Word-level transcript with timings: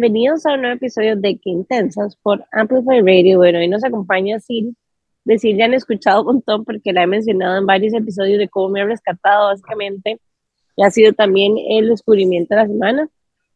Bienvenidos 0.00 0.46
a 0.46 0.54
un 0.54 0.60
nuevo 0.60 0.76
episodio 0.76 1.16
de 1.16 1.40
Qué 1.40 1.50
Intensas 1.50 2.14
por 2.22 2.44
Amplify 2.52 3.00
Radio. 3.00 3.38
Bueno, 3.38 3.58
hoy 3.58 3.66
nos 3.66 3.82
acompaña 3.82 4.38
Sil. 4.38 4.78
De 5.24 5.40
Sil 5.42 5.58
ya 5.58 5.64
han 5.64 5.74
escuchado 5.74 6.20
un 6.20 6.26
montón 6.26 6.64
porque 6.64 6.92
la 6.92 7.02
he 7.02 7.08
mencionado 7.08 7.58
en 7.58 7.66
varios 7.66 7.92
episodios 7.94 8.38
de 8.38 8.48
cómo 8.48 8.68
me 8.68 8.80
ha 8.80 8.84
rescatado 8.84 9.48
básicamente. 9.48 10.20
Y 10.76 10.84
ha 10.84 10.90
sido 10.92 11.14
también 11.14 11.56
el 11.68 11.88
descubrimiento 11.88 12.54
de 12.54 12.60
la 12.60 12.68
semana. 12.68 13.08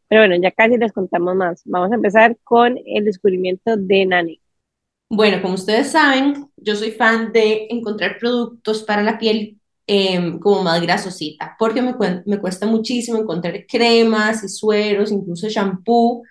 Pero 0.09 0.23
bueno, 0.23 0.35
ya 0.35 0.51
casi 0.51 0.75
les 0.75 0.91
contamos 0.91 1.33
más. 1.33 1.61
Vamos 1.63 1.93
a 1.93 1.95
empezar 1.95 2.35
con 2.43 2.77
el 2.85 3.05
descubrimiento 3.05 3.77
de 3.77 4.05
Nani. 4.05 4.41
Bueno, 5.07 5.41
como 5.41 5.53
ustedes 5.53 5.91
saben, 5.91 6.49
yo 6.57 6.75
soy 6.75 6.91
fan 6.91 7.31
de 7.31 7.67
encontrar 7.69 8.17
productos 8.19 8.83
para 8.83 9.01
la 9.01 9.17
piel 9.17 9.61
Em, 9.85 10.39
como 10.39 10.63
más 10.63 10.81
grasosita, 10.81 11.57
porque 11.59 11.81
me, 11.81 11.93
me 12.25 12.39
cuesta 12.39 12.65
muchísimo 12.65 13.19
encontrar 13.19 13.65
cremas 13.67 14.41
y 14.41 14.47
sueros, 14.47 15.11
incluso 15.11 15.49
shampoo, 15.49 16.23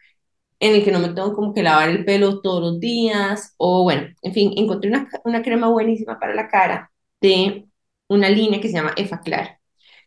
en 0.62 0.76
el 0.76 0.84
que 0.84 0.92
no 0.92 1.00
me 1.00 1.10
tengo 1.10 1.34
como 1.34 1.54
que 1.54 1.64
lavar 1.64 1.90
el 1.90 2.06
pelo 2.06 2.40
todos 2.42 2.62
los 2.62 2.80
días, 2.80 3.54
o 3.58 3.84
bueno, 3.84 4.08
en 4.22 4.34
fin, 4.34 4.54
encontré 4.56 4.90
una, 4.90 5.08
una 5.26 5.42
crema 5.42 5.68
buenísima 5.68 6.20
para 6.20 6.34
la 6.34 6.48
cara 6.48 6.92
de 7.20 7.66
una 8.08 8.30
línea 8.30 8.60
que 8.62 8.68
se 8.68 8.74
llama 8.76 8.94
Effaclar, 8.96 9.58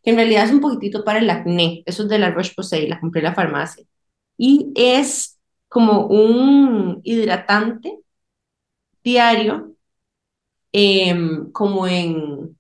que 0.04 0.12
en 0.12 0.18
realidad 0.18 0.46
es 0.46 0.52
un 0.54 0.62
poquitito 0.62 1.04
para 1.06 1.20
el 1.20 1.30
acné, 1.30 1.84
eso 1.88 2.04
es 2.06 2.10
de 2.10 2.20
la 2.20 2.32
Roche-Posay, 2.32 2.88
la 2.90 3.00
compré 3.02 3.22
en 3.22 3.26
la 3.26 3.36
farmacia, 3.36 3.86
y 4.38 4.72
es 4.76 5.40
como 5.70 6.08
un 6.08 7.02
hidratante 7.04 8.00
diario, 9.04 9.76
em, 10.74 11.52
como 11.52 11.88
en 11.88 12.58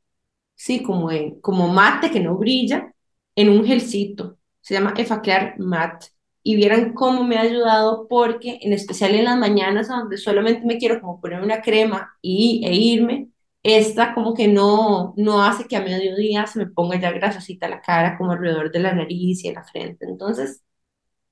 sí, 0.55 0.83
como, 0.83 1.09
como 1.41 1.69
mate 1.69 2.11
que 2.11 2.21
no 2.21 2.37
brilla, 2.37 2.93
en 3.35 3.49
un 3.49 3.65
gelcito. 3.65 4.39
Se 4.61 4.75
llama 4.75 4.95
Effaclar 4.97 5.59
Matte. 5.59 6.07
Y 6.47 6.55
vieran 6.57 6.93
cómo 6.93 7.23
me 7.23 7.37
ha 7.37 7.41
ayudado 7.41 8.07
porque, 8.07 8.59
en 8.61 8.71
especial 8.73 9.15
en 9.15 9.25
las 9.25 9.37
mañanas, 9.37 9.87
donde 9.89 10.17
solamente 10.17 10.65
me 10.65 10.77
quiero 10.77 11.01
como 11.01 11.19
poner 11.19 11.41
una 11.41 11.61
crema 11.61 12.15
y, 12.21 12.61
e 12.65 12.75
irme, 12.75 13.29
esta 13.63 14.13
como 14.13 14.35
que 14.35 14.47
no, 14.47 15.13
no 15.17 15.43
hace 15.43 15.65
que 15.67 15.75
a 15.75 15.81
mediodía 15.81 16.45
se 16.47 16.59
me 16.59 16.67
ponga 16.67 16.99
ya 16.99 17.11
grasosita 17.11 17.67
la 17.67 17.81
cara, 17.81 18.17
como 18.17 18.33
alrededor 18.33 18.71
de 18.71 18.79
la 18.79 18.93
nariz 18.93 19.43
y 19.43 19.49
de 19.49 19.55
la 19.55 19.63
frente. 19.63 20.05
Entonces, 20.05 20.63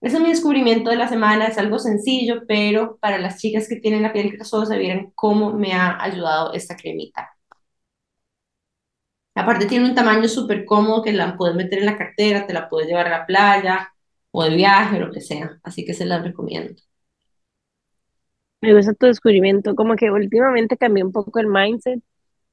ese 0.01 0.17
es 0.17 0.23
mi 0.23 0.29
descubrimiento 0.29 0.89
de 0.91 0.97
la 0.97 1.07
semana. 1.09 1.47
Es 1.47 1.57
algo 1.59 1.79
sencillo, 1.79 2.43
pero 2.47 2.97
para 2.99 3.19
las 3.19 3.39
chicas 3.39 3.67
que 3.69 3.77
tienen 3.77 4.03
la 4.03 4.13
piel 4.13 4.31
grasosa, 4.31 4.77
vieran 4.77 5.11
cómo 5.15 5.53
me 5.53 5.73
ha 5.73 6.01
ayudado 6.03 6.53
esta 6.53 6.75
cremita. 6.77 7.31
Aparte 9.35 9.65
tiene 9.67 9.85
un 9.85 9.95
tamaño 9.95 10.27
súper 10.27 10.65
cómodo 10.65 11.03
que 11.03 11.11
la 11.13 11.37
puedes 11.37 11.55
meter 11.55 11.79
en 11.79 11.85
la 11.87 11.97
cartera, 11.97 12.45
te 12.47 12.53
la 12.53 12.69
puedes 12.69 12.87
llevar 12.87 13.07
a 13.07 13.11
la 13.19 13.25
playa 13.25 13.93
o 14.33 14.43
de 14.45 14.55
viaje, 14.57 14.99
lo 14.99 15.11
que 15.13 15.21
sea. 15.21 15.59
Así 15.63 15.85
que 15.85 15.95
se 15.95 16.05
la 16.05 16.21
recomiendo. 16.21 16.75
Me 18.61 18.73
gusta 18.73 18.93
tu 18.93 19.07
descubrimiento, 19.07 19.75
como 19.75 19.95
que 19.95 20.09
últimamente 20.11 20.77
cambié 20.77 21.03
un 21.03 21.11
poco 21.11 21.39
el 21.39 21.47
mindset 21.47 22.01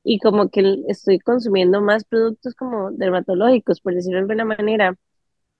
y 0.04 0.18
como 0.20 0.50
que 0.50 0.78
estoy 0.88 1.18
consumiendo 1.20 1.80
más 1.82 2.04
productos 2.04 2.54
como 2.54 2.90
dermatológicos, 2.92 3.80
por 3.80 3.94
decirlo 3.94 4.18
de 4.18 4.22
alguna 4.22 4.44
manera. 4.46 4.92
O 4.92 4.96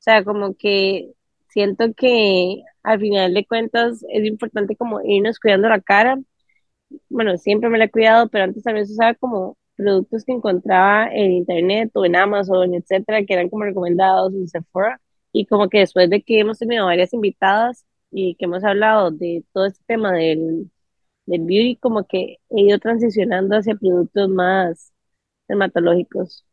sea, 0.01 0.25
como 0.25 0.55
que 0.57 1.13
siento 1.51 1.95
que 1.95 2.63
al 2.85 3.01
final 3.01 3.35
de 3.35 3.47
cuentas 3.47 4.05
es 4.11 4.25
importante 4.27 4.77
como 4.77 5.01
irnos 5.03 5.41
cuidando 5.41 5.69
la 5.69 5.81
cara. 5.83 6.19
Bueno, 7.11 7.37
siempre 7.39 7.71
me 7.71 7.79
la 7.79 7.87
he 7.87 7.91
cuidado, 7.91 8.29
pero 8.31 8.45
antes 8.45 8.63
también 8.65 8.87
se 8.87 8.95
usaba 8.95 9.15
como 9.15 9.59
productos 9.77 10.25
que 10.25 10.33
encontraba 10.33 11.09
en 11.13 11.33
internet 11.33 11.91
o 11.95 12.05
en 12.07 12.17
Amazon, 12.17 12.75
etcétera, 12.75 13.25
que 13.25 13.35
eran 13.35 13.49
como 13.51 13.65
recomendados 13.65 14.35
en 14.35 14.49
Sephora. 14.49 15.01
Y 15.33 15.47
como 15.47 15.69
que 15.69 15.81
después 15.81 16.11
de 16.11 16.23
que 16.23 16.41
hemos 16.41 16.59
tenido 16.59 16.87
varias 16.87 17.13
invitadas 17.15 17.87
y 18.11 18.35
que 18.37 18.47
hemos 18.47 18.65
hablado 18.65 19.11
de 19.11 19.45
todo 19.53 19.67
este 19.67 19.83
tema 19.87 20.13
del, 20.13 20.71
del 21.27 21.43
beauty, 21.43 21.77
como 21.79 22.07
que 22.07 22.39
he 22.51 22.63
ido 22.63 22.79
transicionando 22.81 23.57
hacia 23.57 23.77
productos 23.77 24.29
más 24.31 24.93
dermatológicos. 25.49 26.47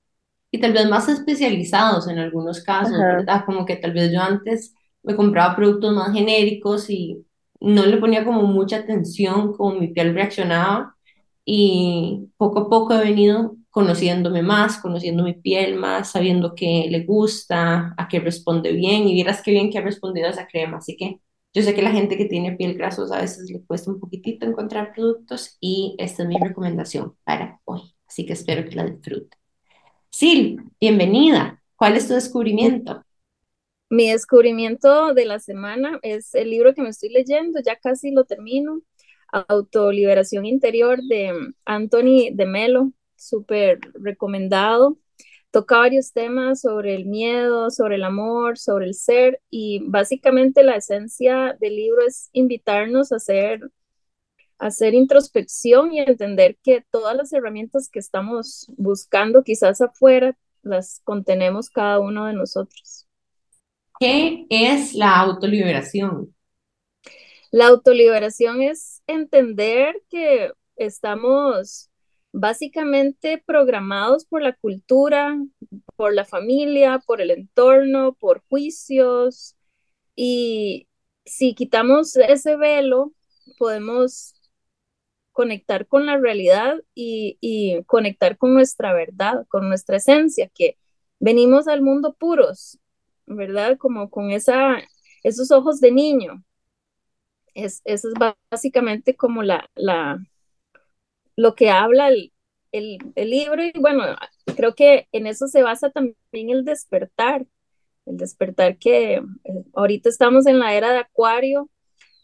Y 0.52 0.60
tal 0.62 0.74
vez 0.74 0.90
más 0.90 1.10
especializados 1.10 2.08
en 2.08 2.20
algunos 2.20 2.62
casos, 2.64 2.98
¿verdad? 2.98 3.44
Como 3.46 3.66
que 3.66 3.76
tal 3.76 3.94
vez 3.94 4.12
yo 4.14 4.22
antes 4.22 4.74
me 5.04 5.16
compraba 5.16 5.56
productos 5.56 5.94
más 5.94 6.14
genéricos 6.14 6.90
y 6.90 7.26
no 7.60 7.86
le 7.86 7.98
ponía 7.98 8.24
como 8.26 8.44
mucha 8.44 8.78
atención 8.78 9.54
como 9.54 9.76
mi 9.80 9.90
piel 9.90 10.14
reaccionaba 10.14 10.96
y 11.46 12.30
poco 12.38 12.60
a 12.62 12.70
poco 12.70 12.94
he 12.94 13.00
venido 13.04 13.56
conociéndome 13.78 14.42
más, 14.42 14.80
conociendo 14.80 15.24
mi 15.24 15.36
piel 15.36 15.76
más, 15.76 16.10
sabiendo 16.12 16.56
qué 16.56 16.88
le 16.90 17.04
gusta, 17.04 17.94
a 17.96 18.08
qué 18.08 18.20
responde 18.20 18.72
bien 18.72 19.08
y 19.08 19.14
vieras 19.14 19.44
qué 19.44 19.52
bien 19.52 19.70
que 19.70 19.78
ha 19.78 19.82
respondido 19.82 20.26
a 20.26 20.32
esa 20.32 20.48
crema. 20.48 20.78
Así 20.78 20.98
que 20.98 21.20
yo 21.54 21.62
sé 21.62 21.76
que 21.76 21.84
la 21.84 21.92
gente 21.92 22.18
que 22.18 22.26
tiene 22.26 22.54
piel 22.54 22.74
grasosa 22.74 23.20
a 23.20 23.22
veces 23.22 23.52
le 23.52 23.62
cuesta 23.62 23.92
un 23.92 24.00
poquitito 24.00 24.48
encontrar 24.48 24.94
productos 24.96 25.58
y 25.62 25.96
esta 26.00 26.24
es 26.24 26.30
mi 26.30 26.40
recomendación 26.40 27.14
para 27.24 27.62
hoy. 27.66 27.82
Así 28.08 28.26
que 28.26 28.34
espero 28.34 28.68
que 28.68 28.76
la 28.76 28.84
disfruten. 28.84 29.38
Sil, 30.10 30.58
bienvenida. 30.82 31.62
¿Cuál 31.76 31.98
es 31.98 32.08
tu 32.08 32.16
descubrimiento? 32.16 33.04
Mi 33.92 34.10
descubrimiento 34.10 35.14
de 35.14 35.26
la 35.26 35.38
semana 35.38 36.00
es 36.02 36.34
el 36.34 36.50
libro 36.50 36.74
que 36.74 36.82
me 36.82 36.90
estoy 36.90 37.10
leyendo, 37.10 37.60
ya 37.64 37.76
casi 37.76 38.10
lo 38.10 38.24
termino. 38.24 38.82
Autoliberación 39.32 40.48
Interior 40.48 41.00
de 41.04 41.54
Anthony 41.66 42.32
de 42.34 42.46
Melo, 42.48 42.94
súper 43.18 43.80
recomendado. 43.94 44.98
Toca 45.52 45.78
varios 45.80 46.14
temas 46.14 46.62
sobre 46.62 46.96
el 46.96 47.06
miedo, 47.06 47.72
sobre 47.72 47.96
el 47.96 48.04
amor, 48.04 48.58
sobre 48.58 48.86
el 48.86 48.94
ser 48.94 49.42
y 49.50 49.82
básicamente 49.88 50.64
la 50.64 50.76
esencia 50.76 51.58
del 51.60 51.76
libro 51.76 52.06
es 52.06 52.30
invitarnos 52.34 53.12
a 53.12 53.18
hacer, 53.18 53.62
a 54.60 54.68
hacer 54.68 54.94
introspección 54.94 55.94
y 55.94 56.00
entender 56.00 56.58
que 56.64 56.86
todas 56.92 57.16
las 57.16 57.34
herramientas 57.34 57.90
que 57.90 58.00
estamos 58.00 58.68
buscando 58.78 59.44
quizás 59.44 59.82
afuera 59.82 60.38
las 60.64 61.02
contenemos 61.04 61.70
cada 61.70 62.00
uno 62.00 62.26
de 62.26 62.34
nosotros. 62.34 63.08
¿Qué 64.00 64.46
es 64.50 64.94
la 64.94 65.18
autoliberación? 65.20 66.36
La 67.52 67.68
autoliberación 67.68 68.62
es 68.62 69.02
entender 69.08 69.96
que 70.10 70.52
estamos 70.76 71.90
básicamente 72.32 73.44
programados 73.46 74.26
por 74.26 74.42
la 74.42 74.54
cultura, 74.54 75.38
por 75.96 76.14
la 76.14 76.26
familia, 76.26 77.00
por 77.06 77.22
el 77.22 77.32
entorno, 77.32 78.14
por 78.14 78.44
juicios. 78.50 79.56
Y 80.16 80.88
si 81.26 81.54
quitamos 81.56 82.16
ese 82.18 82.56
velo, 82.58 83.14
podemos 83.58 84.38
conectar 85.38 85.88
con 85.88 86.08
la 86.08 86.18
realidad 86.18 86.78
y, 86.96 87.84
conectar 87.86 88.38
con 88.40 88.54
nuestra 88.56 88.94
verdad, 88.94 89.46
con 89.50 89.68
nuestra 89.70 89.98
esencia, 89.98 90.50
que 90.54 90.78
venimos 91.20 91.68
al 91.68 91.84
mundo 91.84 92.16
puros, 92.16 92.80
¿verdad? 93.28 93.78
Como 93.78 94.10
con 94.10 94.32
esa, 94.32 94.78
esos 95.24 95.52
ojos 95.52 95.80
de 95.80 95.92
niño, 95.92 96.44
es, 97.54 97.82
eso 97.86 98.10
es 98.10 98.16
básicamente 98.50 99.16
como 99.16 99.44
la, 99.44 99.70
lo 101.38 101.56
que 101.56 101.70
habla 101.70 102.10
el, 102.10 102.34
el, 102.72 103.30
libro 103.30 103.64
y 103.64 103.72
bueno, 103.80 104.04
creo 104.58 104.76
que 104.76 105.08
en 105.14 105.28
eso 105.28 105.48
se 105.48 105.64
basa 105.64 105.90
también 105.92 106.50
el 106.50 106.66
despertar, 106.66 107.46
el 108.06 108.18
despertar 108.18 108.78
que 108.78 109.16
eh, 109.16 109.24
ahorita 109.74 110.10
estamos 110.10 110.48
en 110.48 110.60
la 110.60 110.74
era 110.76 110.92
de 110.92 111.00
Acuario 111.00 111.70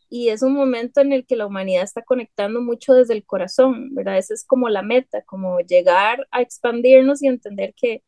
y 0.10 0.30
es 0.30 0.44
un 0.44 0.54
momento 0.54 1.01
en 1.01 1.13
el 1.13 1.25
que 1.25 1.36
la 1.36 1.48
humanidad 1.48 1.83
está 1.83 2.04
conectando 2.04 2.62
mucho 2.62 2.94
desde 2.94 3.13
el 3.15 3.25
corazón, 3.25 3.95
¿verdad? 3.95 4.18
Esa 4.18 4.33
es 4.36 4.45
como 4.45 4.69
la 4.69 4.83
meta, 4.83 5.24
como 5.24 5.59
llegar 5.62 6.27
a 6.31 6.42
expandirnos 6.42 7.24
y 7.24 7.27
entender 7.27 7.74
que, 7.75 8.04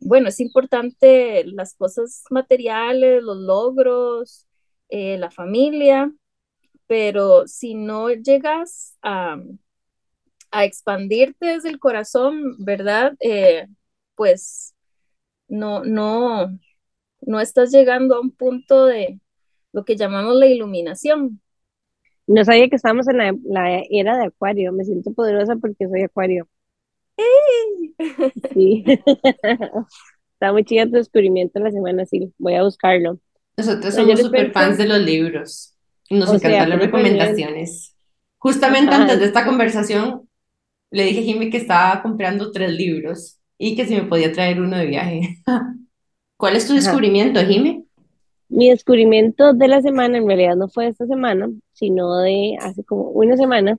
bueno, 0.00 0.28
es 0.28 0.40
importante 0.40 1.44
las 1.46 1.74
cosas 1.74 2.24
materiales, 2.30 3.22
los 3.22 3.38
logros, 3.38 4.46
eh, 4.90 5.18
la 5.18 5.30
familia, 5.30 6.12
pero 6.86 7.46
si 7.48 7.74
no 7.74 8.10
llegas 8.12 8.96
a, 9.02 9.38
expandirte 10.64 11.46
desde 11.46 11.68
el 11.68 11.78
corazón, 11.78 12.56
¿verdad? 12.58 13.14
Eh, 13.20 13.66
pues 14.14 14.74
no, 15.48 15.84
no, 15.84 16.58
no 17.20 17.40
estás 17.40 17.70
llegando 17.72 18.16
a 18.16 18.20
un 18.20 18.30
punto 18.30 18.86
de 18.86 19.20
lo 19.72 19.84
que 19.84 19.96
llamamos 19.96 20.36
la 20.36 20.46
iluminación. 20.46 21.40
No 22.26 22.44
sabía 22.44 22.68
que 22.68 22.76
estábamos 22.76 23.06
en 23.08 23.18
la, 23.44 23.82
era 23.90 24.18
de 24.18 24.26
Acuario. 24.26 24.72
Me 24.72 24.84
siento 24.84 25.12
poderosa 25.12 25.56
porque 25.56 25.88
soy 25.88 26.02
Acuario. 26.02 26.48
Sí. 28.52 28.84
Está 30.32 30.52
muy 30.52 30.64
chido 30.64 30.86
tu 30.86 30.92
descubrimiento 30.92 31.60
la 31.60 31.70
semana, 31.70 32.04
sí. 32.04 32.32
Voy 32.38 32.54
a 32.54 32.62
buscarlo. 32.62 33.18
Nosotros 33.56 33.94
somos 33.94 34.20
super 34.20 34.52
fans 34.52 34.76
de 34.76 34.86
los 34.86 35.00
libros. 35.00 35.74
Nos 36.10 36.32
encantan 36.32 36.70
las 36.70 36.78
recomendaciones. 36.78 37.96
Justamente 38.38 38.94
antes 38.94 39.18
de 39.18 39.24
esta 39.26 39.46
conversación, 39.46 40.25
le 40.96 41.04
dije 41.04 41.20
a 41.20 41.24
Jimmy 41.24 41.50
que 41.50 41.58
estaba 41.58 42.02
comprando 42.02 42.50
tres 42.50 42.72
libros 42.72 43.38
y 43.58 43.76
que 43.76 43.84
si 43.84 43.94
me 43.94 44.04
podía 44.04 44.32
traer 44.32 44.60
uno 44.60 44.78
de 44.78 44.86
viaje. 44.86 45.36
¿Cuál 46.38 46.56
es 46.56 46.66
tu 46.66 46.74
descubrimiento, 46.74 47.40
Jimmy? 47.40 47.84
Mi 48.48 48.70
descubrimiento 48.70 49.52
de 49.52 49.68
la 49.68 49.82
semana 49.82 50.16
en 50.16 50.26
realidad 50.26 50.56
no 50.56 50.68
fue 50.68 50.86
esta 50.88 51.06
semana, 51.06 51.50
sino 51.72 52.16
de 52.20 52.56
hace 52.60 52.82
como 52.82 53.10
una 53.10 53.36
semana, 53.36 53.78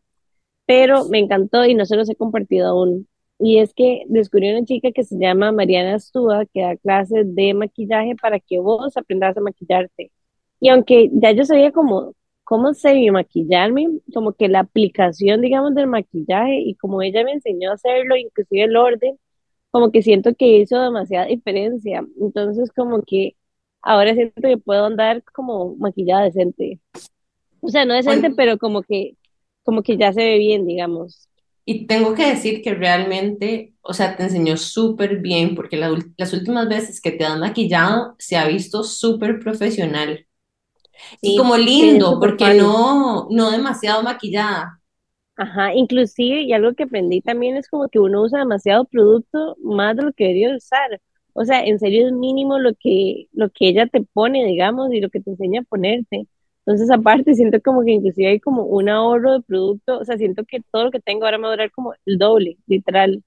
pero 0.67 1.05
me 1.05 1.17
encantó 1.17 1.65
y 1.65 1.73
no 1.73 1.85
se 1.85 1.95
los 1.95 2.07
he 2.07 2.15
compartido 2.15 2.67
aún. 2.67 3.07
Y 3.39 3.59
es 3.59 3.73
que 3.73 4.03
descubrí 4.07 4.51
una 4.51 4.65
chica 4.65 4.91
que 4.91 5.03
se 5.03 5.17
llama 5.17 5.51
Mariana 5.51 5.95
Astúa, 5.95 6.45
que 6.45 6.61
da 6.61 6.75
clases 6.77 7.33
de 7.33 7.53
maquillaje 7.55 8.15
para 8.15 8.39
que 8.39 8.59
vos 8.59 8.95
aprendas 8.95 9.35
a 9.37 9.41
maquillarte. 9.41 10.11
Y 10.59 10.69
aunque 10.69 11.09
ya 11.13 11.31
yo 11.31 11.45
sabía 11.45 11.71
cómo, 11.71 12.13
cómo 12.47 12.73
se 12.75 13.11
maquillarme, 13.11 13.87
como 14.13 14.33
que 14.33 14.49
la 14.49 14.61
aplicación, 14.61 15.41
digamos, 15.41 15.75
del 15.75 15.87
maquillaje 15.87 16.61
y 16.61 16.75
como 16.77 17.03
ella 17.03 17.25
me 17.25 17.33
enseñó 17.33 17.71
a 17.71 17.75
hacerlo, 17.75 18.15
inclusive 18.17 18.63
el 18.65 18.77
orden, 18.77 19.19
como 19.71 19.91
que 19.91 20.03
siento 20.03 20.35
que 20.35 20.47
hizo 20.59 20.81
demasiada 20.81 21.27
diferencia. 21.27 22.05
Entonces, 22.21 22.71
como 22.75 23.03
que 23.03 23.35
ahora 23.83 24.15
siento 24.15 24.41
que 24.43 24.57
puedo 24.59 24.85
andar 24.85 25.23
como 25.33 25.75
maquillada 25.77 26.25
decente. 26.25 26.81
O 27.61 27.69
sea, 27.69 27.85
no 27.85 27.95
decente, 27.95 28.31
pero 28.31 28.57
como 28.59 28.83
que, 28.83 29.17
como 29.63 29.83
que 29.83 29.97
ya 29.97 30.13
se 30.13 30.23
ve 30.25 30.39
bien, 30.39 30.67
digamos. 30.67 31.29
y 31.65 31.87
tengo 31.87 32.15
que 32.15 32.27
decir 32.27 32.61
que 32.63 32.75
realmente, 32.75 33.75
o 33.81 33.93
sea, 33.93 34.17
te 34.17 34.23
enseñó 34.23 34.57
súper 34.57 35.19
bien, 35.19 35.55
porque 35.55 35.77
la 35.77 35.91
las 36.17 36.33
últimas 36.33 36.69
veces 36.69 37.01
que 37.01 37.11
te 37.11 37.25
han 37.25 37.41
maquillado 37.41 38.15
se 38.19 38.37
ha 38.37 38.47
visto 38.47 38.83
súper 38.83 39.39
profesional. 39.39 40.26
Y 41.21 41.35
como 41.35 41.57
lindo, 41.57 42.19
porque 42.19 42.53
no, 42.53 43.27
no 43.31 43.51
demasiado 43.51 44.03
maquillada. 44.03 44.81
Ajá, 45.35 45.73
inclusive, 45.75 46.41
y 46.41 46.53
algo 46.53 46.73
que 46.73 46.83
aprendí 46.83 47.21
también 47.21 47.57
es 47.57 47.69
como 47.69 47.89
que 47.89 47.99
uno 47.99 48.23
usa 48.23 48.39
demasiado 48.39 48.85
producto 48.85 49.55
más 49.61 49.95
de 49.95 50.03
lo 50.03 50.13
que 50.13 50.23
debería 50.25 50.55
usar. 50.55 50.99
O 51.33 51.45
sea, 51.45 51.63
en 51.63 51.77
serio 51.79 52.07
es 52.07 52.13
mínimo 52.13 52.57
lo 52.57 52.71
que, 52.79 53.27
lo 53.33 53.49
que 53.51 53.67
ella 53.69 53.85
te 53.87 54.01
pone, 54.01 54.43
digamos, 54.45 54.91
y 54.91 54.99
lo 54.99 55.09
que 55.11 55.19
te 55.21 55.29
enseña 55.31 55.61
a 55.61 55.63
ponerte. 55.63 56.27
Entonces, 56.65 56.89
aparte, 56.89 57.35
siento 57.35 57.61
como 57.61 57.83
que 57.83 57.91
inclusive 57.91 58.29
hay 58.29 58.39
como 58.39 58.63
un 58.63 58.89
ahorro 58.89 59.33
de 59.33 59.41
producto. 59.43 59.99
O 59.99 60.05
sea, 60.05 60.17
siento 60.17 60.43
que 60.43 60.61
todo 60.71 60.85
lo 60.85 60.91
que 60.91 60.99
tengo 60.99 61.25
ahora 61.25 61.37
me 61.37 61.43
va 61.43 61.49
a 61.49 61.51
durar 61.51 61.71
como 61.71 61.93
el 62.05 62.17
doble, 62.17 62.57
literal. 62.65 63.23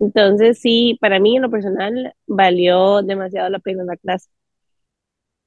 Entonces, 0.00 0.60
sí, 0.60 0.98
para 1.00 1.20
mí 1.20 1.36
en 1.36 1.42
lo 1.42 1.50
personal 1.50 2.14
valió 2.26 3.02
demasiado 3.02 3.50
la 3.50 3.60
pena 3.60 3.84
la 3.84 3.96
clase. 3.98 4.30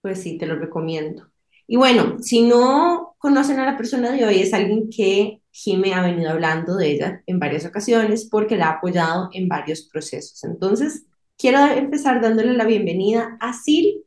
Pues 0.01 0.21
sí, 0.21 0.37
te 0.37 0.45
lo 0.45 0.55
recomiendo. 0.55 1.31
Y 1.67 1.77
bueno, 1.77 2.17
si 2.19 2.43
no 2.43 3.15
conocen 3.17 3.59
a 3.59 3.65
la 3.65 3.77
persona 3.77 4.11
de 4.11 4.25
hoy, 4.25 4.41
es 4.41 4.53
alguien 4.53 4.89
que 4.89 5.41
Jime 5.51 5.93
ha 5.93 6.01
venido 6.01 6.31
hablando 6.31 6.75
de 6.75 6.91
ella 6.91 7.23
en 7.25 7.39
varias 7.39 7.65
ocasiones 7.65 8.27
porque 8.29 8.57
la 8.57 8.67
ha 8.67 8.71
apoyado 8.73 9.29
en 9.33 9.47
varios 9.47 9.83
procesos. 9.83 10.43
Entonces, 10.43 11.05
quiero 11.37 11.59
empezar 11.59 12.21
dándole 12.21 12.53
la 12.53 12.65
bienvenida 12.65 13.37
a 13.39 13.53
Sil. 13.53 14.03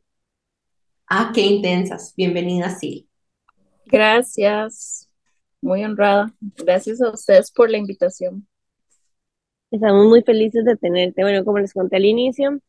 Ah, 1.07 1.31
qué 1.33 1.41
intensas. 1.41 2.13
Bienvenida, 2.15 2.69
Sil. 2.77 3.07
Gracias, 3.85 5.09
muy 5.61 5.83
honrada. 5.83 6.33
Gracias 6.57 7.01
a 7.01 7.09
ustedes 7.11 7.51
por 7.51 7.69
la 7.69 7.77
invitación. 7.77 8.47
Estamos 9.71 10.05
muy 10.05 10.21
felices 10.23 10.63
de 10.65 10.75
tenerte. 10.77 11.23
Bueno, 11.23 11.43
como 11.43 11.59
les 11.59 11.73
conté 11.73 11.97
al 11.97 12.05
inicio, 12.05 12.59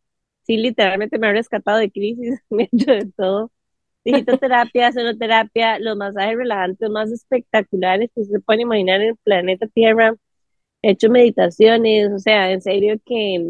sí, 0.43 0.57
literalmente 0.57 1.19
me 1.19 1.29
ha 1.29 1.33
rescatado 1.33 1.79
de 1.79 1.91
crisis, 1.91 2.41
hecho 2.51 2.93
de 2.93 3.13
todo. 3.17 3.53
Digitoterapia, 4.05 4.93
sonoterapia, 4.93 5.79
los 5.79 5.97
masajes 5.97 6.37
relajantes 6.37 6.91
más 6.91 7.11
espectaculares 7.13 8.11
que 8.15 8.25
se 8.25 8.41
pueden 8.41 8.63
imaginar 8.63 9.01
en 9.03 9.09
el 9.11 9.17
planeta 9.19 9.67
Tierra. 9.69 10.15
He 10.83 10.93
hecho 10.93 11.11
meditaciones, 11.11 12.13
o 12.13 12.19
sea, 12.19 12.53
en 12.53 12.63
serio 12.63 12.97
que, 13.07 13.45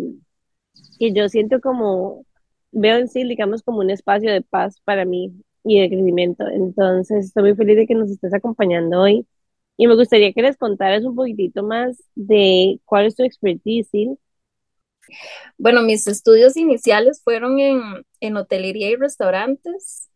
que 0.98 1.12
yo 1.12 1.28
siento 1.28 1.60
como, 1.60 2.24
veo 2.72 2.98
en 2.98 3.08
sí, 3.08 3.24
digamos, 3.24 3.62
como 3.62 3.80
un 3.80 3.90
espacio 3.90 4.32
de 4.32 4.42
paz 4.42 4.80
para 4.84 5.04
mí 5.04 5.32
y 5.64 5.80
de 5.80 5.88
crecimiento. 5.88 6.46
Entonces, 6.48 7.26
estoy 7.26 7.44
muy 7.44 7.54
feliz 7.56 7.76
de 7.76 7.86
que 7.86 7.94
nos 7.94 8.10
estés 8.10 8.34
acompañando 8.34 9.00
hoy. 9.02 9.26
Y 9.76 9.86
me 9.86 9.94
gustaría 9.96 10.32
que 10.32 10.42
les 10.42 10.56
contaras 10.56 11.04
un 11.04 11.14
poquitito 11.14 11.62
más 11.62 12.02
de 12.16 12.80
cuál 12.84 13.06
es 13.06 13.16
tu 13.16 13.22
expertise. 13.24 14.18
Bueno, 15.56 15.82
mis 15.82 16.06
estudios 16.06 16.56
iniciales 16.56 17.22
fueron 17.22 17.58
en, 17.60 17.80
en 18.20 18.36
hotelería 18.36 18.90
y 18.90 18.96
restaurantes. 18.96 20.08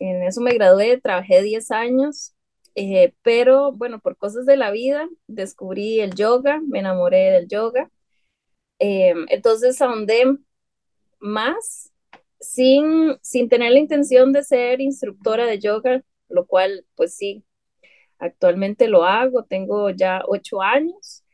En 0.00 0.24
eso 0.24 0.42
me 0.42 0.54
gradué, 0.54 1.00
trabajé 1.00 1.42
10 1.42 1.70
años, 1.70 2.34
eh, 2.74 3.14
pero 3.22 3.72
bueno, 3.72 4.00
por 4.00 4.16
cosas 4.16 4.46
de 4.46 4.56
la 4.56 4.72
vida 4.72 5.08
descubrí 5.28 6.00
el 6.00 6.14
yoga, 6.14 6.60
me 6.68 6.80
enamoré 6.80 7.30
del 7.32 7.48
yoga. 7.48 7.90
Eh, 8.80 9.14
entonces 9.28 9.80
ahondé 9.82 10.24
más 11.20 11.92
sin, 12.40 13.16
sin 13.22 13.48
tener 13.48 13.72
la 13.72 13.80
intención 13.80 14.32
de 14.32 14.42
ser 14.44 14.80
instructora 14.80 15.46
de 15.46 15.58
yoga, 15.60 16.02
lo 16.28 16.46
cual 16.46 16.86
pues 16.96 17.16
sí, 17.16 17.44
actualmente 18.18 18.88
lo 18.88 19.04
hago, 19.04 19.44
tengo 19.44 19.90
ya 19.90 20.22
ocho 20.28 20.62
años 20.62 21.24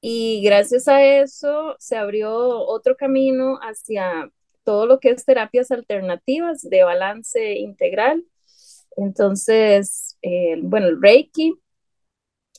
y 0.00 0.42
gracias 0.44 0.88
a 0.88 1.04
eso 1.04 1.76
se 1.78 1.96
abrió 1.96 2.32
otro 2.36 2.96
camino 2.96 3.58
hacia 3.62 4.30
todo 4.70 4.86
lo 4.86 5.00
que 5.00 5.10
es 5.10 5.24
terapias 5.24 5.72
alternativas 5.72 6.62
de 6.62 6.84
balance 6.84 7.58
integral. 7.58 8.24
Entonces, 8.96 10.16
eh, 10.22 10.60
bueno, 10.62 10.96
Reiki, 11.00 11.54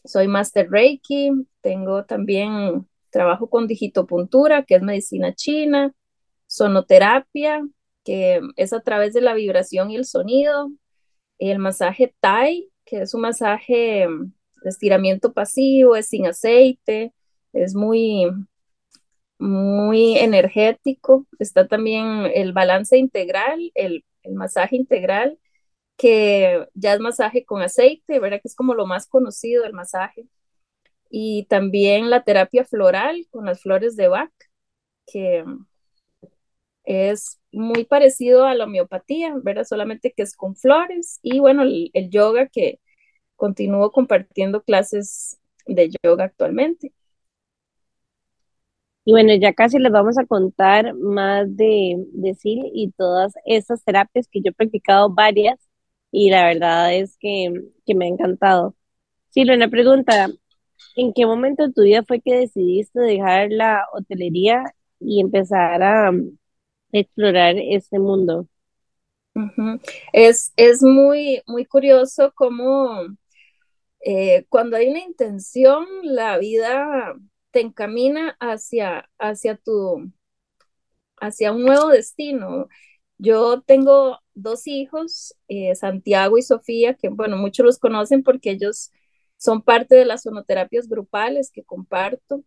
soy 0.03 0.27
Master 0.27 0.69
Reiki, 0.69 1.31
tengo 1.61 2.03
también 2.03 2.85
trabajo 3.11 3.49
con 3.49 3.65
digitopuntura, 3.65 4.65
que 4.65 4.75
es 4.75 4.81
medicina 4.81 5.33
china, 5.33 5.93
sonoterapia, 6.47 7.65
que 8.03 8.41
es 8.57 8.73
a 8.73 8.81
través 8.81 9.13
de 9.13 9.21
la 9.21 9.33
vibración 9.33 9.89
y 9.89 9.95
el 9.95 10.03
sonido, 10.03 10.69
el 11.39 11.59
masaje 11.59 12.13
Thai, 12.19 12.69
que 12.83 13.03
es 13.03 13.13
un 13.13 13.21
masaje 13.21 14.05
de 14.63 14.69
estiramiento 14.69 15.31
pasivo, 15.31 15.95
es 15.95 16.09
sin 16.09 16.27
aceite, 16.27 17.13
es 17.53 17.73
muy, 17.73 18.25
muy 19.41 20.17
energético. 20.17 21.27
Está 21.39 21.67
también 21.67 22.27
el 22.33 22.53
balance 22.53 22.97
integral, 22.97 23.71
el, 23.75 24.05
el 24.23 24.33
masaje 24.35 24.75
integral, 24.77 25.39
que 25.97 26.67
ya 26.75 26.93
es 26.95 26.99
masaje 27.01 27.45
con 27.45 27.61
aceite, 27.61 28.19
¿verdad? 28.19 28.41
Que 28.41 28.47
es 28.49 28.55
como 28.55 28.75
lo 28.75 28.87
más 28.87 29.07
conocido 29.07 29.63
del 29.63 29.73
masaje. 29.73 30.27
Y 31.09 31.45
también 31.49 32.09
la 32.09 32.23
terapia 32.23 32.65
floral 32.65 33.27
con 33.31 33.45
las 33.45 33.61
flores 33.61 33.95
de 33.95 34.07
Bach, 34.09 34.31
que 35.07 35.43
es 36.83 37.39
muy 37.51 37.85
parecido 37.85 38.45
a 38.45 38.55
la 38.55 38.65
homeopatía, 38.65 39.35
¿verdad? 39.43 39.63
Solamente 39.65 40.13
que 40.15 40.23
es 40.23 40.35
con 40.35 40.55
flores. 40.55 41.19
Y 41.21 41.39
bueno, 41.39 41.63
el, 41.63 41.89
el 41.93 42.09
yoga 42.09 42.47
que 42.47 42.79
continúo 43.35 43.91
compartiendo 43.91 44.63
clases 44.63 45.39
de 45.67 45.91
yoga 46.03 46.25
actualmente. 46.25 46.93
Y 49.03 49.13
bueno, 49.13 49.33
ya 49.35 49.53
casi 49.53 49.79
les 49.79 49.91
vamos 49.91 50.17
a 50.17 50.25
contar 50.25 50.93
más 50.95 51.55
de, 51.55 51.95
de 52.13 52.35
SIL 52.35 52.71
y 52.73 52.91
todas 52.91 53.33
esas 53.45 53.83
terapias 53.83 54.27
que 54.27 54.41
yo 54.41 54.51
he 54.51 54.53
practicado 54.53 55.09
varias 55.09 55.57
y 56.11 56.29
la 56.29 56.45
verdad 56.45 56.93
es 56.93 57.17
que, 57.17 57.51
que 57.85 57.95
me 57.95 58.05
ha 58.05 58.09
encantado. 58.09 58.75
Sí, 59.29 59.43
una 59.43 59.69
pregunta, 59.69 60.29
¿en 60.95 61.13
qué 61.13 61.25
momento 61.25 61.63
de 61.67 61.73
tu 61.73 61.83
vida 61.83 62.03
fue 62.03 62.21
que 62.21 62.35
decidiste 62.35 62.99
dejar 62.99 63.51
la 63.51 63.85
hotelería 63.93 64.63
y 64.99 65.21
empezar 65.21 65.81
a 65.81 66.11
um, 66.11 66.37
explorar 66.91 67.55
este 67.57 67.97
mundo? 67.99 68.47
Es, 70.13 70.53
es 70.57 70.83
muy, 70.83 71.41
muy 71.47 71.65
curioso 71.65 72.33
cómo 72.35 73.07
eh, 74.05 74.45
cuando 74.49 74.77
hay 74.77 74.89
una 74.89 74.99
intención, 74.99 75.85
la 76.03 76.37
vida 76.37 77.15
te 77.51 77.61
encamina 77.61 78.35
hacia, 78.39 79.09
hacia 79.19 79.57
tu, 79.57 80.11
hacia 81.19 81.51
un 81.51 81.63
nuevo 81.63 81.89
destino. 81.89 82.67
Yo 83.17 83.61
tengo 83.61 84.19
dos 84.33 84.67
hijos, 84.67 85.35
eh, 85.47 85.75
Santiago 85.75 86.37
y 86.37 86.41
Sofía, 86.41 86.95
que 86.95 87.09
bueno, 87.09 87.37
muchos 87.37 87.65
los 87.65 87.79
conocen 87.79 88.23
porque 88.23 88.51
ellos 88.51 88.91
son 89.37 89.61
parte 89.61 89.95
de 89.95 90.05
las 90.05 90.23
sonoterapias 90.23 90.87
grupales 90.87 91.51
que 91.51 91.63
comparto. 91.63 92.43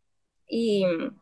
Y 0.49 0.85
mm, 0.87 1.17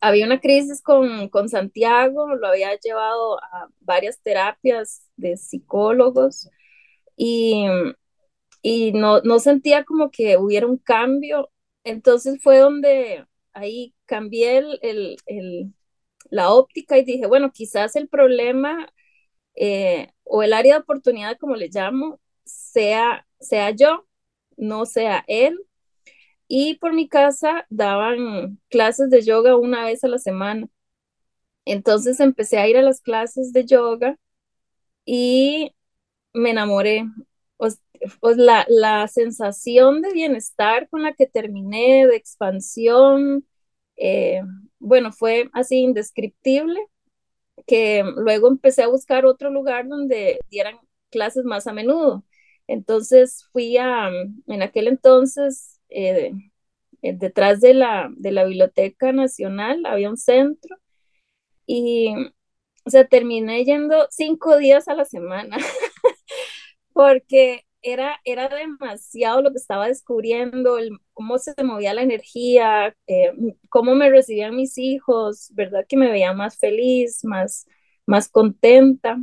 había 0.00 0.26
una 0.26 0.40
crisis 0.40 0.82
con, 0.82 1.28
con 1.28 1.48
Santiago, 1.48 2.34
lo 2.36 2.48
había 2.48 2.78
llevado 2.78 3.38
a 3.42 3.68
varias 3.80 4.20
terapias 4.22 5.08
de 5.16 5.36
psicólogos 5.36 6.50
y, 7.16 7.66
mm, 7.68 7.94
y 8.62 8.92
no, 8.92 9.20
no 9.22 9.38
sentía 9.40 9.84
como 9.84 10.10
que 10.10 10.36
hubiera 10.38 10.66
un 10.66 10.78
cambio. 10.78 11.50
Entonces 11.84 12.40
fue 12.42 12.58
donde 12.58 13.26
ahí 13.52 13.94
cambié 14.06 14.58
el, 14.58 14.78
el, 15.26 15.74
la 16.30 16.50
óptica 16.52 16.98
y 16.98 17.04
dije, 17.04 17.26
bueno, 17.26 17.52
quizás 17.52 17.96
el 17.96 18.08
problema 18.08 18.88
eh, 19.56 20.12
o 20.24 20.42
el 20.42 20.52
área 20.54 20.76
de 20.76 20.80
oportunidad, 20.82 21.38
como 21.38 21.56
le 21.56 21.68
llamo, 21.70 22.20
sea, 22.44 23.26
sea 23.40 23.70
yo, 23.72 24.06
no 24.56 24.86
sea 24.86 25.24
él. 25.28 25.58
Y 26.48 26.76
por 26.78 26.94
mi 26.94 27.08
casa 27.08 27.66
daban 27.70 28.60
clases 28.70 29.10
de 29.10 29.22
yoga 29.22 29.56
una 29.56 29.84
vez 29.86 30.04
a 30.04 30.08
la 30.08 30.18
semana. 30.18 30.68
Entonces 31.64 32.20
empecé 32.20 32.58
a 32.58 32.68
ir 32.68 32.76
a 32.76 32.82
las 32.82 33.00
clases 33.00 33.52
de 33.52 33.64
yoga 33.66 34.18
y 35.06 35.74
me 36.34 36.50
enamoré. 36.52 37.04
Pues, 38.20 38.36
la, 38.36 38.64
la, 38.68 39.06
sensación 39.08 40.02
de 40.02 40.12
bienestar 40.12 40.88
con 40.88 41.02
la 41.02 41.12
que 41.14 41.26
terminé, 41.26 42.06
de 42.06 42.16
expansión, 42.16 43.46
eh, 43.96 44.42
bueno, 44.78 45.12
fue 45.12 45.50
así 45.52 45.78
indescriptible, 45.80 46.80
que 47.66 48.04
luego 48.16 48.48
empecé 48.48 48.82
a 48.82 48.88
buscar 48.88 49.26
otro 49.26 49.50
lugar 49.50 49.88
donde 49.88 50.40
dieran 50.50 50.76
clases 51.10 51.44
más 51.44 51.66
a 51.66 51.72
menudo. 51.72 52.24
Entonces 52.66 53.46
fui 53.52 53.76
a, 53.78 54.10
en 54.46 54.62
aquel 54.62 54.88
entonces, 54.88 55.80
eh, 55.90 56.32
eh, 57.02 57.14
detrás 57.14 57.60
de 57.60 57.74
la, 57.74 58.10
de 58.16 58.32
la 58.32 58.44
Biblioteca 58.44 59.12
Nacional, 59.12 59.84
había 59.86 60.10
un 60.10 60.16
centro 60.16 60.76
y 61.66 62.14
o 62.84 62.90
sea, 62.90 63.06
terminé 63.06 63.64
yendo 63.64 64.06
cinco 64.10 64.56
días 64.58 64.88
a 64.88 64.94
la 64.94 65.04
semana 65.04 65.56
porque 66.92 67.64
era, 67.82 68.20
era 68.24 68.48
demasiado 68.48 69.42
lo 69.42 69.50
que 69.50 69.58
estaba 69.58 69.88
descubriendo, 69.88 70.78
el, 70.78 70.98
cómo 71.12 71.38
se 71.38 71.54
movía 71.64 71.94
la 71.94 72.02
energía, 72.02 72.96
eh, 73.06 73.32
cómo 73.68 73.94
me 73.94 74.10
recibían 74.10 74.56
mis 74.56 74.78
hijos, 74.78 75.50
¿verdad? 75.54 75.84
Que 75.88 75.96
me 75.96 76.10
veía 76.10 76.32
más 76.32 76.58
feliz, 76.58 77.24
más, 77.24 77.66
más 78.06 78.28
contenta. 78.28 79.18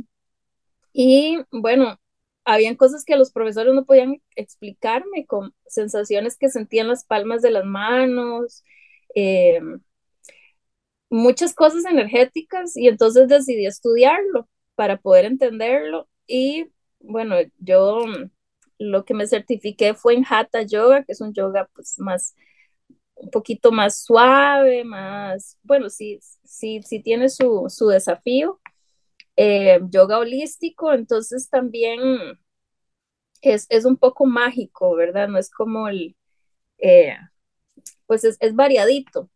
Y 0.92 1.38
bueno, 1.50 2.00
habían 2.44 2.76
cosas 2.76 3.04
que 3.04 3.16
los 3.16 3.32
profesores 3.32 3.74
no 3.74 3.84
podían 3.84 4.22
explicarme, 4.36 5.26
con 5.26 5.54
sensaciones 5.66 6.36
que 6.36 6.50
sentía 6.50 6.82
en 6.82 6.88
las 6.88 7.04
palmas 7.04 7.42
de 7.42 7.50
las 7.50 7.64
manos, 7.64 8.64
eh, 9.14 9.60
muchas 11.08 11.54
cosas 11.54 11.84
energéticas, 11.84 12.76
y 12.76 12.88
entonces 12.88 13.28
decidí 13.28 13.66
estudiarlo 13.66 14.48
para 14.74 14.98
poder 14.98 15.24
entenderlo. 15.26 16.08
Y 16.26 16.66
bueno, 17.00 17.36
yo 17.58 18.04
lo 18.80 19.04
que 19.04 19.14
me 19.14 19.26
certifiqué 19.26 19.94
fue 19.94 20.14
en 20.14 20.24
Hatha 20.28 20.62
Yoga, 20.62 21.04
que 21.04 21.12
es 21.12 21.20
un 21.20 21.34
yoga 21.34 21.68
pues 21.74 21.98
más, 21.98 22.34
un 23.14 23.30
poquito 23.30 23.72
más 23.72 24.02
suave, 24.02 24.84
más, 24.84 25.58
bueno, 25.62 25.90
sí, 25.90 26.18
sí, 26.44 26.80
sí 26.82 27.02
tiene 27.02 27.28
su, 27.28 27.66
su 27.68 27.88
desafío. 27.88 28.60
Eh, 29.36 29.80
yoga 29.90 30.18
holístico, 30.18 30.92
entonces 30.92 31.50
también 31.50 32.00
es, 33.42 33.66
es, 33.68 33.84
un 33.84 33.96
poco 33.98 34.26
mágico, 34.26 34.94
¿verdad? 34.96 35.28
No 35.28 35.38
es 35.38 35.50
como 35.50 35.88
el, 35.88 36.16
eh, 36.78 37.16
pues 38.06 38.24
es, 38.24 38.36
es 38.40 38.54
variadito. 38.54 39.30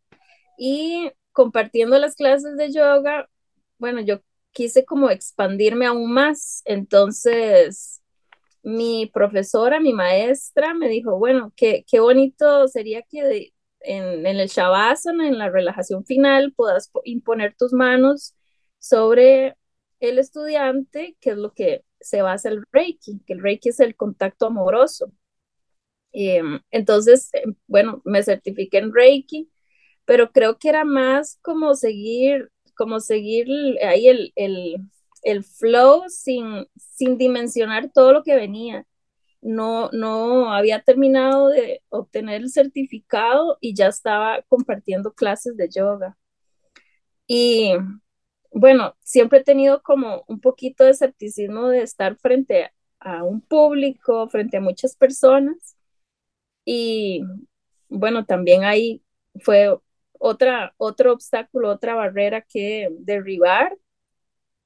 Y 0.57 1.11
compartiendo 1.33 1.99
las 1.99 2.15
clases 2.15 2.57
de 2.57 2.71
yoga, 2.71 3.29
bueno, 3.77 4.01
yo 4.01 4.21
quise 4.51 4.85
como 4.85 5.09
expandirme 5.11 5.85
aún 5.87 6.11
más, 6.13 6.61
entonces 6.65 8.01
mi 8.65 9.05
profesora, 9.07 9.79
mi 9.79 9.93
maestra, 9.93 10.73
me 10.73 10.89
dijo, 10.89 11.17
bueno, 11.19 11.53
qué, 11.55 11.85
qué 11.87 11.99
bonito 11.99 12.67
sería 12.67 13.03
que 13.03 13.53
en, 13.81 14.25
el 14.25 14.47
Shavasana, 14.47 15.27
en 15.27 15.37
la 15.37 15.49
relajación 15.49 16.03
final, 16.05 16.51
puedas 16.53 16.91
imponer 17.03 17.55
tus 17.55 17.73
manos 17.73 18.35
sobre 18.79 19.55
el 19.99 20.17
estudiante, 20.19 21.15
que 21.21 21.31
es 21.31 21.37
lo 21.37 21.53
que 21.53 21.83
se 21.99 22.23
basa 22.23 22.49
el 22.49 22.63
Reiki, 22.71 23.21
que 23.27 23.33
el 23.33 23.41
Reiki 23.41 23.69
es 23.69 23.79
el 23.79 23.95
contacto 23.95 24.47
amoroso. 24.47 25.11
Eh, 26.13 26.41
entonces, 26.71 27.29
eh, 27.33 27.43
bueno, 27.67 28.01
me 28.03 28.23
certifiqué 28.23 28.79
en 28.79 28.93
Reiki, 28.93 29.49
pero 30.05 30.31
creo 30.31 30.57
que 30.57 30.69
era 30.69 30.85
más 30.85 31.37
como 31.43 31.75
seguir, 31.75 32.51
como 32.75 32.99
seguir 32.99 33.47
ahí 33.83 34.07
el, 34.07 34.33
el, 34.35 34.77
el 35.25 35.43
flow 35.43 36.05
sin, 36.09 36.67
sin 36.77 37.17
dimensionar 37.17 37.91
todo 37.93 38.13
lo 38.13 38.23
que 38.23 38.35
venía. 38.35 38.85
No, 39.41 39.89
no 39.91 40.53
había 40.53 40.81
terminado 40.83 41.49
de 41.49 41.83
obtener 41.89 42.41
el 42.43 42.51
certificado 42.51 43.57
y 43.61 43.75
ya 43.75 43.87
estaba 43.87 44.43
compartiendo 44.49 45.13
clases 45.13 45.57
de 45.57 45.69
yoga. 45.69 46.17
Y 47.27 47.73
bueno, 48.51 48.95
siempre 49.01 49.39
he 49.39 49.43
tenido 49.43 49.81
como 49.83 50.23
un 50.27 50.39
poquito 50.41 50.83
de 50.85 50.91
escepticismo 50.91 51.69
de 51.69 51.81
estar 51.83 52.17
frente 52.17 52.71
a 52.99 53.23
un 53.23 53.41
público, 53.41 54.29
frente 54.29 54.57
a 54.57 54.61
muchas 54.61 54.95
personas. 54.95 55.75
Y 56.65 57.23
bueno, 57.89 58.25
también 58.25 58.63
ahí 58.63 59.03
fue 59.41 59.75
otra, 60.19 60.73
otro 60.77 61.13
obstáculo, 61.13 61.69
otra 61.71 61.95
barrera 61.95 62.41
que 62.41 62.89
derribar 62.99 63.77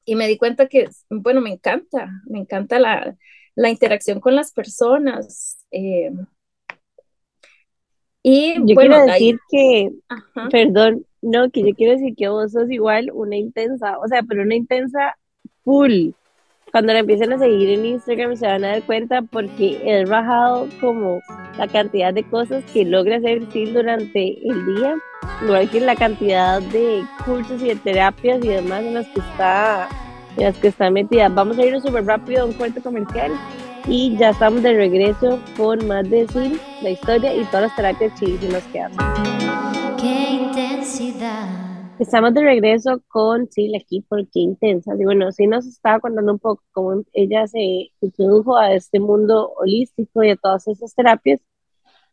y 0.10 0.16
me 0.16 0.28
di 0.28 0.38
cuenta 0.38 0.68
que, 0.68 0.90
bueno, 1.10 1.40
me 1.40 1.52
encanta, 1.52 2.10
me 2.26 2.40
encanta 2.40 2.80
la, 2.80 3.16
la 3.56 3.70
interacción 3.70 4.20
con 4.20 4.36
las 4.36 4.52
personas. 4.52 5.64
Eh, 5.70 6.12
y 8.24 8.56
yo 8.66 8.76
quiero 8.76 9.06
decir 9.06 9.40
que, 9.52 9.92
perdón, 10.50 11.06
no, 11.22 11.52
que 11.52 11.62
yo 11.62 11.76
quiero 11.76 11.94
decir 11.94 12.16
que 12.16 12.28
vos 12.28 12.52
sos 12.54 12.72
igual 12.72 13.12
una 13.14 13.38
intensa, 13.38 14.00
o 14.00 14.08
sea, 14.08 14.24
pero 14.24 14.42
una 14.42 14.56
intensa 14.56 15.16
full. 15.64 16.10
Cuando 16.72 16.94
la 16.94 17.00
empiecen 17.00 17.34
a 17.34 17.40
seguir 17.40 17.70
en 17.70 17.86
Instagram 17.86 18.36
se 18.36 18.46
van 18.46 18.64
a 18.64 18.70
dar 18.70 18.84
cuenta 18.84 19.22
porque 19.24 19.82
he 19.84 20.06
bajado 20.06 20.68
como 20.80 21.22
la 21.58 21.68
cantidad 21.68 22.14
de 22.14 22.24
cosas 22.24 22.64
que 22.72 22.86
logra 22.86 23.18
hacer 23.18 23.48
durante 23.74 24.38
el 24.48 24.76
día 24.76 24.96
igual 25.44 25.70
que 25.70 25.80
la 25.80 25.96
cantidad 25.96 26.62
de 26.62 27.04
cursos 27.26 27.62
y 27.62 27.70
de 27.70 27.76
terapias 27.76 28.44
y 28.44 28.50
demás 28.50 28.84
en 28.84 28.94
las 28.94 29.08
que 29.08 29.20
está, 29.20 29.88
en 30.38 30.44
las 30.46 30.58
que 30.58 30.68
está 30.68 30.90
metida. 30.90 31.30
Vamos 31.30 31.58
a 31.58 31.66
ir 31.66 31.80
súper 31.82 32.06
rápido 32.06 32.44
a 32.44 32.46
un 32.46 32.54
cuento 32.54 32.82
comercial 32.82 33.32
y 33.88 34.16
ya 34.18 34.30
estamos 34.30 34.62
de 34.62 34.74
regreso 34.74 35.40
con 35.58 35.88
más 35.88 36.10
de 36.10 36.28
Sil, 36.30 36.60
la 36.82 36.92
historia 36.92 37.36
y 37.36 37.44
todas 37.46 37.64
las 37.64 37.76
terapias 37.76 38.14
chidísimas 38.20 38.64
que 38.72 38.82
hace. 38.82 38.98
Qué 40.00 40.30
intensidad. 40.32 41.69
Estamos 42.00 42.34
de 42.34 42.42
regreso 42.42 43.04
con 43.10 43.52
Sil 43.52 43.76
aquí 43.76 44.02
por 44.02 44.26
Qué 44.30 44.40
Intensa. 44.40 44.94
Y 44.98 45.04
bueno, 45.04 45.32
sí 45.34 45.48
nos 45.48 45.66
estaba 45.68 46.00
contando 46.00 46.32
un 46.32 46.40
poco 46.40 46.64
cómo 46.72 47.04
ella 47.14 47.46
se 47.48 47.92
introdujo 48.02 48.58
a 48.58 48.74
este 48.74 49.00
mundo 49.02 49.52
holístico 49.58 50.24
y 50.24 50.30
a 50.32 50.38
todas 50.38 50.68
esas 50.70 50.96
terapias. 50.96 51.42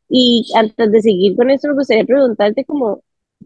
Y 0.08 0.50
antes 0.56 0.92
de 0.92 1.02
seguir 1.02 1.36
con 1.36 1.50
esto, 1.50 1.68
me 1.68 1.74
gustaría 1.74 2.04
preguntarte 2.04 2.64
como 2.64 3.02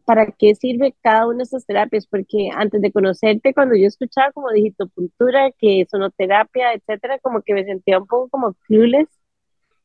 para 0.06 0.32
qué 0.32 0.54
sirve 0.54 0.94
cada 1.02 1.26
una 1.28 1.38
de 1.38 1.42
estas 1.44 1.66
terapias, 1.66 2.06
porque 2.06 2.50
antes 2.54 2.80
de 2.82 2.92
conocerte, 2.92 3.54
cuando 3.54 3.76
yo 3.76 3.86
escuchaba 3.86 4.32
como 4.32 4.50
digitopuntura, 4.50 5.52
que 5.58 5.86
sonoterapia, 5.90 6.72
etcétera, 6.74 7.18
como 7.20 7.42
que 7.42 7.54
me 7.54 7.64
sentía 7.64 7.98
un 7.98 8.06
poco 8.06 8.30
como 8.30 8.54
clueless 8.66 9.08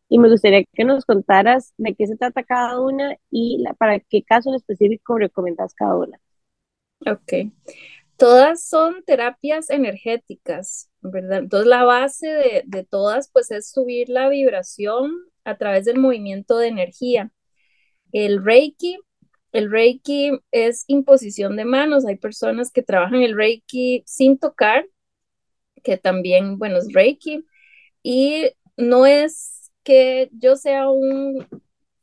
y 0.10 0.20
me 0.20 0.30
gustaría 0.30 0.64
que 0.74 0.86
nos 0.86 1.06
contaras 1.06 1.74
de 1.78 1.96
qué 1.96 2.08
se 2.08 2.18
trata 2.18 2.44
cada 2.44 2.80
una 2.82 3.18
y 3.32 3.64
para 3.80 4.00
qué 4.00 4.24
caso 4.24 4.50
en 4.50 4.56
específico 4.56 5.18
recomiendas 5.18 5.74
cada 5.76 5.98
una. 5.98 6.20
Ok. 7.00 7.52
Todas 8.18 8.68
son 8.68 9.04
terapias 9.06 9.70
energéticas, 9.70 10.90
¿verdad? 11.02 11.40
Entonces 11.40 11.68
la 11.68 11.84
base 11.84 12.28
de, 12.28 12.64
de 12.66 12.84
todas 12.86 13.30
pues 13.32 13.52
es 13.52 13.70
subir 13.72 14.10
la 14.10 14.30
vibración 14.30 15.12
a 15.46 15.58
través 15.58 15.86
del 15.86 16.00
movimiento 16.00 16.58
de 16.58 16.68
energía. 16.70 17.32
El 18.14 18.44
Reiki 18.44 19.00
el 19.54 19.72
Reiki 19.72 20.32
es 20.52 20.86
imposición 20.88 21.58
de 21.58 21.66
manos. 21.66 22.06
Hay 22.06 22.18
personas 22.18 22.72
que 22.72 22.84
trabajan 22.84 23.24
el 23.24 23.36
Reiki 23.38 24.04
sin 24.06 24.38
tocar, 24.38 24.86
que 25.84 25.98
también, 25.98 26.58
bueno, 26.58 26.78
es 26.78 26.92
Reiki. 26.94 27.46
Y 28.04 28.52
no 28.78 29.06
es 29.06 29.72
que 29.84 30.30
yo 30.34 30.56
sea 30.58 30.90
un, 30.90 31.48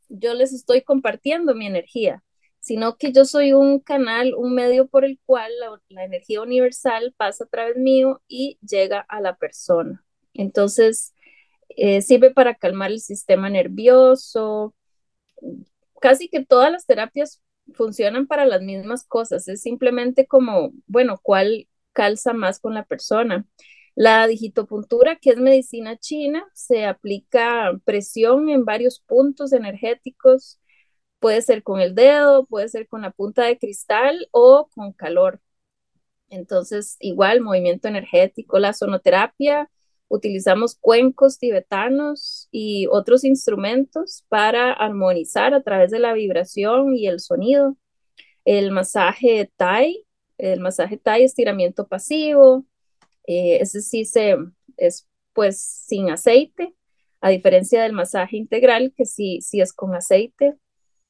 yo 0.08 0.34
les 0.34 0.52
estoy 0.52 0.82
compartiendo 0.82 1.54
mi 1.54 1.66
energía, 1.66 2.22
sino 2.62 2.96
que 2.96 3.10
yo 3.12 3.24
soy 3.24 3.52
un 3.52 3.80
canal, 3.80 4.34
un 4.36 4.54
medio 4.54 4.86
por 4.86 5.04
el 5.04 5.18
cual 5.26 5.50
la, 5.88 6.04
energía 6.04 6.40
universal 6.42 7.12
pasa 7.16 7.42
a 7.42 7.48
través 7.48 7.76
mío 7.76 8.22
y 8.28 8.56
llega 8.62 9.00
a 9.08 9.20
la 9.20 9.36
persona. 9.36 10.04
Entonces, 10.32 11.12
eh, 11.70 12.02
sirve 12.02 12.30
para 12.30 12.54
calmar 12.54 12.92
el 12.92 13.00
sistema 13.00 13.50
nervioso, 13.50 14.76
casi 16.00 16.28
que 16.28 16.44
todas 16.44 16.70
las 16.70 16.86
terapias 16.86 17.42
funcionan 17.74 18.28
para 18.28 18.46
las 18.46 18.62
mismas 18.62 19.04
cosas, 19.08 19.48
es 19.48 19.60
simplemente 19.60 20.28
como, 20.28 20.72
bueno, 20.86 21.18
cuál 21.20 21.66
calza 21.92 22.32
más 22.32 22.60
con 22.60 22.74
la 22.74 22.84
persona. 22.84 23.44
La 23.96 24.28
digitopuntura, 24.28 25.16
que 25.16 25.30
es 25.30 25.36
medicina 25.38 25.96
china, 25.96 26.44
se 26.54 26.86
aplica 26.86 27.72
presión 27.84 28.50
en 28.50 28.64
varios 28.64 29.00
puntos 29.00 29.52
energéticos, 29.52 30.60
puede 31.22 31.42
ser 31.42 31.62
con 31.62 31.80
el 31.80 31.94
dedo, 31.94 32.44
puede 32.46 32.68
ser 32.68 32.88
con 32.88 33.02
la 33.02 33.12
punta 33.12 33.44
de 33.44 33.58
cristal 33.58 34.28
o 34.32 34.68
con 34.74 34.92
calor. 34.92 35.40
Entonces, 36.28 36.96
igual, 37.00 37.40
movimiento 37.40 37.88
energético, 37.88 38.58
la 38.58 38.74
sonoterapia, 38.74 39.70
Utilizamos 40.12 40.74
cuencos 40.74 41.38
tibetanos 41.38 42.46
y 42.50 42.86
otros 42.90 43.24
instrumentos 43.24 44.26
para 44.28 44.70
armonizar 44.70 45.54
a 45.54 45.62
través 45.62 45.90
de 45.90 46.00
la 46.00 46.12
vibración 46.12 46.94
y 46.94 47.06
el 47.06 47.18
sonido. 47.18 47.78
El 48.44 48.72
masaje 48.72 49.50
Thai, 49.56 50.04
el 50.36 50.60
masaje 50.60 50.98
Thai, 50.98 51.22
estiramiento 51.24 51.88
pasivo. 51.88 52.66
Eh, 53.26 53.56
ese 53.62 53.80
sí 53.80 54.04
se, 54.04 54.36
es 54.76 55.08
pues 55.32 55.58
sin 55.58 56.10
aceite, 56.10 56.74
a 57.22 57.30
diferencia 57.30 57.82
del 57.82 57.94
masaje 57.94 58.36
integral, 58.36 58.92
que 58.94 59.06
sí, 59.06 59.40
sí 59.40 59.62
es 59.62 59.72
con 59.72 59.94
aceite. 59.94 60.56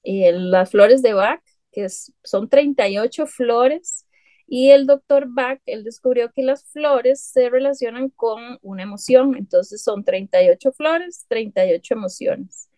Eh, 0.03 0.33
las 0.33 0.71
flores 0.71 1.03
de 1.03 1.15
Bach, 1.15 1.43
que 1.71 1.85
es, 1.85 2.13
son 2.23 2.49
38 2.49 3.27
flores, 3.27 4.07
y 4.47 4.71
el 4.71 4.87
doctor 4.87 5.27
Bach, 5.29 5.61
él 5.67 5.85
descubrió 5.85 6.31
que 6.33 6.43
las 6.43 6.65
flores 6.71 7.23
se 7.25 7.49
relacionan 7.49 8.11
con 8.11 8.59
una 8.63 8.83
emoción, 8.83 9.37
entonces 9.37 9.83
son 9.83 10.05
38 10.05 10.73
flores, 10.73 11.25
38 11.29 11.95
emociones, 11.95 12.69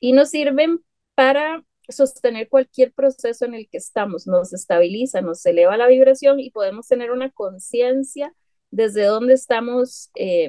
y 0.00 0.12
nos 0.12 0.30
sirven 0.30 0.80
para 1.14 1.64
sostener 1.88 2.48
cualquier 2.48 2.92
proceso 2.92 3.44
en 3.44 3.54
el 3.54 3.68
que 3.68 3.78
estamos, 3.78 4.26
nos 4.26 4.52
estabiliza, 4.52 5.20
nos 5.20 5.44
eleva 5.46 5.76
la 5.76 5.86
vibración 5.88 6.40
y 6.40 6.50
podemos 6.50 6.88
tener 6.88 7.10
una 7.10 7.30
conciencia 7.30 8.34
desde 8.70 9.04
dónde 9.04 9.34
estamos 9.34 10.10
eh, 10.14 10.48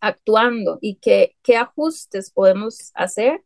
actuando 0.00 0.78
y 0.80 0.96
qué, 0.96 1.36
qué 1.42 1.56
ajustes 1.56 2.30
podemos 2.30 2.90
hacer. 2.94 3.42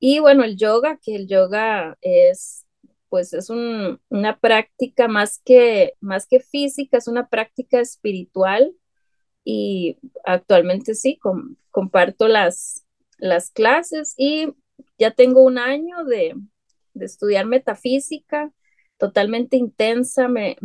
Y 0.00 0.20
bueno, 0.20 0.44
el 0.44 0.56
yoga, 0.56 0.98
que 1.02 1.16
el 1.16 1.26
yoga 1.28 1.96
es, 2.02 2.66
pues 3.08 3.32
es 3.32 3.50
un, 3.50 4.00
una 4.08 4.38
práctica 4.38 5.08
más 5.08 5.40
que, 5.44 5.94
más 6.00 6.26
que 6.26 6.40
física, 6.40 6.98
es 6.98 7.08
una 7.08 7.28
práctica 7.28 7.80
espiritual. 7.80 8.74
Y 9.44 9.98
actualmente 10.24 10.94
sí, 10.94 11.18
com, 11.18 11.56
comparto 11.70 12.28
las, 12.28 12.86
las 13.18 13.50
clases 13.50 14.14
y 14.16 14.48
ya 14.98 15.12
tengo 15.12 15.42
un 15.44 15.58
año 15.58 16.04
de, 16.04 16.34
de 16.94 17.06
estudiar 17.06 17.46
metafísica 17.46 18.52
totalmente 18.98 19.56
intensa, 19.56 20.28
me, 20.28 20.56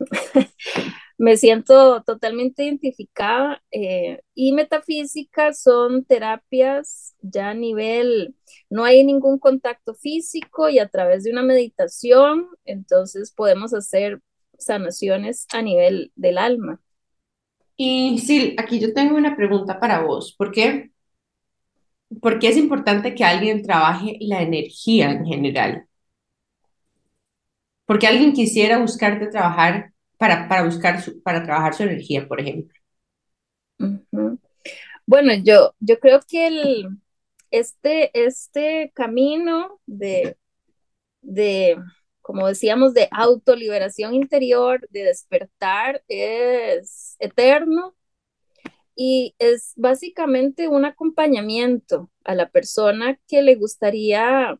me 1.18 1.36
siento 1.36 2.02
totalmente 2.02 2.64
identificada 2.64 3.62
eh, 3.70 4.20
y 4.34 4.52
metafísica 4.52 5.52
son 5.52 6.04
terapias 6.04 7.14
ya 7.20 7.50
a 7.50 7.54
nivel, 7.54 8.34
no 8.68 8.84
hay 8.84 9.04
ningún 9.04 9.38
contacto 9.38 9.94
físico 9.94 10.68
y 10.68 10.78
a 10.78 10.88
través 10.88 11.24
de 11.24 11.32
una 11.32 11.42
meditación, 11.42 12.48
entonces 12.64 13.32
podemos 13.32 13.74
hacer 13.74 14.20
sanaciones 14.58 15.46
a 15.52 15.62
nivel 15.62 16.12
del 16.16 16.38
alma. 16.38 16.80
Y 17.76 18.18
sí, 18.18 18.54
aquí 18.58 18.78
yo 18.78 18.92
tengo 18.92 19.16
una 19.16 19.36
pregunta 19.36 19.80
para 19.80 20.00
vos. 20.02 20.34
¿Por 20.36 20.52
qué? 20.52 20.90
¿Por 22.20 22.38
qué 22.38 22.48
es 22.48 22.56
importante 22.56 23.14
que 23.14 23.24
alguien 23.24 23.62
trabaje 23.62 24.16
la 24.20 24.42
energía 24.42 25.10
en 25.10 25.26
general? 25.26 25.86
Porque 27.86 28.06
alguien 28.06 28.32
quisiera 28.32 28.78
buscarte 28.78 29.26
trabajar 29.26 29.93
para, 30.18 30.48
para 30.48 30.64
buscar 30.64 31.00
su, 31.02 31.22
para 31.22 31.42
trabajar 31.44 31.74
su 31.74 31.82
energía, 31.84 32.26
por 32.28 32.40
ejemplo. 32.40 32.74
Bueno, 35.06 35.32
yo, 35.34 35.74
yo 35.80 35.98
creo 36.00 36.20
que 36.26 36.46
el, 36.46 36.88
este, 37.50 38.10
este 38.26 38.92
camino 38.94 39.80
de, 39.86 40.38
de, 41.22 41.76
como 42.22 42.48
decíamos, 42.48 42.94
de 42.94 43.08
autoliberación 43.10 44.14
interior, 44.14 44.86
de 44.90 45.04
despertar, 45.04 46.02
es 46.08 47.16
eterno 47.18 47.94
y 48.96 49.34
es 49.38 49.74
básicamente 49.76 50.68
un 50.68 50.84
acompañamiento 50.84 52.10
a 52.24 52.34
la 52.34 52.48
persona 52.50 53.18
que 53.28 53.42
le 53.42 53.56
gustaría 53.56 54.58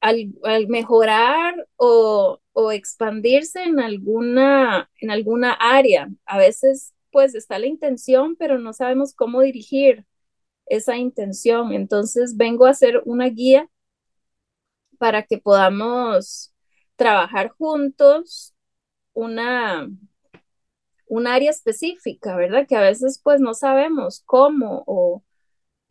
al, 0.00 0.34
al 0.44 0.68
mejorar 0.68 1.66
o, 1.76 2.41
o, 2.52 2.72
expandirse 2.72 3.62
en 3.62 3.80
alguna, 3.80 4.90
en 5.00 5.10
alguna 5.10 5.52
área. 5.52 6.08
A 6.26 6.38
veces 6.38 6.94
pues 7.10 7.34
está 7.34 7.58
la 7.58 7.66
intención, 7.66 8.36
pero 8.36 8.58
no 8.58 8.72
sabemos 8.72 9.14
cómo 9.14 9.42
dirigir 9.42 10.06
esa 10.66 10.96
intención. 10.96 11.72
Entonces 11.72 12.36
vengo 12.36 12.66
a 12.66 12.70
hacer 12.70 13.02
una 13.04 13.26
guía 13.28 13.68
para 14.98 15.24
que 15.24 15.38
podamos 15.38 16.54
trabajar 16.96 17.50
juntos 17.50 18.54
una, 19.12 19.88
un 21.06 21.26
área 21.26 21.50
específica, 21.50 22.36
¿verdad? 22.36 22.66
Que 22.66 22.76
a 22.76 22.80
veces 22.80 23.20
pues 23.22 23.40
no 23.40 23.54
sabemos 23.54 24.22
cómo 24.24 24.84
o, 24.86 25.22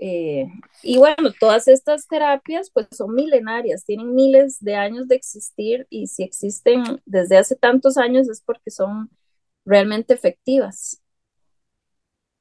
eh, 0.01 0.47
y 0.83 0.97
bueno, 0.97 1.31
todas 1.39 1.67
estas 1.69 2.07
terapias 2.07 2.71
pues 2.71 2.87
son 2.91 3.15
milenarias, 3.15 3.85
tienen 3.85 4.15
miles 4.15 4.59
de 4.59 4.75
años 4.75 5.07
de 5.07 5.15
existir 5.15 5.87
y 5.91 6.07
si 6.07 6.23
existen 6.23 6.83
desde 7.05 7.37
hace 7.37 7.55
tantos 7.55 7.97
años 7.97 8.29
es 8.29 8.41
porque 8.41 8.71
son 8.71 9.11
realmente 9.65 10.13
efectivas. 10.15 11.01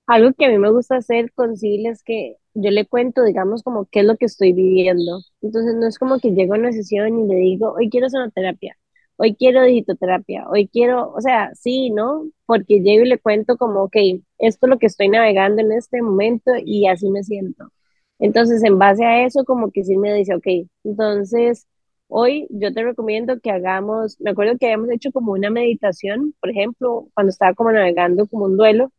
Algo 0.07 0.33
que 0.35 0.45
a 0.47 0.49
mí 0.51 0.59
me 0.59 0.71
gusta 0.71 0.97
hacer 0.97 1.33
con 1.33 1.57
Sil 1.57 1.87
es 1.87 2.03
que 2.03 2.37
yo 2.55 2.71
le 2.71 2.87
cuento, 2.87 3.25
digamos, 3.25 3.63
como 3.63 3.87
qué 3.87 4.01
es 4.01 4.07
lo 4.07 4.17
que 4.19 4.27
estoy 4.27 4.53
viviendo. 4.53 5.21
Entonces 5.41 5.75
no 5.77 5.87
es 5.87 5.99
como 5.99 6.19
que 6.21 6.33
llego 6.33 6.55
a 6.55 6.59
una 6.59 6.73
sesión 6.73 7.19
y 7.21 7.29
le 7.29 7.37
digo, 7.37 7.73
hoy 7.75 7.89
quiero 7.91 8.11
sonoterapia, 8.11 8.77
hoy 9.21 9.35
quiero 9.37 9.63
digitoterapia, 9.65 10.49
hoy 10.49 10.69
quiero, 10.69 11.13
o 11.13 11.21
sea, 11.21 11.51
sí, 11.55 11.91
¿no? 11.91 12.31
Porque 12.47 12.81
llego 12.81 13.05
y 13.05 13.09
le 13.09 13.19
cuento 13.19 13.57
como, 13.59 13.83
ok, 13.85 13.97
esto 14.39 14.67
es 14.67 14.71
lo 14.71 14.79
que 14.79 14.87
estoy 14.87 15.09
navegando 15.11 15.61
en 15.63 15.73
este 15.73 16.01
momento 16.03 16.53
y 16.65 16.87
así 16.89 17.11
me 17.11 17.23
siento. 17.23 17.71
Entonces, 18.19 18.65
en 18.65 18.79
base 18.79 19.05
a 19.05 19.25
eso, 19.27 19.45
como 19.45 19.71
que 19.73 19.85
sí 19.85 19.97
me 19.99 20.15
dice, 20.15 20.35
ok, 20.35 20.47
entonces, 20.85 21.67
hoy 22.09 22.47
yo 22.51 22.73
te 22.73 22.83
recomiendo 22.83 23.41
que 23.41 23.51
hagamos, 23.51 24.19
me 24.21 24.31
acuerdo 24.31 24.57
que 24.59 24.67
habíamos 24.67 24.91
hecho 24.91 25.13
como 25.13 25.33
una 25.33 25.51
meditación, 25.51 26.35
por 26.41 26.51
ejemplo, 26.51 27.09
cuando 27.15 27.31
estaba 27.31 27.55
como 27.55 27.73
navegando 27.73 28.27
como 28.27 28.47
un 28.47 28.57
duelo, 28.57 28.91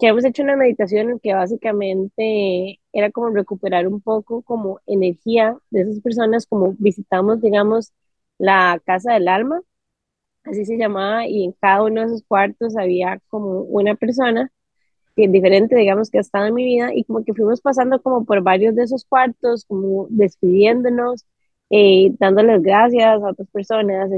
que 0.00 0.06
habíamos 0.06 0.24
hecho 0.24 0.42
una 0.42 0.56
meditación 0.56 1.10
en 1.10 1.18
que 1.20 1.34
básicamente 1.34 2.80
era 2.92 3.10
como 3.10 3.30
recuperar 3.30 3.86
un 3.88 4.00
poco 4.00 4.42
como 4.42 4.80
energía 4.86 5.56
de 5.70 5.82
esas 5.82 6.00
personas, 6.00 6.46
como 6.46 6.74
visitamos, 6.78 7.40
digamos, 7.42 7.92
la 8.40 8.80
Casa 8.84 9.12
del 9.14 9.28
Alma, 9.28 9.60
así 10.44 10.64
se 10.66 10.78
llamaba, 10.78 11.26
y 11.28 11.44
en 11.44 11.52
cada 11.52 11.84
uno 11.84 12.02
de 12.02 12.08
esos 12.08 12.24
cuartos 12.24 12.76
había 12.76 13.20
como 13.28 13.62
una 13.62 13.94
persona 13.96 14.50
que 15.16 15.24
es 15.24 15.32
diferente, 15.32 15.76
digamos, 15.76 16.10
que 16.10 16.18
ha 16.18 16.22
estado 16.22 16.46
en 16.46 16.54
mi 16.54 16.64
vida, 16.64 16.90
y 16.94 17.04
como 17.04 17.24
que 17.24 17.34
fuimos 17.34 17.60
pasando 17.62 18.02
como 18.02 18.24
por 18.24 18.42
varios 18.42 18.74
de 18.76 18.84
esos 18.84 19.04
cuartos, 19.04 19.64
como 19.66 20.06
despidiéndonos, 20.10 21.26
eh, 21.70 22.12
dándoles 22.18 22.62
gracias 22.62 23.22
a 23.22 23.30
otras 23.30 23.48
personas, 23.50 24.10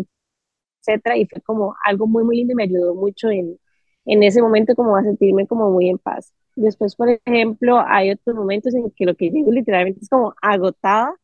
etcétera, 0.80 1.16
y 1.18 1.26
fue 1.26 1.40
como 1.42 1.74
algo 1.84 2.06
muy, 2.06 2.24
muy 2.24 2.36
lindo 2.38 2.54
me 2.54 2.64
ayudó 2.64 2.94
mucho 2.94 3.30
en, 3.30 3.58
en 4.06 4.22
ese 4.22 4.42
momento 4.42 4.74
como 4.76 4.96
a 4.96 5.02
sentirme 5.02 5.46
como 5.46 5.70
muy 5.70 5.88
en 5.90 5.98
paz. 5.98 6.32
Después, 6.56 6.96
por 6.96 7.08
ejemplo, 7.24 7.80
hay 7.86 8.10
otros 8.12 8.36
momentos 8.36 8.74
en 8.74 8.90
que 8.90 9.06
lo 9.06 9.14
que 9.16 9.30
llego 9.30 9.50
literalmente 9.52 10.00
es 10.02 10.08
como 10.08 10.34
agotada 10.42 11.14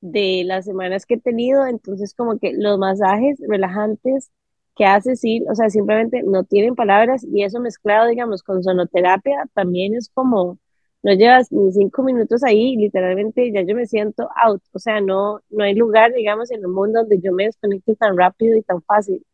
de 0.00 0.42
las 0.44 0.64
semanas 0.66 1.06
que 1.06 1.14
he 1.14 1.20
tenido, 1.20 1.66
entonces 1.66 2.14
como 2.14 2.38
que 2.38 2.52
los 2.54 2.78
masajes 2.78 3.38
relajantes 3.48 4.30
que 4.76 4.84
hace 4.84 5.16
sí, 5.16 5.42
o 5.50 5.54
sea, 5.54 5.70
simplemente 5.70 6.22
no 6.22 6.44
tienen 6.44 6.74
palabras 6.74 7.24
y 7.24 7.42
eso 7.44 7.60
mezclado, 7.60 8.08
digamos, 8.08 8.42
con 8.42 8.62
sonoterapia 8.62 9.44
también 9.54 9.94
es 9.94 10.10
como, 10.12 10.58
no 11.02 11.12
llevas 11.14 11.50
ni 11.52 11.72
cinco 11.72 12.02
minutos 12.02 12.42
ahí, 12.44 12.76
literalmente 12.76 13.50
ya 13.52 13.62
yo 13.62 13.74
me 13.74 13.86
siento 13.86 14.28
out, 14.36 14.62
o 14.72 14.78
sea, 14.78 15.00
no, 15.00 15.40
no 15.50 15.64
hay 15.64 15.74
lugar, 15.74 16.12
digamos, 16.12 16.50
en 16.50 16.60
el 16.60 16.68
mundo 16.68 17.00
donde 17.00 17.20
yo 17.20 17.32
me 17.32 17.44
desconecte 17.46 17.96
tan 17.96 18.16
rápido 18.16 18.56
y 18.56 18.62
tan 18.62 18.82
fácil. 18.82 19.24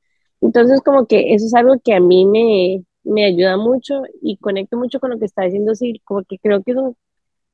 Entonces 0.40 0.80
como 0.82 1.06
que 1.06 1.34
eso 1.34 1.46
es 1.46 1.54
algo 1.54 1.74
que 1.84 1.94
a 1.94 2.00
mí 2.00 2.24
me, 2.26 2.84
me 3.04 3.24
ayuda 3.26 3.56
mucho 3.56 4.02
y 4.20 4.36
conecto 4.38 4.76
mucho 4.76 5.00
con 5.00 5.10
lo 5.10 5.18
que 5.18 5.24
está 5.26 5.42
diciendo 5.44 5.74
sí, 5.74 6.00
como 6.04 6.24
que 6.24 6.38
creo 6.38 6.62
que 6.62 6.72
es 6.72 6.76
un 6.78 6.96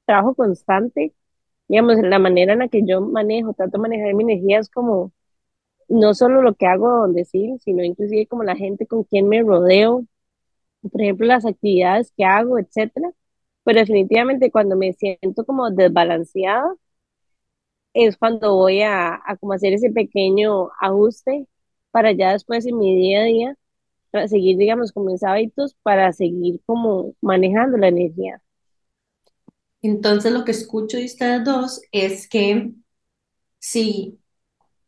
trabajo 0.07 0.35
constante 0.35 1.15
digamos, 1.69 1.97
la 2.03 2.19
manera 2.19 2.55
en 2.55 2.61
la 2.61 2.69
que 2.69 2.83
yo 2.87 3.01
manejo, 3.01 3.53
trato 3.55 3.73
de 3.79 3.83
manejar 3.83 4.15
mi 4.15 4.25
energía 4.25 4.59
es 4.61 4.71
como 4.71 5.13
no 5.89 6.15
solo 6.15 6.43
lo 6.43 6.55
que 6.55 6.67
hago 6.67 6.89
donde 6.91 7.25
sí, 7.25 7.57
sino 7.65 7.85
inclusive 7.85 8.27
como 8.27 8.45
la 8.45 8.57
gente 8.57 8.87
con 8.87 9.05
quien 9.05 9.29
me 9.29 9.43
rodeo, 9.43 10.05
por 10.93 11.03
ejemplo, 11.03 11.27
las 11.27 11.47
actividades 11.47 12.13
que 12.17 12.25
hago, 12.25 12.59
etcétera. 12.59 13.11
Pero 13.65 13.81
definitivamente 13.81 14.51
cuando 14.53 14.77
me 14.77 14.93
siento 14.95 15.45
como 15.47 15.71
desbalanceada, 15.71 16.75
es 17.95 18.17
cuando 18.17 18.55
voy 18.55 18.83
a, 18.83 19.15
a 19.25 19.37
como 19.37 19.53
hacer 19.55 19.73
ese 19.75 19.91
pequeño 19.91 20.71
ajuste 20.81 21.47
para 21.91 22.13
ya 22.13 22.33
después 22.33 22.67
en 22.67 22.79
mi 22.79 22.95
día 22.97 23.21
a 23.21 23.25
día 23.25 23.57
para 24.13 24.29
seguir, 24.29 24.59
digamos, 24.59 24.93
con 24.93 25.07
mis 25.07 25.23
hábitos 25.25 25.77
para 25.83 26.13
seguir 26.13 26.61
como 26.67 27.15
manejando 27.23 27.79
la 27.79 27.89
energía. 27.89 28.43
Entonces 29.83 30.33
lo 30.33 30.45
que 30.45 30.53
escucho 30.53 30.97
de 30.97 31.05
ustedes 31.07 31.45
dos 31.45 31.81
es 31.93 32.29
que 32.29 32.73
si 33.59 34.19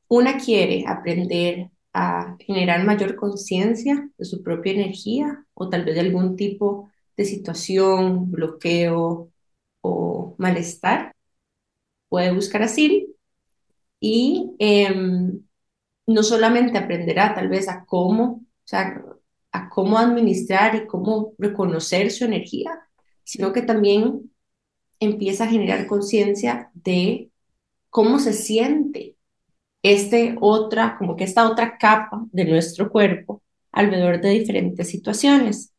una 0.09 0.39
quiere 0.39 0.85
aprender 0.87 1.71
a 1.93 2.37
generar 2.41 2.85
mayor 2.85 3.17
conciencia 3.17 4.11
de 4.19 4.25
su 4.25 4.43
propia 4.43 4.73
energía 4.73 5.47
o 5.55 5.69
tal 5.69 5.85
vez 5.85 5.95
de 5.97 6.03
algún 6.03 6.37
tipo 6.37 6.91
de 7.17 7.25
situación, 7.25 8.31
bloqueo 8.31 9.31
o 9.83 10.35
malestar, 10.39 11.15
puede 12.09 12.33
buscar 12.35 12.63
a 12.63 12.69
Siri 12.69 13.15
y 14.01 14.57
eh, 14.59 14.95
no 16.07 16.23
solamente 16.23 16.79
aprenderá 16.79 17.35
tal 17.35 17.49
vez 17.49 17.69
a 17.69 17.85
cómo, 17.85 18.25
o 18.25 18.45
sea, 18.65 19.03
a 19.53 19.69
cómo 19.69 19.99
administrar 19.99 20.75
y 20.75 20.87
cómo 20.87 21.35
reconocer 21.39 22.11
su 22.11 22.25
energía, 22.25 22.71
sino 23.25 23.53
que 23.53 23.63
también 23.63 24.33
empieza 25.01 25.45
a 25.45 25.49
generar 25.49 25.87
conciencia 25.87 26.71
de 26.75 27.31
cómo 27.91 28.19
se 28.21 28.33
siente 28.35 29.17
este 29.83 30.37
otra, 30.41 30.97
como 30.99 31.17
que 31.17 31.25
esta 31.25 31.49
otra 31.51 31.79
capa 31.79 32.27
de 32.33 32.45
nuestro 32.45 32.91
cuerpo 32.91 33.43
alrededor 33.73 34.21
de 34.21 34.31
diferentes 34.31 34.89
situaciones. 34.91 35.73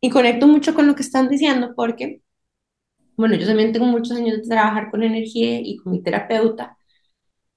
Y 0.00 0.10
conecto 0.10 0.46
mucho 0.46 0.74
con 0.74 0.86
lo 0.86 0.94
que 0.94 1.02
están 1.02 1.28
diciendo 1.28 1.74
porque, 1.76 2.22
bueno, 3.16 3.36
yo 3.36 3.46
también 3.46 3.72
tengo 3.72 3.86
muchos 3.86 4.16
años 4.16 4.38
de 4.38 4.48
trabajar 4.48 4.90
con 4.90 5.02
energía 5.02 5.60
y 5.60 5.76
con 5.78 5.92
mi 5.92 6.02
terapeuta. 6.02 6.78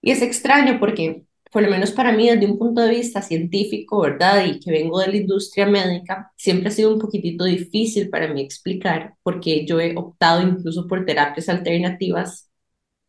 Y 0.01 0.11
es 0.11 0.21
extraño 0.21 0.79
porque, 0.79 1.23
por 1.53 1.63
lo 1.63 1.69
menos 1.69 1.91
para 1.91 2.11
mí, 2.11 2.29
desde 2.29 2.47
un 2.47 2.57
punto 2.57 2.81
de 2.81 2.89
vista 2.91 3.21
científico, 3.21 4.01
¿verdad? 4.01 4.45
Y 4.45 4.59
que 4.59 4.71
vengo 4.71 4.99
de 4.99 5.07
la 5.09 5.17
industria 5.17 5.67
médica, 5.67 6.31
siempre 6.37 6.69
ha 6.69 6.71
sido 6.71 6.93
un 6.93 6.99
poquitito 6.99 7.45
difícil 7.45 8.09
para 8.09 8.27
mí 8.33 8.41
explicar 8.41 9.15
porque 9.23 9.65
yo 9.65 9.79
he 9.79 9.95
optado 9.95 10.41
incluso 10.41 10.87
por 10.87 11.05
terapias 11.05 11.49
alternativas 11.49 12.49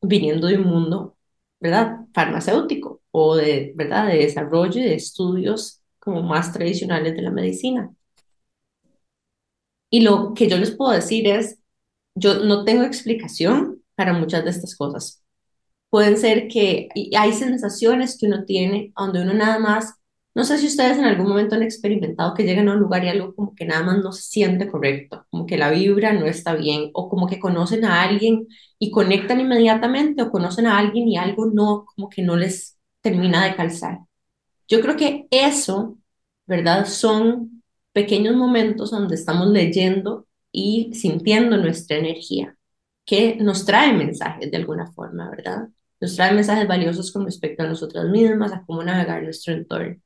viniendo 0.02 0.48
de 0.48 0.59
un 0.59 0.66
mundo, 0.66 1.16
¿verdad? 1.61 2.00
Farmacéutico 2.14 3.02
o 3.12 3.37
de, 3.37 3.72
¿verdad? 3.76 4.09
De 4.09 4.18
desarrollo 4.18 4.80
y 4.80 4.85
de 4.85 4.94
estudios 4.96 5.83
como 5.98 6.22
más 6.22 6.52
tradicionales 6.52 7.16
de 7.16 7.22
la 7.22 7.30
medicina. 7.33 7.92
Y 9.90 10.00
lo 10.02 10.35
que 10.35 10.48
yo 10.48 10.59
les 10.59 10.72
puedo 10.72 10.92
decir 10.92 11.26
es, 11.28 11.59
yo 12.14 12.44
no 12.44 12.64
tengo 12.64 12.85
explicación 12.85 13.83
para 13.96 14.12
muchas 14.14 14.44
de 14.44 14.50
estas 14.50 14.76
cosas. 14.76 15.23
Pueden 15.94 16.16
ser 16.18 16.48
que 16.48 16.88
hay 17.16 17.33
sensaciones 17.33 18.18
que 18.18 18.26
uno 18.26 18.44
tiene 18.44 18.92
donde 18.98 19.22
uno 19.22 19.33
nada 19.33 19.61
más, 19.61 19.94
no 20.35 20.42
sé 20.42 20.59
si 20.59 20.66
ustedes 20.66 20.98
en 20.98 21.04
algún 21.04 21.28
momento 21.28 21.54
han 21.54 21.62
experimentado 21.62 22.35
que 22.35 22.42
llegan 22.42 22.68
a 22.68 22.72
un 22.72 22.80
lugar 22.80 23.04
y 23.04 23.09
algo 23.11 23.33
como 23.33 23.54
que 23.54 23.64
nada 23.64 23.85
más 23.85 23.98
no 24.02 24.11
se 24.11 24.22
siente 24.22 24.68
correcto, 24.68 25.24
como 25.30 25.46
que 25.46 25.57
la 25.57 25.70
vibra 25.70 26.12
no 26.12 26.26
está 26.26 26.57
bien, 26.57 26.90
o 26.94 27.09
como 27.09 27.28
que 27.28 27.38
conocen 27.38 27.85
a 27.85 28.02
alguien 28.02 28.48
y 28.80 28.90
conectan 28.90 29.40
inmediatamente, 29.40 30.22
o 30.22 30.33
conocen 30.33 30.66
a 30.66 30.78
alguien 30.78 31.07
y 31.07 31.16
algo 31.16 31.46
no, 31.46 31.85
como 31.94 32.09
que 32.09 32.22
no 32.22 32.35
les 32.35 32.76
termina 33.00 33.44
de 33.44 33.54
calzar. 33.54 34.00
Yo 34.66 34.80
creo 34.80 34.96
que 34.96 35.28
eso, 35.30 35.96
¿verdad? 36.44 36.87
Son 36.87 37.62
pequeños 37.92 38.35
momentos 38.35 38.90
donde 38.90 39.14
estamos 39.14 39.46
leyendo 39.46 40.26
y 40.50 40.92
sintiendo 40.92 41.57
nuestra 41.57 41.98
energía, 41.98 42.57
que 43.04 43.37
nos 43.37 43.64
trae 43.64 43.92
mensajes 43.92 44.50
de 44.50 44.57
alguna 44.57 44.90
forma, 44.90 45.30
¿verdad? 45.30 45.68
Nos 46.00 46.16
trae 46.16 46.35
mensajes 46.35 46.68
valiosos 46.68 47.12
con 47.12 47.24
respecto 47.24 47.62
a 47.62 47.66
nosotras 47.66 48.07
mismas, 48.09 48.52
a 48.52 48.64
cómo 48.66 48.83
navegar 48.83 49.22
nuestro 49.22 49.54
entorno. 49.54 49.96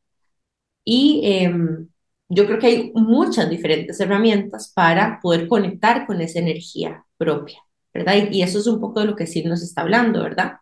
Y 0.85 1.20
em, 1.24 1.88
yo 2.29 2.46
creo 2.46 2.59
que 2.59 2.66
hay 2.66 2.92
muchas 2.94 3.51
diferentes 3.51 3.98
herramientas 4.01 4.72
para 4.74 5.18
poder 5.20 5.48
conectar 5.48 6.07
con 6.07 6.20
esa 6.20 6.38
energía 6.38 7.05
propia, 7.16 7.62
¿verdad? 7.92 8.14
Y, 8.31 8.42
eso 8.42 8.59
es 8.59 8.66
un 8.66 8.81
poco 8.81 9.01
de 9.01 9.07
lo 9.07 9.16
que 9.16 9.27
sí 9.27 9.42
nos 9.44 9.62
está 9.62 9.83
hablando, 9.83 10.22
¿verdad? 10.22 10.59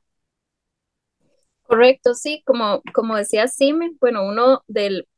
Correcto, 1.62 2.14
sí, 2.14 2.42
como, 2.46 2.82
como 2.94 3.16
decía 3.16 3.48
Sime, 3.48 3.92
bueno, 4.00 4.26
uno 4.26 4.62
del 4.68 5.08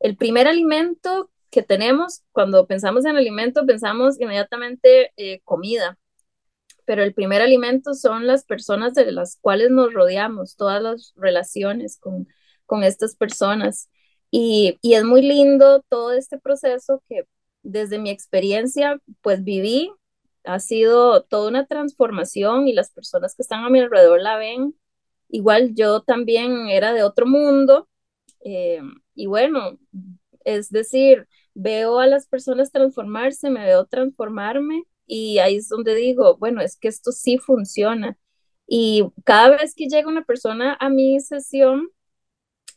el 0.00 0.16
primer 0.16 0.48
alimento 0.48 1.30
que 1.50 1.62
tenemos, 1.62 2.22
cuando 2.32 2.66
pensamos 2.66 3.04
en 3.04 3.16
alimento, 3.16 3.64
pensamos 3.66 4.20
inmediatamente 4.20 5.12
eh, 5.16 5.40
comida, 5.44 5.98
pero 6.84 7.02
el 7.02 7.14
primer 7.14 7.42
alimento 7.42 7.94
son 7.94 8.26
las 8.26 8.44
personas 8.44 8.94
de 8.94 9.10
las 9.12 9.36
cuales 9.40 9.70
nos 9.70 9.92
rodeamos, 9.92 10.56
todas 10.56 10.82
las 10.82 11.12
relaciones 11.16 11.98
con, 11.98 12.28
con 12.66 12.82
estas 12.84 13.16
personas. 13.16 13.90
Y, 14.30 14.78
y 14.82 14.94
es 14.94 15.04
muy 15.04 15.22
lindo 15.22 15.82
todo 15.88 16.12
este 16.12 16.38
proceso 16.38 17.02
que 17.08 17.24
desde 17.62 17.98
mi 17.98 18.10
experiencia, 18.10 19.00
pues 19.20 19.44
viví, 19.44 19.90
ha 20.44 20.58
sido 20.58 21.22
toda 21.22 21.48
una 21.48 21.66
transformación 21.66 22.66
y 22.68 22.72
las 22.72 22.90
personas 22.90 23.34
que 23.34 23.42
están 23.42 23.64
a 23.64 23.70
mi 23.70 23.80
alrededor 23.80 24.20
la 24.20 24.36
ven. 24.36 24.74
Igual 25.28 25.74
yo 25.74 26.02
también 26.02 26.68
era 26.68 26.92
de 26.92 27.02
otro 27.04 27.26
mundo 27.26 27.88
eh, 28.44 28.82
y 29.14 29.26
bueno, 29.26 29.78
es 30.44 30.70
decir, 30.70 31.28
veo 31.54 31.98
a 32.00 32.06
las 32.06 32.26
personas 32.26 32.72
transformarse, 32.72 33.50
me 33.50 33.64
veo 33.64 33.86
transformarme 33.86 34.84
y 35.06 35.38
ahí 35.38 35.56
es 35.56 35.68
donde 35.68 35.94
digo, 35.94 36.36
bueno, 36.38 36.60
es 36.62 36.76
que 36.76 36.88
esto 36.88 37.12
sí 37.12 37.38
funciona. 37.38 38.18
Y 38.66 39.04
cada 39.24 39.56
vez 39.58 39.74
que 39.74 39.88
llega 39.88 40.08
una 40.08 40.24
persona 40.24 40.76
a 40.80 40.88
mi 40.88 41.20
sesión, 41.20 41.90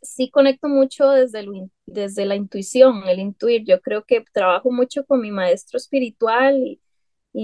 sí 0.01 0.29
conecto 0.29 0.67
mucho 0.69 1.09
desde, 1.09 1.45
desde 1.85 2.25
la 2.25 2.35
intuición, 2.35 3.07
el 3.07 3.19
intuir. 3.19 3.65
Yo 3.65 3.81
creo 3.81 4.05
que 4.05 4.23
trabajo 4.33 4.71
mucho 4.71 5.05
con 5.05 5.21
mi 5.21 5.31
maestro 5.31 5.77
espiritual 5.77 6.57
y, 6.57 6.81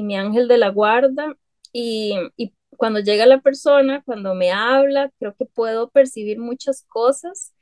mi 0.03 0.15
ángel 0.17 0.47
de 0.47 0.57
la 0.57 0.69
guarda. 0.69 1.35
Y, 1.73 2.13
y 2.37 2.53
cuando 2.77 2.99
llega 3.01 3.25
la 3.25 3.41
persona, 3.41 4.03
cuando 4.05 4.35
me 4.35 4.51
habla, 4.51 5.11
creo 5.19 5.35
que 5.35 5.45
puedo 5.45 5.89
percibir 5.89 6.39
muchas 6.39 6.85
cosas 6.87 7.53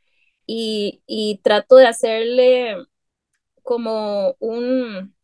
y, 0.46 1.04
y 1.08 1.40
trato 1.44 1.76
de 1.76 1.88
hacerle 1.88 2.78
como 3.64 4.36
un, 4.40 5.16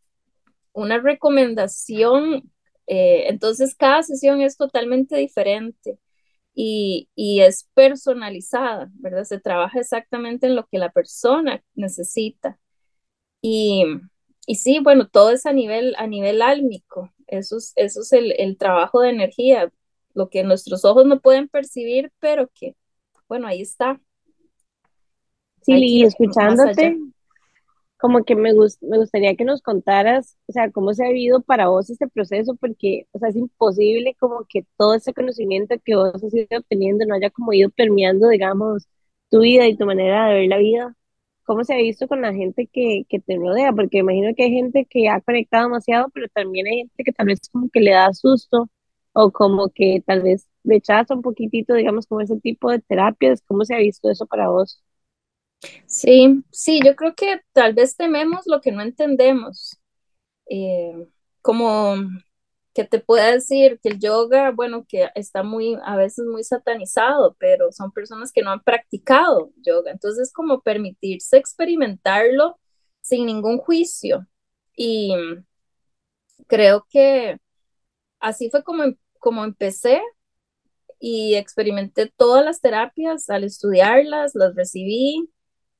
una 0.76 1.00
recomendación. 1.00 2.52
Eh, 2.88 3.26
entonces, 3.30 3.76
cada 3.76 4.04
sesión 4.04 4.42
es 4.42 4.58
totalmente 4.58 5.18
diferente 5.18 5.98
y, 6.54 7.10
y, 7.16 7.42
es 7.42 7.70
personalizada, 7.74 8.92
¿verdad? 8.96 9.24
Se 9.24 9.40
trabaja 9.40 9.80
exactamente 9.80 10.48
en 10.48 10.56
lo 10.56 10.68
que 10.68 10.78
la 10.78 10.92
persona 10.92 11.64
necesita. 11.74 12.60
Y, 13.42 13.86
y 14.46 14.56
sí, 14.56 14.80
bueno, 14.80 15.08
todo 15.08 15.32
es 15.32 15.46
a 15.46 15.54
nivel, 15.54 15.96
a 15.98 16.08
nivel 16.08 16.42
álmico. 16.42 17.12
Eso 17.28 17.58
es, 17.58 17.74
eso 17.76 18.02
es 18.02 18.14
el, 18.14 18.34
el 18.38 18.58
trabajo 18.58 19.02
de 19.02 19.10
energía, 19.10 19.72
lo 20.14 20.30
que 20.30 20.44
nuestros 20.44 20.86
ojos 20.86 21.06
no 21.06 21.20
pueden 21.20 21.48
percibir, 21.48 22.12
pero 22.20 22.50
que, 22.54 22.76
bueno, 23.28 23.48
ahí 23.48 23.62
está. 23.62 24.00
Sí, 25.62 25.74
y 25.74 26.04
escuchándote, 26.04 26.98
como 27.98 28.24
que 28.26 28.36
me, 28.36 28.54
me 28.54 28.98
gustaría 28.98 29.36
que 29.36 29.46
nos 29.46 29.62
contaras, 29.62 30.38
o 30.48 30.52
sea, 30.54 30.72
cómo 30.72 30.94
se 30.94 31.06
ha 31.06 31.10
vivido 31.10 31.42
para 31.42 31.68
vos 31.70 31.90
este 31.90 32.08
proceso, 32.08 32.56
porque, 32.56 33.08
o 33.12 33.20
sea, 33.20 33.30
es 33.30 33.36
imposible 33.36 34.16
como 34.20 34.46
que 34.48 34.66
todo 34.78 34.96
ese 34.96 35.14
conocimiento 35.14 35.76
que 35.84 35.96
vos 35.96 36.14
has 36.24 36.34
ido 36.34 36.48
obteniendo 36.60 37.06
no 37.06 37.16
haya 37.16 37.30
como 37.32 37.54
ido 37.54 37.70
permeando, 37.72 38.30
digamos, 38.30 38.88
tu 39.30 39.42
vida 39.42 39.68
y 39.68 39.78
tu 39.78 39.86
manera 39.86 40.28
de 40.28 40.34
ver 40.36 40.50
la 40.50 40.58
vida. 40.58 40.96
¿Cómo 41.46 41.64
se 41.64 41.74
ha 41.76 41.78
visto 41.78 42.08
con 42.08 42.22
la 42.22 42.34
gente 42.34 42.68
que, 42.68 43.04
que 43.08 43.20
te 43.20 43.36
rodea? 43.38 43.72
Porque 43.72 44.00
imagino 44.00 44.34
que 44.36 44.44
hay 44.44 44.52
gente 44.52 44.86
que 44.90 45.10
ha 45.10 45.22
conectado 45.22 45.66
demasiado, 45.66 46.10
pero 46.14 46.28
también 46.34 46.66
hay 46.68 46.78
gente 46.80 47.04
que 47.04 47.12
tal 47.14 47.28
vez 47.28 47.40
como 47.52 47.70
que 47.70 47.82
le 47.82 47.92
da 47.92 48.12
susto 48.14 48.70
o 49.14 49.32
como 49.32 49.70
que 49.70 50.02
tal 50.06 50.24
vez 50.24 50.48
rechaza 50.64 51.14
un 51.16 51.22
poquitito, 51.22 51.76
digamos, 51.76 52.08
como 52.08 52.22
ese 52.22 52.40
tipo 52.40 52.72
de 52.72 52.80
terapias. 52.80 53.42
¿Cómo 53.48 53.64
se 53.64 53.76
ha 53.76 53.78
visto 53.78 54.10
eso 54.10 54.26
para 54.26 54.50
vos? 54.50 54.82
Sí, 55.88 56.44
sí, 56.52 56.80
yo 56.84 56.96
creo 56.96 57.16
que 57.16 57.42
tal 57.54 57.74
vez 57.74 57.96
tememos 57.96 58.42
lo 58.48 58.62
que 58.62 58.72
no 58.72 58.82
entendemos. 58.82 59.80
Eh, 60.50 60.94
como 61.42 61.96
que 62.74 62.86
te 62.86 63.00
pueda 63.00 63.32
decir 63.34 63.80
que 63.82 63.90
el 63.90 64.00
yoga, 64.00 64.52
bueno, 64.52 64.86
que 64.88 65.10
está 65.16 65.44
muy, 65.44 65.78
a 65.86 65.96
veces 65.98 66.26
muy 66.28 66.44
satanizado, 66.44 67.36
pero 67.40 67.72
son 67.72 67.92
personas 67.92 68.32
que 68.34 68.42
no 68.44 68.52
han 68.52 68.64
practicado 68.64 69.52
yoga. 69.64 69.92
Entonces, 69.92 70.34
como 70.34 70.62
permitirse 70.62 71.38
experimentarlo 71.38 72.60
sin 73.02 73.26
ningún 73.28 73.60
juicio. 73.60 74.28
Y 74.76 75.14
creo 76.48 76.86
que 76.90 77.38
así 78.20 78.50
fue 78.50 78.64
como, 78.64 78.84
como 79.20 79.44
empecé 79.46 80.02
y 81.00 81.36
experimenté 81.36 82.12
todas 82.18 82.44
las 82.46 82.62
terapias 82.62 83.30
al 83.30 83.44
estudiarlas, 83.44 84.36
las 84.36 84.56
recibí 84.56 85.30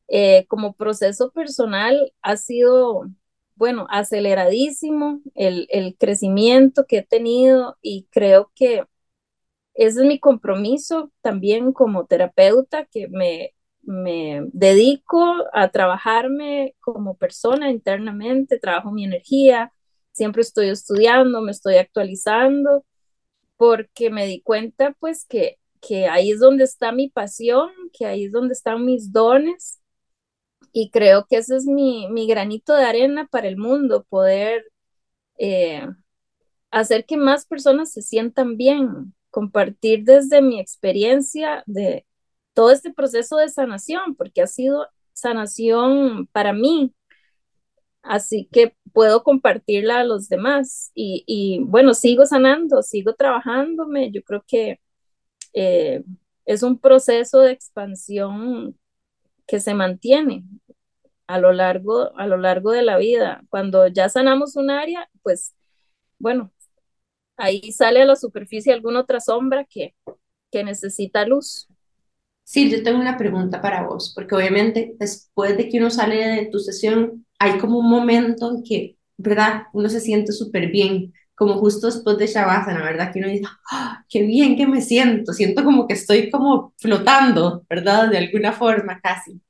eh, 0.08 0.46
como 0.48 0.74
proceso 0.76 1.32
personal 1.32 2.14
ha 2.22 2.38
sido, 2.38 3.10
bueno, 3.56 3.88
aceleradísimo 3.90 5.22
el, 5.36 5.68
el 5.70 5.98
crecimiento 5.98 6.86
que 6.88 7.00
he 7.00 7.04
tenido 7.04 7.78
y 7.82 8.08
creo 8.12 8.52
que 8.56 8.84
ese 9.74 10.02
es 10.02 10.08
mi 10.08 10.20
compromiso 10.20 11.12
también 11.22 11.74
como 11.74 12.06
terapeuta, 12.06 12.86
que 12.86 13.08
me, 13.10 13.54
me 13.82 14.42
dedico 14.54 15.26
a 15.54 15.70
trabajarme 15.70 16.76
como 16.80 17.18
persona 17.18 17.72
internamente, 17.72 18.60
trabajo 18.60 18.92
mi 18.92 19.04
energía, 19.06 19.74
siempre 20.14 20.42
estoy 20.42 20.70
estudiando, 20.70 21.42
me 21.42 21.52
estoy 21.52 21.76
actualizando, 21.78 22.86
porque 23.58 24.10
me 24.10 24.26
di 24.28 24.42
cuenta 24.42 24.96
pues 25.00 25.26
que, 25.26 25.60
que 25.82 26.08
ahí 26.08 26.32
es 26.32 26.40
donde 26.40 26.64
está 26.66 26.92
mi 26.92 27.10
pasión, 27.10 27.72
que 27.94 28.06
ahí 28.06 28.26
es 28.26 28.32
donde 28.32 28.54
están 28.54 28.86
mis 28.86 29.12
dones 29.12 29.80
y 30.78 30.90
creo 30.92 31.26
que 31.26 31.38
ese 31.38 31.56
es 31.56 31.66
mi, 31.66 32.28
granito 32.28 32.74
de 32.76 32.84
arena 32.84 33.28
para 33.32 33.48
el 33.48 33.56
mundo, 33.56 34.06
poder 34.10 34.66
eh, 35.38 35.88
hacer 36.70 37.06
que 37.06 37.16
más 37.16 37.46
personas 37.46 37.94
se 37.94 38.02
sientan 38.02 38.58
bien, 38.58 39.16
compartir 39.30 40.04
desde 40.04 40.42
mi 40.42 40.60
experiencia 40.60 41.64
de 41.66 42.06
todo 42.54 42.72
este 42.72 42.94
proceso 42.94 43.38
de 43.38 43.48
sanación, 43.48 44.16
porque 44.18 44.42
ha 44.42 44.48
sido 44.48 44.88
sanación 45.14 46.28
para 46.34 46.52
mí, 46.52 46.94
así 48.04 48.50
que 48.52 48.76
puedo 48.92 49.24
compartirla 49.24 50.02
a 50.02 50.04
los 50.04 50.28
demás. 50.28 50.92
Y, 50.94 51.24
y 51.26 51.60
bueno, 51.64 51.94
sigo 51.94 52.26
sanando, 52.26 52.82
sigo 52.84 53.14
trabajándome. 53.16 54.12
Yo 54.12 54.24
creo 54.24 54.44
que 54.46 54.82
eh, 55.54 56.04
es 56.46 56.64
un 56.64 56.80
proceso 56.80 57.40
de 57.40 57.54
expansión 57.54 58.78
que 59.48 59.60
se 59.62 59.74
mantiene 59.74 60.44
a 61.28 61.40
lo 61.40 61.52
largo, 61.54 62.18
a 62.18 62.28
lo 62.28 62.38
largo 62.38 62.72
de 62.72 62.82
la 62.84 62.98
vida. 62.98 63.44
Cuando 63.50 63.88
ya 63.88 64.10
sanamos 64.10 64.56
un 64.56 64.70
área, 64.72 65.10
pues 65.24 65.56
bueno, 66.20 66.52
ahí 67.38 67.72
sale 67.74 68.02
a 68.04 68.06
la 68.06 68.16
superficie 68.18 68.74
alguna 68.74 69.02
otra 69.02 69.20
sombra 69.22 69.66
que, 69.66 69.96
que 70.52 70.64
necesita 70.64 71.26
luz. 71.28 71.68
Sí, 72.44 72.70
yo 72.72 72.84
tengo 72.84 73.00
una 73.00 73.18
pregunta 73.18 73.62
para 73.62 73.88
vos, 73.88 74.12
porque 74.14 74.36
obviamente 74.36 74.96
después 75.00 75.58
de 75.58 75.68
que 75.70 75.80
uno 75.80 75.90
sale 75.90 76.16
de 76.18 76.46
tu 76.52 76.60
sesión, 76.60 77.26
hay 77.40 77.58
como 77.58 77.80
un 77.80 77.90
momento 77.90 78.52
en 78.52 78.64
que, 78.64 78.98
¿verdad? 79.18 79.64
Uno 79.74 79.90
se 79.90 80.00
siente 80.00 80.32
súper 80.32 80.70
bien, 80.72 81.12
como 81.34 81.56
justo 81.56 81.88
después 81.88 82.18
de 82.18 82.28
Shavasana, 82.28 82.84
¿verdad? 82.84 83.12
Que 83.12 83.20
uno 83.20 83.30
dice, 83.30 83.46
¡Ah, 83.72 84.06
qué 84.10 84.24
bien 84.24 84.56
que 84.56 84.68
me 84.68 84.82
siento, 84.82 85.34
siento 85.34 85.64
como 85.64 85.88
que 85.88 85.96
estoy 85.96 86.30
como 86.30 86.74
flotando, 86.78 87.66
¿verdad? 87.70 88.10
De 88.10 88.20
alguna 88.20 88.54
forma 88.54 89.00
casi. 89.02 89.42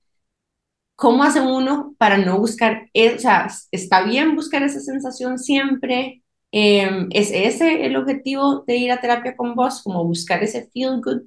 ¿Cómo 0.95 1.23
hace 1.23 1.41
uno 1.41 1.93
para 1.97 2.17
no 2.17 2.39
buscar, 2.39 2.89
e, 2.93 3.15
o 3.15 3.19
sea, 3.19 3.47
está 3.71 4.03
bien 4.03 4.35
buscar 4.35 4.63
esa 4.63 4.79
sensación 4.79 5.37
siempre? 5.37 6.23
Eh, 6.51 7.07
¿Es 7.11 7.31
ese 7.31 7.85
el 7.85 7.97
objetivo 7.97 8.63
de 8.65 8.77
ir 8.77 8.91
a 8.91 9.01
terapia 9.01 9.35
con 9.35 9.55
vos, 9.55 9.83
como 9.83 10.05
buscar 10.05 10.41
ese 10.41 10.69
feel 10.73 11.01
good? 11.03 11.23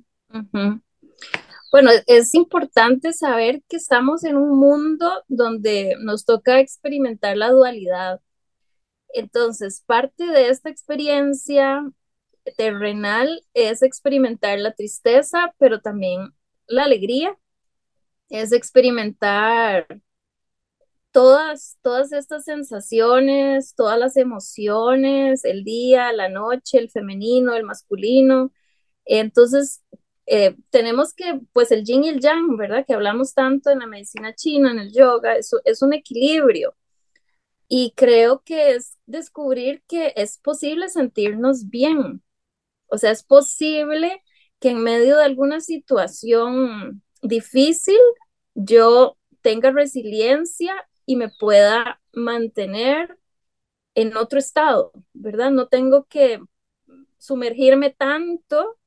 Bueno, 1.70 1.90
es 2.06 2.34
importante 2.34 3.12
saber 3.12 3.62
que 3.68 3.76
estamos 3.76 4.24
en 4.24 4.38
un 4.38 4.58
mundo 4.58 5.10
donde 5.28 5.96
nos 6.00 6.24
toca 6.24 6.60
experimentar 6.60 7.36
la 7.36 7.50
dualidad. 7.50 8.20
Entonces, 9.12 9.82
parte 9.86 10.24
de 10.26 10.48
esta 10.48 10.70
experiencia 10.70 11.82
terrenal 12.56 13.42
es 13.52 13.82
experimentar 13.82 14.58
la 14.58 14.72
tristeza, 14.72 15.52
pero 15.58 15.80
también 15.80 16.32
la 16.66 16.84
alegría, 16.84 17.36
es 18.28 18.52
experimentar 18.52 19.86
todas, 21.12 21.78
todas 21.82 22.12
estas 22.12 22.44
sensaciones, 22.44 23.74
todas 23.74 23.98
las 23.98 24.16
emociones, 24.16 25.44
el 25.44 25.64
día, 25.64 26.12
la 26.12 26.28
noche, 26.28 26.78
el 26.78 26.90
femenino, 26.90 27.54
el 27.54 27.64
masculino. 27.64 28.52
Entonces, 29.04 29.82
eh, 30.26 30.56
tenemos 30.70 31.14
que, 31.14 31.40
pues 31.52 31.72
el 31.72 31.84
yin 31.84 32.04
y 32.04 32.08
el 32.10 32.20
yang, 32.20 32.56
¿verdad? 32.56 32.84
Que 32.86 32.94
hablamos 32.94 33.34
tanto 33.34 33.70
en 33.70 33.80
la 33.80 33.86
medicina 33.86 34.34
china, 34.34 34.70
en 34.72 34.78
el 34.78 34.92
yoga, 34.92 35.36
eso 35.36 35.60
es 35.64 35.82
un 35.82 35.94
equilibrio. 35.94 36.76
Y 37.68 37.92
creo 37.96 38.42
que 38.44 38.74
es 38.74 38.98
descubrir 39.06 39.82
que 39.88 40.12
es 40.16 40.38
posible 40.38 40.88
sentirnos 40.88 41.68
bien. 41.68 42.22
O 42.88 42.98
sea, 42.98 43.10
es 43.10 43.22
posible 43.24 44.22
que 44.60 44.70
en 44.70 44.82
medio 44.82 45.16
de 45.16 45.24
alguna 45.24 45.60
situación 45.60 47.02
difícil 47.22 47.98
yo 48.54 49.16
tenga 49.42 49.70
resiliencia 49.70 50.74
y 51.06 51.16
me 51.16 51.28
pueda 51.40 52.00
mantener 52.12 53.18
en 53.94 54.16
otro 54.16 54.38
estado, 54.38 54.92
¿verdad? 55.12 55.50
No 55.50 55.68
tengo 55.68 56.04
que 56.06 56.40
sumergirme 57.18 57.90
tanto 57.90 58.78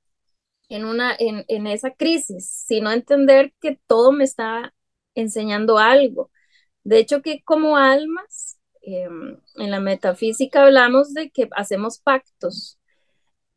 en, 0.69 0.85
una, 0.85 1.15
en, 1.19 1.45
en 1.47 1.67
esa 1.67 1.91
crisis, 1.93 2.49
sino 2.49 2.91
entender 2.91 3.53
que 3.61 3.79
todo 3.87 4.11
me 4.11 4.23
está 4.23 4.73
enseñando 5.15 5.77
algo. 5.77 6.31
De 6.85 6.99
hecho, 6.99 7.23
que 7.23 7.43
como 7.43 7.77
almas, 7.77 8.59
eh, 8.83 9.09
en 9.57 9.71
la 9.71 9.81
metafísica 9.81 10.63
hablamos 10.63 11.13
de 11.15 11.31
que 11.31 11.49
hacemos 11.55 11.99
pactos. 11.99 12.79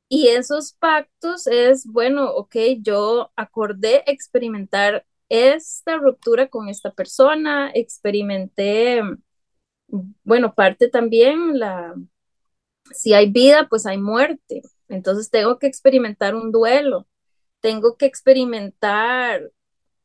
Y 0.09 0.29
esos 0.29 0.75
pactos 0.75 1.47
es, 1.47 1.87
bueno, 1.87 2.31
ok, 2.35 2.57
yo 2.83 3.33
acordé 3.37 4.03
experimentar 4.07 5.07
esta 5.29 5.97
ruptura 5.97 6.49
con 6.49 6.69
esta 6.69 6.93
persona, 6.93 7.71
experimenté, 7.75 9.03
bueno, 10.25 10.55
parte 10.55 10.89
también 10.89 11.59
la, 11.59 11.95
si 12.93 13.15
hay 13.15 13.31
vida, 13.31 13.69
pues 13.69 13.87
hay 13.87 13.99
muerte. 13.99 14.63
Entonces 14.89 15.31
tengo 15.31 15.59
que 15.59 15.67
experimentar 15.67 16.35
un 16.35 16.53
duelo, 16.53 17.09
tengo 17.61 17.97
que 17.97 18.07
experimentar, 18.07 19.51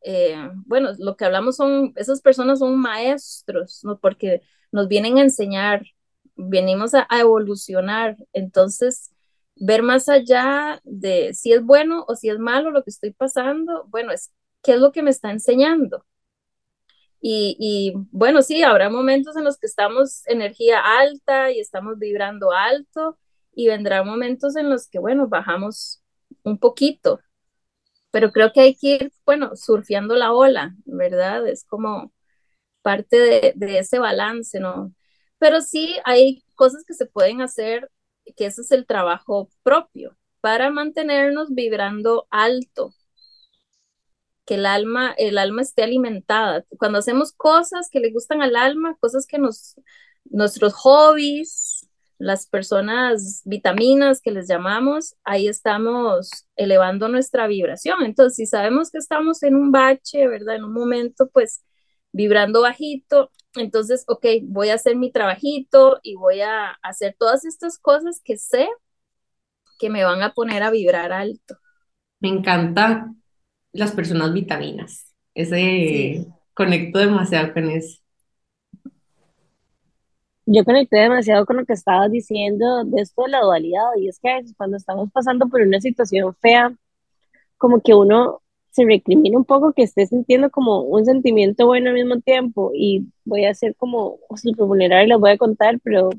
eh, 0.03 0.35
bueno, 0.67 0.91
lo 0.99 1.17
que 1.17 1.25
hablamos 1.25 1.57
son, 1.57 1.93
esas 1.97 2.21
personas 2.21 2.59
son 2.59 2.79
maestros, 2.79 3.81
¿no? 3.83 3.99
Porque 3.99 4.41
nos 4.71 4.87
vienen 4.87 5.17
a 5.17 5.23
enseñar, 5.23 5.83
venimos 6.35 6.93
a, 6.95 7.07
a 7.09 7.19
evolucionar. 7.21 8.17
Entonces, 8.33 9.11
ver 9.59 9.83
más 9.83 10.09
allá 10.09 10.81
de 10.85 11.33
si 11.33 11.53
es 11.53 11.63
bueno 11.63 12.05
o 12.07 12.15
si 12.15 12.29
es 12.29 12.39
malo 12.39 12.71
lo 12.71 12.83
que 12.83 12.91
estoy 12.91 13.11
pasando, 13.13 13.85
bueno, 13.89 14.11
es 14.11 14.31
qué 14.63 14.73
es 14.73 14.79
lo 14.79 14.91
que 14.91 15.03
me 15.03 15.11
está 15.11 15.31
enseñando. 15.31 16.05
Y, 17.21 17.57
y, 17.59 17.93
bueno, 18.11 18.41
sí, 18.41 18.63
habrá 18.63 18.89
momentos 18.89 19.35
en 19.35 19.43
los 19.43 19.57
que 19.57 19.67
estamos 19.67 20.25
energía 20.27 20.79
alta 20.99 21.51
y 21.51 21.59
estamos 21.59 21.99
vibrando 21.99 22.51
alto 22.51 23.17
y 23.53 23.67
vendrá 23.67 24.03
momentos 24.03 24.55
en 24.55 24.69
los 24.69 24.87
que, 24.87 24.99
bueno, 24.99 25.27
bajamos 25.27 26.01
un 26.43 26.57
poquito, 26.59 27.19
pero 28.11 28.31
creo 28.31 28.53
que 28.53 28.61
hay 28.61 28.75
que 28.75 28.87
ir, 28.95 29.13
bueno, 29.25 29.55
surfeando 29.55 30.15
la 30.15 30.33
ola, 30.33 30.75
¿verdad? 30.85 31.47
Es 31.47 31.65
como 31.65 32.13
parte 32.83 33.17
de, 33.19 33.53
de 33.55 33.79
ese 33.79 33.99
balance, 33.99 34.59
¿no? 34.59 34.93
Pero 35.39 35.61
sí 35.61 35.97
hay 36.05 36.43
cosas 36.55 36.85
que 36.85 36.93
se 36.95 37.05
pueden 37.07 37.41
hacer, 37.41 37.89
que 38.35 38.45
ese 38.47 38.61
es 38.61 38.71
el 38.71 38.85
trabajo 38.85 39.49
propio 39.63 40.17
para 40.41 40.69
mantenernos 40.71 41.49
vibrando 41.53 42.27
alto, 42.29 42.93
que 44.45 44.55
el 44.55 44.65
alma, 44.65 45.13
el 45.17 45.37
alma 45.37 45.61
esté 45.61 45.83
alimentada. 45.83 46.65
Cuando 46.77 46.99
hacemos 46.99 47.33
cosas 47.33 47.89
que 47.91 47.99
le 47.99 48.11
gustan 48.11 48.41
al 48.41 48.55
alma, 48.55 48.97
cosas 48.99 49.25
que 49.27 49.37
nos, 49.37 49.75
nuestros 50.25 50.73
hobbies, 50.73 51.87
las 52.17 52.47
personas 52.47 53.41
vitaminas 53.45 54.21
que 54.21 54.31
les 54.31 54.47
llamamos, 54.47 55.15
ahí 55.23 55.47
estamos 55.47 56.29
elevando 56.55 57.07
nuestra 57.07 57.47
vibración. 57.47 58.03
Entonces, 58.03 58.35
si 58.35 58.45
sabemos 58.45 58.91
que 58.91 58.97
estamos 58.97 59.41
en 59.43 59.55
un 59.55 59.71
bache, 59.71 60.27
¿verdad? 60.27 60.57
En 60.57 60.65
un 60.65 60.73
momento, 60.73 61.29
pues 61.29 61.63
vibrando 62.11 62.61
bajito, 62.61 63.31
entonces, 63.55 64.03
ok, 64.07 64.25
voy 64.43 64.69
a 64.69 64.75
hacer 64.75 64.95
mi 64.95 65.11
trabajito 65.11 65.99
y 66.03 66.15
voy 66.15 66.41
a 66.41 66.71
hacer 66.83 67.15
todas 67.17 67.45
estas 67.45 67.77
cosas 67.79 68.21
que 68.23 68.37
sé 68.37 68.69
que 69.79 69.89
me 69.89 70.03
van 70.03 70.21
a 70.21 70.33
poner 70.33 70.61
a 70.61 70.71
vibrar 70.71 71.11
alto. 71.11 71.57
Me 72.19 72.29
encanta 72.29 73.11
las 73.71 73.91
personas 73.91 74.33
vitaminas. 74.33 75.13
Ese 75.33 75.55
sí. 75.55 76.27
conecto 76.53 76.99
demasiado 76.99 77.53
con 77.53 77.69
eso. 77.69 77.99
Yo 80.45 80.65
conecté 80.65 80.97
demasiado 80.97 81.45
con 81.45 81.57
lo 81.57 81.65
que 81.65 81.73
estabas 81.73 82.11
diciendo 82.11 82.83
de 82.83 83.01
esto 83.01 83.23
de 83.23 83.29
la 83.29 83.41
dualidad 83.41 83.85
y 83.97 84.09
es 84.09 84.19
que 84.19 84.29
a 84.29 84.35
veces 84.37 84.55
cuando 84.57 84.77
estamos 84.77 85.09
pasando 85.11 85.47
por 85.47 85.61
una 85.61 85.79
situación 85.79 86.35
fea, 86.41 86.73
como 87.57 87.81
que 87.81 87.93
uno 87.93 88.41
se 88.71 88.85
recrimina 88.85 89.37
un 89.37 89.45
poco 89.45 89.73
que 89.73 89.83
esté 89.83 90.07
sintiendo 90.07 90.49
como 90.51 90.81
un 90.81 91.05
sentimiento 91.05 91.65
bueno 91.67 91.89
al 91.89 91.95
mismo 91.95 92.19
tiempo 92.21 92.71
y 92.75 93.07
voy 93.25 93.45
a 93.45 93.51
hacer 93.51 93.75
como 93.75 94.19
súper 94.35 94.65
vulnerable 94.65 95.05
y 95.05 95.09
les 95.09 95.19
voy 95.19 95.31
a 95.31 95.37
contar, 95.37 95.79
pero 95.83 96.09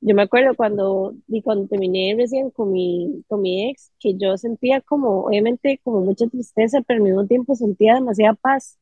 yo 0.00 0.14
me 0.14 0.22
acuerdo 0.22 0.54
cuando, 0.56 1.14
y 1.28 1.42
cuando 1.42 1.68
terminé 1.68 2.14
recién 2.16 2.50
con 2.50 2.72
mi, 2.72 3.22
con 3.28 3.42
mi 3.42 3.70
ex, 3.70 3.92
que 3.98 4.16
yo 4.16 4.36
sentía 4.38 4.80
como, 4.80 5.24
obviamente, 5.26 5.80
como 5.84 6.00
mucha 6.00 6.26
tristeza, 6.28 6.80
pero 6.86 6.98
al 6.98 7.04
mismo 7.04 7.26
tiempo 7.26 7.54
sentía 7.54 7.94
demasiada 7.94 8.34
paz. 8.34 8.78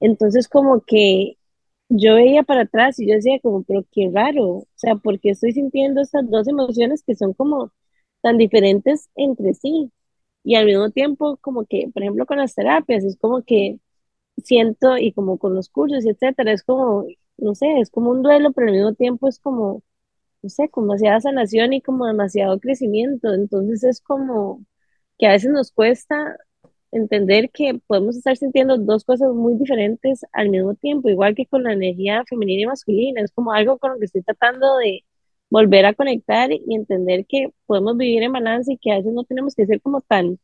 Entonces, 0.00 0.48
como 0.48 0.82
que 0.82 1.38
yo 1.88 2.14
veía 2.16 2.42
para 2.42 2.62
atrás 2.62 2.98
y 3.00 3.08
yo 3.08 3.14
decía 3.16 3.40
como, 3.42 3.62
pero 3.64 3.84
qué 3.92 4.10
raro, 4.12 4.46
o 4.48 4.68
sea, 4.76 4.96
porque 4.96 5.30
estoy 5.30 5.52
sintiendo 5.52 6.02
estas 6.02 6.28
dos 6.30 6.48
emociones 6.48 7.02
que 7.04 7.16
son 7.16 7.34
como 7.34 7.72
tan 8.22 8.38
diferentes 8.38 9.08
entre 9.16 9.54
sí. 9.54 9.90
Y 10.46 10.56
al 10.56 10.66
mismo 10.66 10.90
tiempo, 10.90 11.38
como 11.38 11.66
que, 11.66 11.90
por 11.92 12.02
ejemplo, 12.02 12.26
con 12.26 12.38
las 12.38 12.54
terapias, 12.54 13.04
es 13.04 13.18
como 13.18 13.42
que 13.44 13.80
siento, 14.44 14.98
y 14.98 15.12
como 15.12 15.38
con 15.38 15.54
los 15.54 15.68
cursos, 15.70 16.04
y 16.06 16.10
etcétera, 16.10 16.52
es 16.52 16.62
como, 16.64 17.06
no 17.38 17.54
sé, 17.54 17.80
es 17.80 17.90
como 17.90 18.10
un 18.10 18.22
duelo, 18.22 18.52
pero 18.52 18.68
al 18.68 18.74
mismo 18.74 18.94
tiempo 18.94 19.28
es 19.28 19.40
como 19.40 19.82
no 20.42 20.50
sé, 20.50 20.68
como 20.70 20.88
demasiada 20.88 21.20
sanación 21.20 21.72
y 21.72 21.82
como 21.82 22.06
demasiado 22.06 22.60
crecimiento. 22.60 23.34
Entonces 23.34 23.84
es 23.84 24.00
como 24.00 24.64
que 25.18 25.26
a 25.26 25.32
veces 25.32 25.50
nos 25.50 25.72
cuesta 25.72 26.36
entender 26.92 27.50
que 27.50 27.80
podemos 27.86 28.16
estar 28.16 28.36
sintiendo 28.36 28.78
dos 28.78 29.04
cosas 29.04 29.32
muy 29.32 29.56
diferentes 29.56 30.24
al 30.32 30.50
mismo 30.50 30.74
tiempo, 30.74 31.08
igual 31.08 31.34
que 31.34 31.46
con 31.46 31.64
la 31.64 31.72
energía 31.72 32.24
femenina 32.28 32.62
y 32.62 32.66
masculina. 32.66 33.22
Es 33.22 33.32
como 33.32 33.52
algo 33.52 33.78
con 33.78 33.92
lo 33.92 33.98
que 33.98 34.06
estoy 34.06 34.22
tratando 34.22 34.76
de 34.78 35.04
volver 35.50 35.86
a 35.86 35.94
conectar 35.94 36.50
y 36.52 36.62
entender 36.74 37.26
que 37.28 37.52
podemos 37.66 37.96
vivir 37.96 38.22
en 38.22 38.32
balance 38.32 38.72
y 38.72 38.78
que 38.78 38.92
a 38.92 38.96
veces 38.98 39.12
no 39.12 39.24
tenemos 39.24 39.54
que 39.54 39.66
ser 39.66 39.80
como 39.82 40.00
tan, 40.02 40.38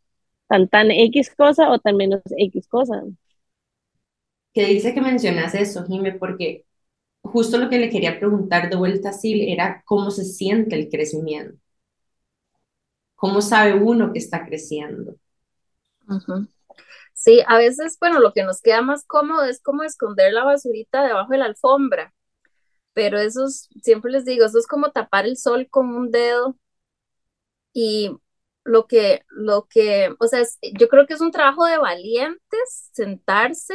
tan, 0.48 0.68
tan 0.68 0.90
X 0.92 1.34
cosa 1.36 1.70
o 1.70 1.78
tan 1.80 1.96
menos 1.96 2.22
X 2.38 2.68
cosa. 2.68 3.02
que 4.54 4.66
dice 4.66 4.94
que 4.94 5.00
mencionas 5.00 5.54
eso, 5.54 5.84
Jime, 5.86 6.12
porque 6.12 6.66
justo 7.22 7.58
lo 7.58 7.70
que 7.70 7.78
le 7.78 7.90
quería 7.90 8.18
preguntar 8.18 8.70
de 8.70 8.76
vuelta 8.76 9.10
a 9.10 9.14
Sil 9.16 9.40
era 9.48 9.82
cómo 9.86 10.10
se 10.12 10.24
siente 10.24 10.76
el 10.76 10.88
crecimiento. 10.90 11.58
¿Cómo 13.14 13.40
sabe 13.40 13.72
uno 13.72 14.12
que 14.12 14.18
está 14.18 14.44
creciendo? 14.44 15.16
Sí, 17.14 17.42
a 17.46 17.58
veces, 17.58 17.96
bueno, 18.00 18.20
lo 18.20 18.32
que 18.32 18.42
nos 18.44 18.60
queda 18.60 18.82
más 18.82 19.04
cómodo 19.06 19.44
es 19.44 19.60
como 19.62 19.82
esconder 19.82 20.32
la 20.32 20.44
basurita 20.44 21.02
debajo 21.06 21.30
de 21.32 21.38
la 21.38 21.46
alfombra, 21.46 22.14
pero 22.94 23.18
eso 23.18 23.46
es, 23.46 23.68
siempre 23.82 24.12
les 24.12 24.24
digo, 24.24 24.44
eso 24.46 24.58
es 24.58 24.66
como 24.66 24.90
tapar 24.92 25.26
el 25.26 25.36
sol 25.36 25.68
con 25.70 25.94
un 25.94 26.10
dedo 26.10 26.56
y 27.72 28.10
lo 28.64 28.86
que, 28.86 29.22
lo 29.30 29.66
que, 29.68 30.14
o 30.20 30.26
sea, 30.26 30.40
es- 30.40 30.58
yo 30.78 30.88
creo 30.88 31.06
que 31.06 31.14
es 31.14 31.20
un 31.20 31.30
trabajo 31.32 31.64
de 31.66 31.78
valientes 31.78 32.88
sentarse 32.92 33.74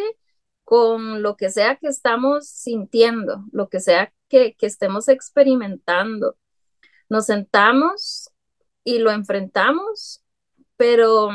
con 0.64 1.22
lo 1.24 1.36
que 1.38 1.50
sea 1.50 1.78
que 1.78 1.88
estamos 1.88 2.48
sintiendo, 2.50 3.46
lo 3.52 3.70
que 3.70 3.80
sea 3.80 4.14
que, 4.30 4.56
que 4.56 4.66
estemos 4.68 5.08
experimentando. 5.10 6.38
Nos 7.10 7.28
sentamos 7.28 8.32
y 8.84 9.00
lo 9.00 9.12
enfrentamos, 9.12 10.24
pero 10.78 11.30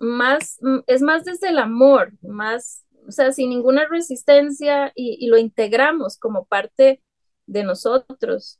más, 0.00 0.58
es 0.86 1.02
más 1.02 1.24
desde 1.24 1.50
el 1.50 1.58
amor, 1.58 2.12
más, 2.22 2.84
o 3.08 3.12
sea, 3.12 3.32
sin 3.32 3.50
ninguna 3.50 3.86
resistencia 3.88 4.92
y 4.96 5.28
lo 5.28 5.38
integramos 5.38 6.18
como 6.18 6.46
parte 6.46 7.02
de 7.46 7.64
nosotros. 7.64 8.58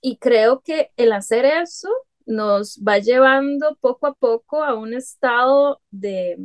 Y 0.00 0.18
creo 0.18 0.60
que 0.62 0.92
el 0.96 1.12
hacer 1.12 1.44
eso 1.44 1.88
nos 2.26 2.78
va 2.86 2.98
llevando 2.98 3.76
poco 3.80 4.06
a 4.06 4.14
poco 4.14 4.62
a 4.64 4.74
un 4.74 4.94
estado 4.94 5.80
de, 5.90 6.36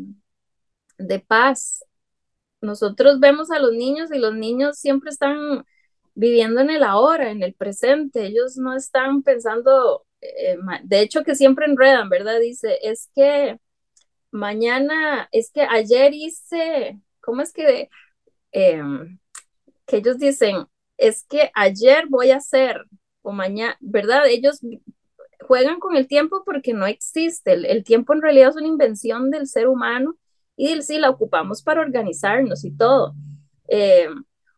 de 0.97 1.19
paz. 1.19 1.85
Nosotros 2.61 3.19
vemos 3.19 3.51
a 3.51 3.59
los 3.59 3.73
niños 3.73 4.11
y 4.13 4.19
los 4.19 4.35
niños 4.35 4.77
siempre 4.79 5.11
están 5.11 5.65
viviendo 6.15 6.61
en 6.61 6.69
el 6.69 6.83
ahora, 6.83 7.31
en 7.31 7.43
el 7.43 7.53
presente. 7.53 8.25
Ellos 8.27 8.57
no 8.57 8.75
están 8.75 9.23
pensando, 9.23 10.05
eh, 10.21 10.57
de 10.83 11.01
hecho 11.01 11.23
que 11.23 11.35
siempre 11.35 11.65
enredan, 11.65 12.09
¿verdad? 12.09 12.39
Dice, 12.39 12.79
es 12.83 13.09
que 13.15 13.59
mañana, 14.31 15.29
es 15.31 15.51
que 15.51 15.61
ayer 15.63 16.13
hice, 16.13 16.99
¿cómo 17.21 17.41
es 17.41 17.53
que, 17.53 17.89
em, 18.51 19.19
que 19.87 19.97
ellos 19.97 20.19
dicen, 20.19 20.67
es 21.07 21.25
que 21.29 21.51
ayer 21.53 22.05
voy 22.07 22.31
a 22.31 22.37
hacer, 22.37 22.85
o 23.21 23.31
mañana, 23.31 23.77
¿verdad? 23.81 24.27
Ellos 24.27 24.59
juegan 25.41 25.79
con 25.79 25.95
el 25.95 26.07
tiempo 26.07 26.43
porque 26.45 26.73
no 26.73 26.87
existe. 26.87 27.53
El, 27.53 27.83
tiempo 27.83 28.13
en 28.13 28.21
realidad 28.21 28.49
es 28.49 28.55
una 28.55 28.67
invención 28.67 29.29
del 29.29 29.47
ser 29.47 29.67
humano 29.67 30.15
y 30.55 30.81
sí 30.81 30.99
la 30.99 31.09
ocupamos 31.09 31.61
para 31.61 31.81
organizarnos 31.81 32.63
y 32.65 32.75
todo. 32.75 33.13
Eh, 33.67 34.07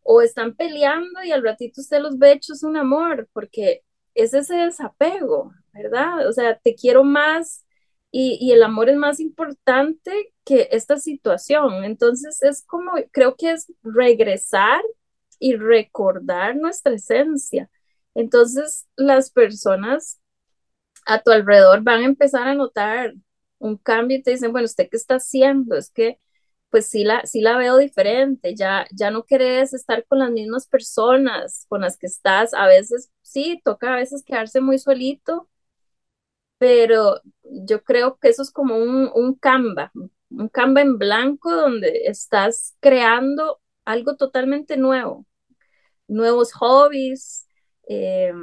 o 0.04 0.22
están 0.22 0.56
peleando 0.56 1.24
y 1.24 1.32
al 1.32 1.44
ratito 1.44 1.82
usted 1.82 2.00
los 2.00 2.18
ve 2.20 2.34
hechos 2.34 2.64
un 2.64 2.78
amor, 2.78 3.28
porque 3.34 3.82
es 4.14 4.34
ese 4.34 4.56
desapego, 4.56 5.52
¿verdad? 5.74 6.28
O 6.28 6.32
sea, 6.32 6.60
te 6.60 6.76
quiero 6.76 7.04
más 7.04 7.66
y, 8.12 8.38
y 8.40 8.52
el 8.52 8.62
amor 8.64 8.90
es 8.90 8.98
más 8.98 9.20
importante 9.20 10.34
que 10.44 10.70
esta 10.72 10.98
situación. 10.98 11.84
Entonces 11.84 12.42
es 12.44 12.64
como, 12.66 12.92
creo 13.12 13.36
que 13.36 13.52
es 13.52 13.74
regresar 13.84 14.84
y 15.40 15.56
recordar 15.56 16.56
nuestra 16.56 16.94
esencia. 16.96 17.70
Entonces 18.16 18.88
las 18.96 19.32
personas 19.32 20.20
a 21.06 21.22
tu 21.22 21.32
alrededor 21.32 21.82
van 21.84 22.02
a 22.02 22.06
empezar 22.06 22.48
a 22.48 22.56
notar 22.56 23.14
un 23.60 23.78
cambio 23.78 24.18
y 24.18 24.24
te 24.24 24.32
dicen, 24.32 24.52
bueno, 24.52 24.66
¿usted 24.66 24.90
qué 24.90 24.98
está 24.98 25.16
haciendo? 25.16 25.76
Es 25.78 25.90
que 25.92 26.20
pues 26.70 26.88
sí 26.90 27.04
la, 27.06 27.26
sí 27.26 27.42
la 27.42 27.58
veo 27.58 27.78
diferente, 27.78 28.54
ya, 28.56 28.86
ya 28.92 29.10
no 29.12 29.24
querés 29.24 29.74
estar 29.74 30.06
con 30.08 30.20
las 30.20 30.32
mismas 30.32 30.68
personas 30.68 31.66
con 31.70 31.82
las 31.82 31.98
que 31.98 32.08
estás, 32.08 32.54
a 32.54 32.68
veces 32.68 33.12
sí, 33.22 33.62
toca 33.64 33.94
a 33.94 33.98
veces 33.98 34.24
quedarse 34.26 34.60
muy 34.62 34.78
solito, 34.80 35.50
pero 36.58 37.22
yo 37.44 37.84
creo 37.84 38.18
que 38.18 38.30
eso 38.30 38.42
es 38.42 38.52
como 38.52 38.78
un, 38.78 39.10
un 39.14 39.36
Canva, 39.36 39.92
un 40.30 40.50
Canva 40.50 40.82
en 40.82 40.98
blanco 40.98 41.54
donde 41.56 42.04
estás 42.06 42.76
creando 42.80 43.62
algo 43.86 44.16
totalmente 44.18 44.78
nuevo, 44.78 45.26
nuevos 46.08 46.54
hobbies, 46.54 47.48
eh, 47.88 48.34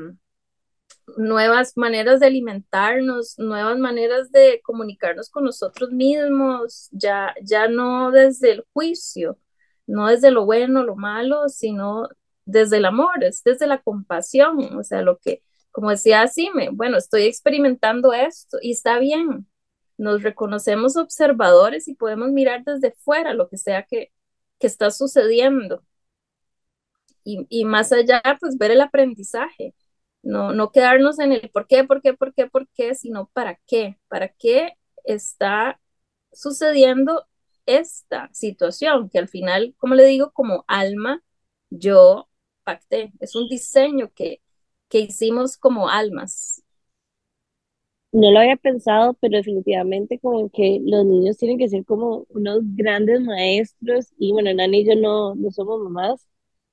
nuevas 1.16 1.76
maneras 1.76 2.20
de 2.20 2.26
alimentarnos, 2.26 3.38
nuevas 3.38 3.78
maneras 3.78 4.30
de 4.32 4.60
comunicarnos 4.62 5.30
con 5.30 5.44
nosotros 5.44 5.90
mismos, 5.90 6.88
ya, 6.92 7.34
ya 7.42 7.68
no 7.68 8.10
desde 8.10 8.52
el 8.52 8.64
juicio, 8.72 9.38
no 9.86 10.08
desde 10.08 10.30
lo 10.30 10.46
bueno, 10.46 10.84
lo 10.84 10.96
malo, 10.96 11.48
sino 11.48 12.08
desde 12.44 12.78
el 12.78 12.84
amor, 12.86 13.22
es 13.24 13.42
desde 13.44 13.66
la 13.66 13.82
compasión, 13.82 14.76
o 14.76 14.82
sea, 14.84 15.02
lo 15.02 15.18
que, 15.18 15.42
como 15.70 15.90
decía 15.90 16.26
Sime, 16.28 16.70
bueno, 16.72 16.98
estoy 16.98 17.24
experimentando 17.24 18.12
esto 18.12 18.58
y 18.60 18.72
está 18.72 18.98
bien, 18.98 19.46
nos 19.98 20.22
reconocemos 20.22 20.96
observadores 20.96 21.88
y 21.88 21.94
podemos 21.94 22.30
mirar 22.30 22.64
desde 22.64 22.92
fuera 22.92 23.34
lo 23.34 23.48
que 23.48 23.58
sea 23.58 23.84
que, 23.84 24.12
que 24.62 24.68
está 24.68 24.92
sucediendo 24.92 25.84
y, 27.24 27.46
y 27.48 27.64
más 27.64 27.92
allá, 27.92 28.22
pues 28.40 28.58
ver 28.58 28.70
el 28.72 28.80
aprendizaje 28.80 29.74
no, 30.22 30.52
no 30.52 30.70
quedarnos 30.72 31.18
en 31.18 31.32
el 31.32 31.50
por 31.50 31.66
qué, 31.66 31.84
por 31.84 32.00
qué, 32.02 32.14
por 32.14 32.32
qué, 32.34 32.46
por 32.48 32.68
qué, 32.70 32.94
sino 32.94 33.28
para 33.32 33.56
qué, 33.66 33.98
para 34.08 34.28
qué 34.28 34.74
está 35.04 35.80
sucediendo 36.32 37.26
esta 37.66 38.30
situación, 38.32 39.10
que 39.10 39.18
al 39.18 39.28
final, 39.28 39.74
como 39.78 39.94
le 39.94 40.04
digo, 40.06 40.32
como 40.32 40.64
alma, 40.68 41.22
yo 41.70 42.28
pacté, 42.64 43.12
es 43.20 43.34
un 43.36 43.48
diseño 43.48 44.12
que, 44.14 44.42
que 44.88 45.00
hicimos 45.00 45.56
como 45.56 45.88
almas. 45.88 46.61
No 48.12 48.30
lo 48.30 48.40
había 48.40 48.56
pensado, 48.56 49.14
pero 49.20 49.38
definitivamente 49.38 50.18
como 50.18 50.50
que 50.50 50.80
los 50.84 51.06
niños 51.06 51.38
tienen 51.38 51.56
que 51.58 51.68
ser 51.68 51.84
como 51.86 52.26
unos 52.30 52.60
grandes 52.76 53.20
maestros 53.22 54.12
y 54.18 54.32
bueno, 54.32 54.52
Nani 54.52 54.80
y 54.80 54.86
yo 54.86 54.96
no, 54.96 55.34
no 55.34 55.50
somos 55.50 55.80
mamás, 55.80 56.26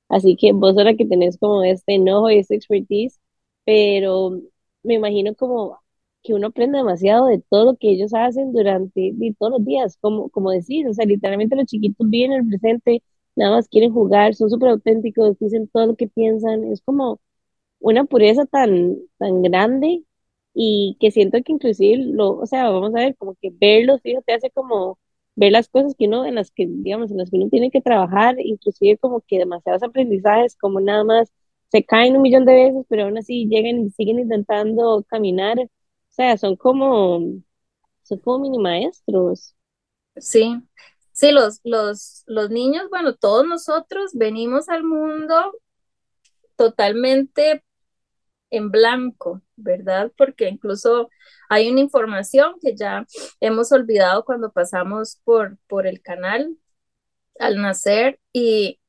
así 0.08 0.36
que 0.36 0.52
vos 0.52 0.76
ahora 0.76 0.94
que 0.96 1.06
tenés 1.06 1.38
como 1.38 1.62
este 1.64 1.94
enojo 1.94 2.30
y 2.30 2.38
esta 2.38 2.54
expertise, 2.54 3.18
pero 3.64 4.38
me 4.82 4.94
imagino 4.94 5.34
como 5.34 5.80
que 6.22 6.34
uno 6.34 6.48
aprende 6.48 6.76
demasiado 6.78 7.26
de 7.28 7.38
todo 7.48 7.64
lo 7.72 7.76
que 7.78 7.90
ellos 7.90 8.12
hacen 8.14 8.52
durante 8.52 9.14
todos 9.38 9.52
los 9.52 9.64
días, 9.64 9.96
como, 10.00 10.28
como 10.30 10.50
decís, 10.50 10.86
o 10.86 10.92
sea, 10.94 11.06
literalmente 11.06 11.56
los 11.56 11.64
chiquitos 11.66 12.06
viven 12.10 12.32
en 12.32 12.40
el 12.42 12.48
presente, 12.48 13.02
nada 13.34 13.52
más 13.56 13.68
quieren 13.68 13.92
jugar, 13.92 14.34
son 14.34 14.50
súper 14.50 14.68
auténticos, 14.70 15.38
dicen 15.38 15.68
todo 15.68 15.86
lo 15.86 15.96
que 15.96 16.06
piensan, 16.08 16.64
es 16.64 16.82
como 16.82 17.18
una 17.80 18.04
pureza 18.04 18.46
tan, 18.46 18.98
tan 19.18 19.42
grande 19.42 20.04
y 20.54 20.96
que 21.00 21.10
siento 21.10 21.38
que 21.44 21.52
inclusive 21.52 21.98
lo, 22.04 22.38
o 22.38 22.46
sea, 22.46 22.70
vamos 22.70 22.94
a 22.94 22.98
ver, 23.00 23.16
como 23.16 23.34
que 23.40 23.50
verlos, 23.52 24.00
te 24.02 24.32
hace 24.32 24.50
como 24.50 24.98
ver 25.36 25.52
las 25.52 25.68
cosas 25.68 25.94
que 25.96 26.06
uno, 26.06 26.24
en 26.26 26.34
las 26.34 26.50
que, 26.50 26.66
digamos, 26.68 27.10
en 27.10 27.18
las 27.18 27.30
que 27.30 27.36
uno 27.36 27.48
tiene 27.48 27.70
que 27.70 27.80
trabajar, 27.80 28.36
inclusive 28.40 28.98
como 28.98 29.20
que 29.22 29.38
demasiados 29.38 29.82
aprendizajes, 29.82 30.56
como 30.56 30.80
nada 30.80 31.04
más 31.04 31.32
se 31.70 31.84
caen 31.84 32.16
un 32.16 32.22
millón 32.22 32.44
de 32.44 32.54
veces, 32.54 32.84
pero 32.88 33.04
aún 33.04 33.18
así 33.18 33.46
llegan 33.48 33.78
y 33.80 33.90
siguen 33.90 34.18
intentando 34.18 35.04
caminar, 35.08 35.58
o 35.60 35.68
sea, 36.08 36.36
son 36.36 36.56
como, 36.56 37.20
son 38.02 38.18
como 38.18 38.40
mini 38.40 38.58
maestros. 38.58 39.54
Sí, 40.16 40.56
sí, 41.12 41.30
los, 41.32 41.60
los, 41.64 42.24
los 42.26 42.50
niños, 42.50 42.88
bueno, 42.90 43.14
todos 43.14 43.46
nosotros 43.46 44.12
venimos 44.14 44.68
al 44.68 44.84
mundo 44.84 45.52
totalmente 46.56 47.62
en 48.50 48.70
blanco, 48.70 49.42
¿verdad? 49.56 50.12
Porque 50.16 50.48
incluso 50.48 51.10
hay 51.48 51.70
una 51.70 51.80
información 51.80 52.54
que 52.60 52.76
ya 52.76 53.06
hemos 53.40 53.72
olvidado 53.72 54.24
cuando 54.24 54.52
pasamos 54.52 55.20
por, 55.24 55.58
por 55.68 55.86
el 55.86 56.02
canal 56.02 56.56
al 57.38 57.60
nacer 57.60 58.20
y 58.32 58.80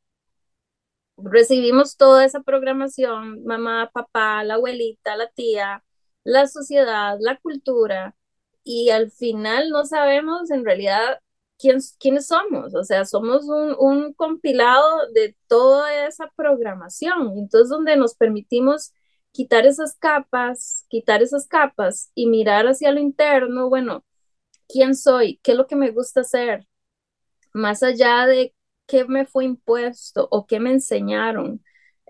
recibimos 1.18 1.98
toda 1.98 2.26
esa 2.26 2.42
programación, 2.42 3.44
mamá, 3.46 3.92
papá, 3.94 4.44
la 4.44 4.56
abuelita, 4.56 5.16
la 5.16 5.30
tía, 5.30 5.84
la 6.24 6.48
sociedad, 6.48 7.18
la 7.20 7.38
cultura, 7.40 8.16
y 8.64 8.90
al 8.90 9.12
final 9.12 9.70
no 9.70 9.86
sabemos 9.86 10.52
en 10.52 10.66
realidad 10.66 11.20
quién, 11.58 11.80
quiénes 12.00 12.28
somos, 12.28 12.76
o 12.76 12.84
sea, 12.84 13.06
somos 13.06 13.46
un, 13.46 13.76
un 13.80 14.14
compilado 14.14 15.12
de 15.14 15.36
toda 15.48 16.06
esa 16.08 16.32
programación, 16.36 17.38
entonces 17.38 17.70
donde 17.70 17.96
nos 17.96 18.16
permitimos 18.16 18.94
quitar 19.32 19.66
esas 19.66 19.96
capas, 19.98 20.86
quitar 20.90 21.22
esas 21.24 21.48
capas 21.48 22.12
y 22.16 22.28
mirar 22.28 22.68
hacia 22.68 22.92
lo 22.92 23.00
interno, 23.00 23.70
bueno, 23.70 24.06
¿quién 24.70 24.96
soy? 24.96 25.40
¿Qué 25.44 25.52
es 25.54 25.58
lo 25.58 25.68
que 25.68 25.76
me 25.76 25.92
gusta 25.92 26.22
hacer? 26.22 26.68
Más 27.54 27.84
allá 27.84 28.26
de 28.28 28.56
qué 28.88 29.06
me 29.06 29.26
fue 29.26 29.46
impuesto 29.46 30.28
o 30.32 30.48
qué 30.48 30.60
me 30.60 30.72
enseñaron. 30.72 31.64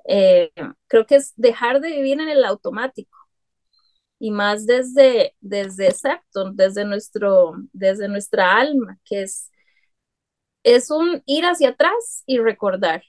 Eh, 0.07 0.51
creo 0.87 1.05
que 1.07 1.15
es 1.17 1.33
dejar 1.37 1.81
de 1.81 1.91
vivir 1.91 2.21
en 2.21 2.29
el 2.29 2.45
automático 2.45 3.17
y 4.19 4.31
más 4.31 4.65
desde, 4.65 5.35
desde 5.41 5.91
Septon, 5.91 6.55
desde, 6.55 6.85
nuestro, 6.85 7.53
desde 7.73 8.07
nuestra 8.07 8.57
alma, 8.57 8.99
que 9.05 9.23
es 9.23 9.49
es 10.63 10.91
un 10.91 11.21
ir 11.25 11.45
hacia 11.45 11.69
atrás 11.69 12.23
y 12.25 12.39
recordar. 12.39 13.03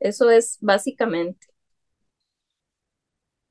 Eso 0.00 0.30
es 0.30 0.58
básicamente. 0.60 1.48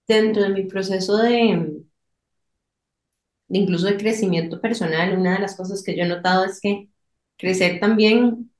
Dentro 0.08 0.41
de 0.43 0.49
mi 0.49 0.64
proceso 0.66 1.16
de, 1.18 1.84
incluso 3.49 3.88
de 3.88 3.97
crecimiento 3.97 4.62
personal, 4.62 5.18
una 5.18 5.34
de 5.34 5.39
las 5.39 5.55
cosas 5.55 5.84
que 5.84 5.95
yo 5.97 6.03
he 6.03 6.08
notado 6.08 6.45
es 6.45 6.60
que 6.62 6.89
crecer 7.38 7.80
también, 7.80 8.51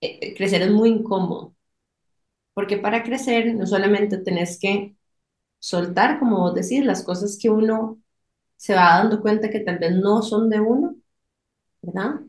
eh, 0.00 0.18
eh, 0.22 0.34
crecer 0.36 0.62
es 0.62 0.70
muy 0.70 0.90
incómodo, 0.90 1.54
porque 2.54 2.78
para 2.78 3.02
crecer 3.04 3.54
no 3.54 3.66
solamente 3.66 4.18
tenés 4.18 4.58
que 4.60 4.96
soltar, 5.60 6.18
como 6.20 6.40
vos 6.40 6.54
decís, 6.54 6.84
las 6.84 7.04
cosas 7.04 7.38
que 7.40 7.50
uno 7.50 8.00
se 8.56 8.74
va 8.74 8.98
dando 9.00 9.22
cuenta 9.22 9.50
que 9.50 9.60
tal 9.60 9.78
vez 9.80 9.92
no 9.96 10.22
son 10.22 10.50
de 10.50 10.60
uno, 10.60 10.96
¿verdad? 11.82 12.20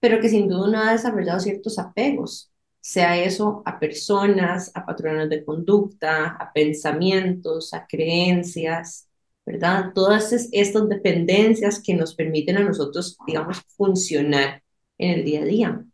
Pero 0.00 0.20
que 0.20 0.30
sin 0.30 0.48
duda 0.48 0.68
uno 0.68 0.80
ha 0.80 0.92
desarrollado 0.92 1.40
ciertos 1.40 1.78
apegos, 1.80 2.52
sea 2.80 3.18
eso 3.22 3.62
a 3.66 3.78
personas, 3.78 4.70
a 4.74 4.86
patrones 4.86 5.28
de 5.30 5.44
conducta, 5.44 6.28
a 6.28 6.52
pensamientos, 6.52 7.74
a 7.74 7.86
creencias, 7.86 9.08
¿verdad? 9.44 9.92
Todas 9.94 10.32
estas 10.52 10.88
dependencias 10.88 11.82
que 11.82 11.94
nos 11.94 12.14
permiten 12.14 12.58
a 12.58 12.64
nosotros, 12.64 13.16
digamos, 13.26 13.62
funcionar 13.76 14.62
en 14.98 15.10
el 15.18 15.24
día 15.24 15.42
a 15.42 15.44
día. 15.44 15.84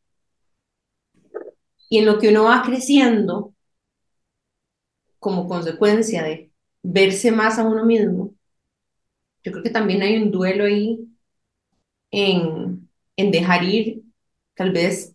Y 1.89 1.99
en 1.99 2.07
lo 2.07 2.19
que 2.19 2.29
uno 2.29 2.45
va 2.45 2.63
creciendo, 2.63 3.55
como 5.19 5.49
consecuencia 5.49 6.23
de 6.23 6.53
verse 6.83 7.33
más 7.33 7.59
a 7.59 7.65
uno 7.65 7.85
mismo, 7.85 8.35
yo 9.43 9.53
creo 9.53 9.63
que 9.63 9.71
también 9.71 10.03
hay 10.03 10.17
un 10.23 10.31
duelo 10.31 10.65
ahí 10.65 11.07
en, 12.11 12.89
en 13.17 13.31
dejar 13.31 13.65
ir 13.65 14.03
tal 14.55 14.73
vez 14.73 15.14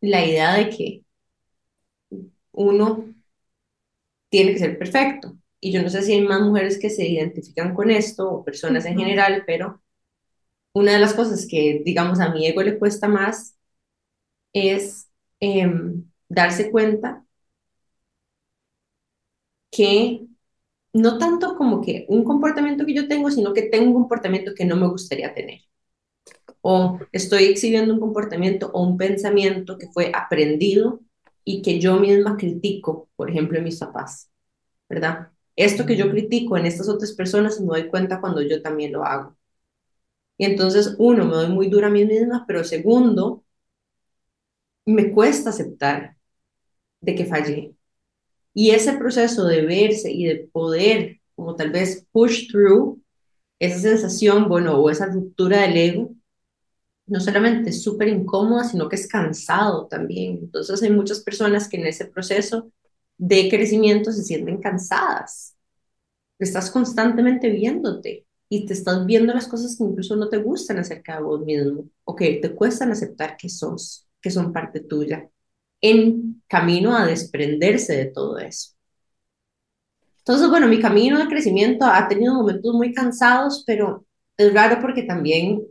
la 0.00 0.24
idea 0.24 0.54
de 0.54 0.70
que 0.70 1.04
uno 2.52 3.04
tiene 4.28 4.52
que 4.52 4.58
ser 4.58 4.78
perfecto. 4.78 5.36
Y 5.60 5.72
yo 5.72 5.82
no 5.82 5.88
sé 5.90 6.02
si 6.02 6.12
hay 6.12 6.20
más 6.22 6.40
mujeres 6.42 6.78
que 6.78 6.90
se 6.90 7.06
identifican 7.08 7.74
con 7.74 7.90
esto 7.90 8.30
o 8.30 8.44
personas 8.44 8.84
en 8.86 8.96
general, 8.98 9.44
pero 9.46 9.82
una 10.74 10.92
de 10.94 11.00
las 11.00 11.14
cosas 11.14 11.46
que, 11.50 11.82
digamos, 11.84 12.20
a 12.20 12.30
mi 12.32 12.46
ego 12.46 12.62
le 12.62 12.78
cuesta 12.78 13.08
más 13.08 13.56
es 14.52 15.08
em, 15.40 16.04
darse 16.28 16.70
cuenta 16.70 17.24
que 19.70 20.26
no 20.94 21.18
tanto 21.18 21.56
como 21.58 21.82
que 21.82 22.06
un 22.10 22.24
comportamiento 22.24 22.86
que 22.86 22.94
yo 22.94 23.08
tengo, 23.08 23.30
sino 23.32 23.54
que 23.54 23.62
tengo 23.64 23.88
un 23.88 23.94
comportamiento 23.94 24.54
que 24.56 24.66
no 24.66 24.76
me 24.76 24.88
gustaría 24.88 25.34
tener. 25.34 25.60
O 26.62 26.98
estoy 27.12 27.44
exhibiendo 27.44 27.94
un 27.94 28.00
comportamiento 28.00 28.70
o 28.72 28.82
un 28.82 28.96
pensamiento 28.96 29.78
que 29.78 29.88
fue 29.88 30.12
aprendido 30.14 31.00
y 31.44 31.62
que 31.62 31.80
yo 31.80 31.98
misma 31.98 32.36
critico, 32.36 33.08
por 33.16 33.30
ejemplo, 33.30 33.58
en 33.58 33.64
mis 33.64 33.78
papás, 33.78 34.30
¿verdad? 34.88 35.28
Esto 35.56 35.86
que 35.86 35.96
yo 35.96 36.10
critico 36.10 36.56
en 36.56 36.66
estas 36.66 36.88
otras 36.88 37.12
personas 37.12 37.60
me 37.60 37.66
doy 37.68 37.88
cuenta 37.88 38.20
cuando 38.20 38.42
yo 38.42 38.62
también 38.62 38.92
lo 38.92 39.04
hago. 39.04 39.36
Y 40.38 40.46
entonces, 40.46 40.94
uno, 40.98 41.24
me 41.26 41.34
doy 41.34 41.48
muy 41.48 41.68
dura 41.68 41.88
a 41.88 41.90
mí 41.90 42.04
misma, 42.06 42.44
pero 42.46 42.64
segundo, 42.64 43.44
me 44.86 45.10
cuesta 45.12 45.50
aceptar 45.50 46.16
de 47.00 47.14
que 47.14 47.26
fallé. 47.26 47.74
Y 48.54 48.70
ese 48.72 48.94
proceso 48.94 49.46
de 49.46 49.62
verse 49.66 50.12
y 50.12 50.26
de 50.26 50.48
poder, 50.52 51.20
como 51.36 51.56
tal 51.56 51.70
vez 51.70 52.06
push 52.12 52.50
through, 52.50 53.02
esa 53.58 53.80
sensación, 53.80 54.48
bueno, 54.48 54.78
o 54.80 54.90
esa 54.90 55.06
ruptura 55.06 55.62
del 55.62 55.76
ego, 55.76 56.14
no 57.08 57.20
solamente 57.20 57.70
es 57.70 57.82
súper 57.82 58.08
incómoda, 58.08 58.64
sino 58.64 58.88
que 58.88 58.96
es 58.96 59.08
cansado 59.08 59.86
también. 59.86 60.38
Entonces 60.42 60.82
hay 60.82 60.90
muchas 60.90 61.20
personas 61.20 61.68
que 61.68 61.78
en 61.78 61.86
ese 61.86 62.06
proceso 62.06 62.70
de 63.16 63.48
crecimiento 63.48 64.12
se 64.12 64.24
sienten 64.24 64.58
cansadas. 64.58 65.56
Estás 66.38 66.70
constantemente 66.70 67.50
viéndote 67.50 68.26
y 68.48 68.66
te 68.66 68.72
estás 68.74 69.04
viendo 69.06 69.34
las 69.34 69.48
cosas 69.48 69.76
que 69.76 69.84
incluso 69.84 70.16
no 70.16 70.28
te 70.28 70.38
gustan 70.38 70.78
acerca 70.78 71.16
de 71.16 71.22
vos 71.22 71.44
mismo 71.44 71.88
o 72.04 72.14
que 72.14 72.34
te 72.34 72.54
cuestan 72.54 72.92
aceptar 72.92 73.36
que 73.36 73.48
sos, 73.48 74.06
que 74.20 74.30
son 74.30 74.52
parte 74.52 74.80
tuya 74.80 75.28
en 75.80 76.42
camino 76.48 76.96
a 76.96 77.06
desprenderse 77.06 77.96
de 77.96 78.06
todo 78.06 78.38
eso. 78.38 78.72
Entonces, 80.18 80.48
bueno, 80.50 80.68
mi 80.68 80.80
camino 80.80 81.18
de 81.18 81.26
crecimiento 81.28 81.86
ha 81.86 82.06
tenido 82.06 82.34
momentos 82.34 82.74
muy 82.74 82.92
cansados, 82.92 83.64
pero 83.66 84.04
es 84.36 84.52
raro 84.52 84.80
porque 84.80 85.02
también 85.04 85.62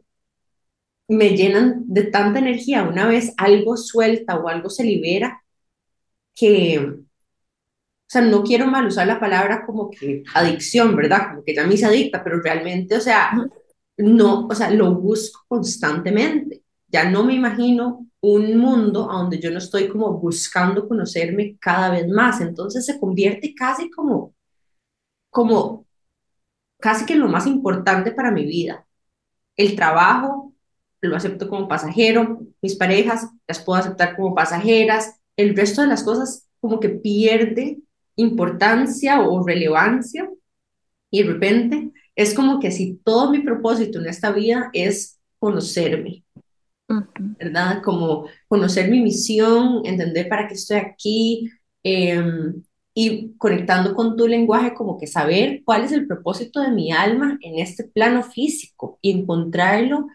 me 1.07 1.29
llenan 1.35 1.83
de 1.87 2.03
tanta 2.03 2.39
energía. 2.39 2.83
Una 2.83 3.07
vez 3.07 3.33
algo 3.37 3.77
suelta 3.77 4.37
o 4.37 4.47
algo 4.47 4.69
se 4.69 4.83
libera, 4.83 5.41
que, 6.35 6.79
o 6.79 7.05
sea, 8.07 8.21
no 8.21 8.43
quiero 8.43 8.67
mal 8.67 8.87
usar 8.87 9.07
la 9.07 9.19
palabra 9.19 9.65
como 9.65 9.89
que 9.89 10.23
adicción, 10.33 10.95
¿verdad? 10.95 11.29
Como 11.29 11.43
que 11.43 11.55
ya 11.55 11.65
me 11.65 11.77
se 11.77 11.85
adicta, 11.85 12.23
pero 12.23 12.41
realmente, 12.41 12.95
o 12.95 13.01
sea, 13.01 13.31
no, 13.97 14.47
o 14.47 14.55
sea, 14.55 14.69
lo 14.71 14.95
busco 14.95 15.41
constantemente. 15.47 16.63
Ya 16.87 17.09
no 17.09 17.23
me 17.25 17.33
imagino 17.35 18.07
un 18.21 18.57
mundo 18.57 19.09
a 19.11 19.17
donde 19.17 19.39
yo 19.39 19.51
no 19.51 19.57
estoy 19.59 19.87
como 19.89 20.13
buscando 20.19 20.87
conocerme 20.87 21.57
cada 21.59 21.91
vez 21.91 22.07
más. 22.07 22.41
Entonces 22.41 22.85
se 22.85 22.99
convierte 22.99 23.53
casi 23.55 23.89
como, 23.89 24.35
como, 25.29 25.85
casi 26.79 27.05
que 27.05 27.15
lo 27.15 27.27
más 27.27 27.47
importante 27.47 28.11
para 28.11 28.31
mi 28.31 28.45
vida. 28.45 28.85
El 29.55 29.75
trabajo 29.75 30.36
lo 31.01 31.15
acepto 31.15 31.49
como 31.49 31.67
pasajero, 31.67 32.41
mis 32.61 32.75
parejas 32.75 33.27
las 33.47 33.59
puedo 33.59 33.79
aceptar 33.79 34.15
como 34.15 34.35
pasajeras, 34.35 35.19
el 35.35 35.55
resto 35.55 35.81
de 35.81 35.87
las 35.87 36.03
cosas 36.03 36.47
como 36.59 36.79
que 36.79 36.89
pierde 36.89 37.79
importancia 38.15 39.21
o 39.21 39.45
relevancia 39.45 40.29
y 41.11 41.23
de 41.23 41.31
repente 41.31 41.91
es 42.15 42.33
como 42.33 42.59
que 42.59 42.71
si 42.71 42.95
todo 43.03 43.31
mi 43.31 43.39
propósito 43.39 43.99
en 43.99 44.07
esta 44.07 44.31
vida 44.31 44.69
es 44.73 45.19
conocerme, 45.39 46.23
¿verdad? 47.39 47.81
Como 47.83 48.27
conocer 48.47 48.89
mi 48.89 49.01
misión, 49.01 49.81
entender 49.85 50.27
para 50.27 50.47
qué 50.47 50.55
estoy 50.55 50.77
aquí 50.77 51.49
em, 51.83 52.63
y 52.93 53.33
conectando 53.37 53.93
con 53.93 54.17
tu 54.17 54.27
lenguaje, 54.27 54.73
como 54.73 54.97
que 54.97 55.05
saber 55.05 55.61
cuál 55.63 55.83
es 55.83 55.91
el 55.91 56.07
propósito 56.07 56.59
de 56.61 56.71
mi 56.71 56.91
alma 56.91 57.37
en 57.41 57.59
este 57.59 57.83
plano 57.83 58.23
físico 58.23 58.97
y 59.01 59.11
encontrarlo 59.11 60.07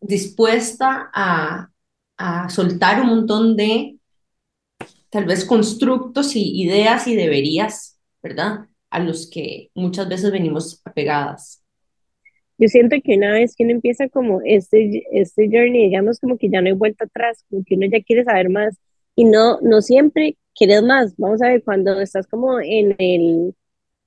dispuesta 0.00 1.10
a, 1.12 1.70
a 2.16 2.48
soltar 2.48 3.00
un 3.00 3.08
montón 3.08 3.56
de 3.56 3.98
tal 5.10 5.24
vez 5.24 5.44
constructos 5.44 6.36
y 6.36 6.62
ideas 6.62 7.06
y 7.06 7.16
deberías, 7.16 7.98
¿verdad? 8.22 8.66
A 8.90 9.00
los 9.00 9.28
que 9.28 9.70
muchas 9.74 10.08
veces 10.08 10.32
venimos 10.32 10.80
apegadas. 10.84 11.62
Yo 12.58 12.68
siento 12.68 12.96
que 13.02 13.16
una 13.16 13.32
vez 13.32 13.54
que 13.56 13.64
uno 13.64 13.72
empieza 13.72 14.08
como 14.08 14.40
este, 14.44 15.02
este 15.12 15.46
journey, 15.46 15.88
digamos 15.88 16.20
como 16.20 16.36
que 16.36 16.50
ya 16.50 16.60
no 16.60 16.68
hay 16.68 16.74
vuelta 16.74 17.06
atrás, 17.06 17.44
como 17.48 17.64
que 17.64 17.74
uno 17.74 17.86
ya 17.90 18.02
quiere 18.02 18.22
saber 18.24 18.50
más 18.50 18.76
y 19.16 19.24
no, 19.24 19.58
no 19.62 19.80
siempre 19.80 20.36
quieres 20.54 20.82
más. 20.82 21.14
Vamos 21.16 21.40
a 21.42 21.48
ver, 21.48 21.62
cuando 21.64 21.98
estás 22.00 22.26
como 22.26 22.60
en 22.60 22.94
el, 22.98 23.54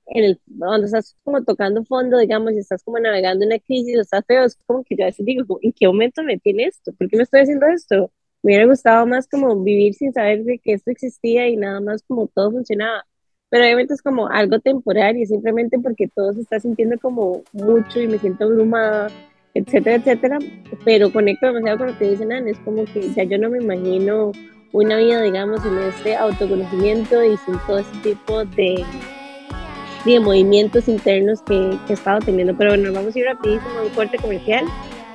en 0.06 0.24
el, 0.24 0.40
cuando 0.58 0.86
estás 0.86 1.16
como 1.24 1.42
tocando 1.44 1.84
fondo, 1.84 2.18
digamos, 2.18 2.52
y 2.52 2.58
estás 2.58 2.82
como 2.84 2.98
navegando 2.98 3.46
una 3.46 3.58
crisis, 3.58 3.98
o 3.98 4.00
estás 4.02 4.24
feo, 4.26 4.44
es 4.44 4.56
como 4.66 4.84
que 4.84 4.96
yo 4.96 5.04
a 5.04 5.06
veces 5.06 5.24
digo, 5.26 5.58
¿en 5.62 5.72
qué 5.72 5.86
momento 5.86 6.22
me 6.22 6.38
tiene 6.38 6.64
esto? 6.64 6.92
¿Por 6.94 7.08
qué 7.08 7.16
me 7.16 7.22
estoy 7.24 7.40
haciendo 7.40 7.66
esto? 7.66 8.10
Me 8.42 8.52
hubiera 8.52 8.66
gustado 8.66 9.06
más 9.06 9.26
como 9.28 9.58
vivir 9.62 9.94
sin 9.94 10.12
saber 10.12 10.44
de 10.44 10.58
que 10.58 10.74
esto 10.74 10.90
existía 10.90 11.48
y 11.48 11.56
nada 11.56 11.80
más 11.80 12.02
como 12.06 12.26
todo 12.28 12.50
funcionaba 12.52 13.04
pero 13.54 13.66
obviamente 13.66 13.94
es 13.94 14.02
como 14.02 14.26
algo 14.26 14.58
temporal 14.58 15.14
simplemente 15.26 15.78
porque 15.78 16.08
todo 16.08 16.32
se 16.32 16.40
está 16.40 16.58
sintiendo 16.58 16.98
como 16.98 17.44
mucho 17.52 18.00
y 18.00 18.08
me 18.08 18.18
siento 18.18 18.46
abrumada, 18.46 19.06
etcétera, 19.54 19.94
etcétera, 19.94 20.38
pero 20.84 21.12
conecto 21.12 21.46
demasiado 21.46 21.78
con 21.78 21.86
lo 21.86 21.96
que 21.96 22.10
dicen 22.10 22.32
Ana, 22.32 22.50
es 22.50 22.58
como 22.64 22.84
que 22.84 23.12
ya 23.14 23.22
yo 23.22 23.38
no 23.38 23.50
me 23.50 23.58
imagino 23.62 24.32
una 24.72 24.96
vida, 24.96 25.22
digamos, 25.22 25.64
en 25.64 25.78
este 25.78 26.16
autoconocimiento 26.16 27.22
y 27.22 27.36
sin 27.36 27.56
todo 27.64 27.78
ese 27.78 27.96
tipo 28.02 28.44
de, 28.44 28.84
de 30.12 30.20
movimientos 30.20 30.88
internos 30.88 31.42
que, 31.42 31.78
que 31.86 31.92
he 31.92 31.94
estado 31.94 32.20
teniendo. 32.20 32.56
Pero 32.56 32.70
bueno, 32.70 32.92
vamos 32.92 33.14
a 33.14 33.18
ir 33.18 33.24
rapidísimo 33.24 33.78
a 33.78 33.82
un 33.82 33.90
corte 33.90 34.18
comercial 34.18 34.64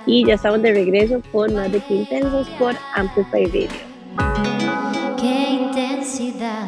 y 0.06 0.26
ya 0.26 0.34
estamos 0.34 0.62
de 0.62 0.72
regreso 0.72 1.22
con 1.32 1.54
más 1.54 1.72
de 1.72 1.80
Qué 1.82 1.96
Intensos 1.96 2.50
por 2.58 2.74
Amplify 2.96 3.46
Radio. 3.46 3.70
Qué 5.20 5.50
intensidad. 5.52 6.68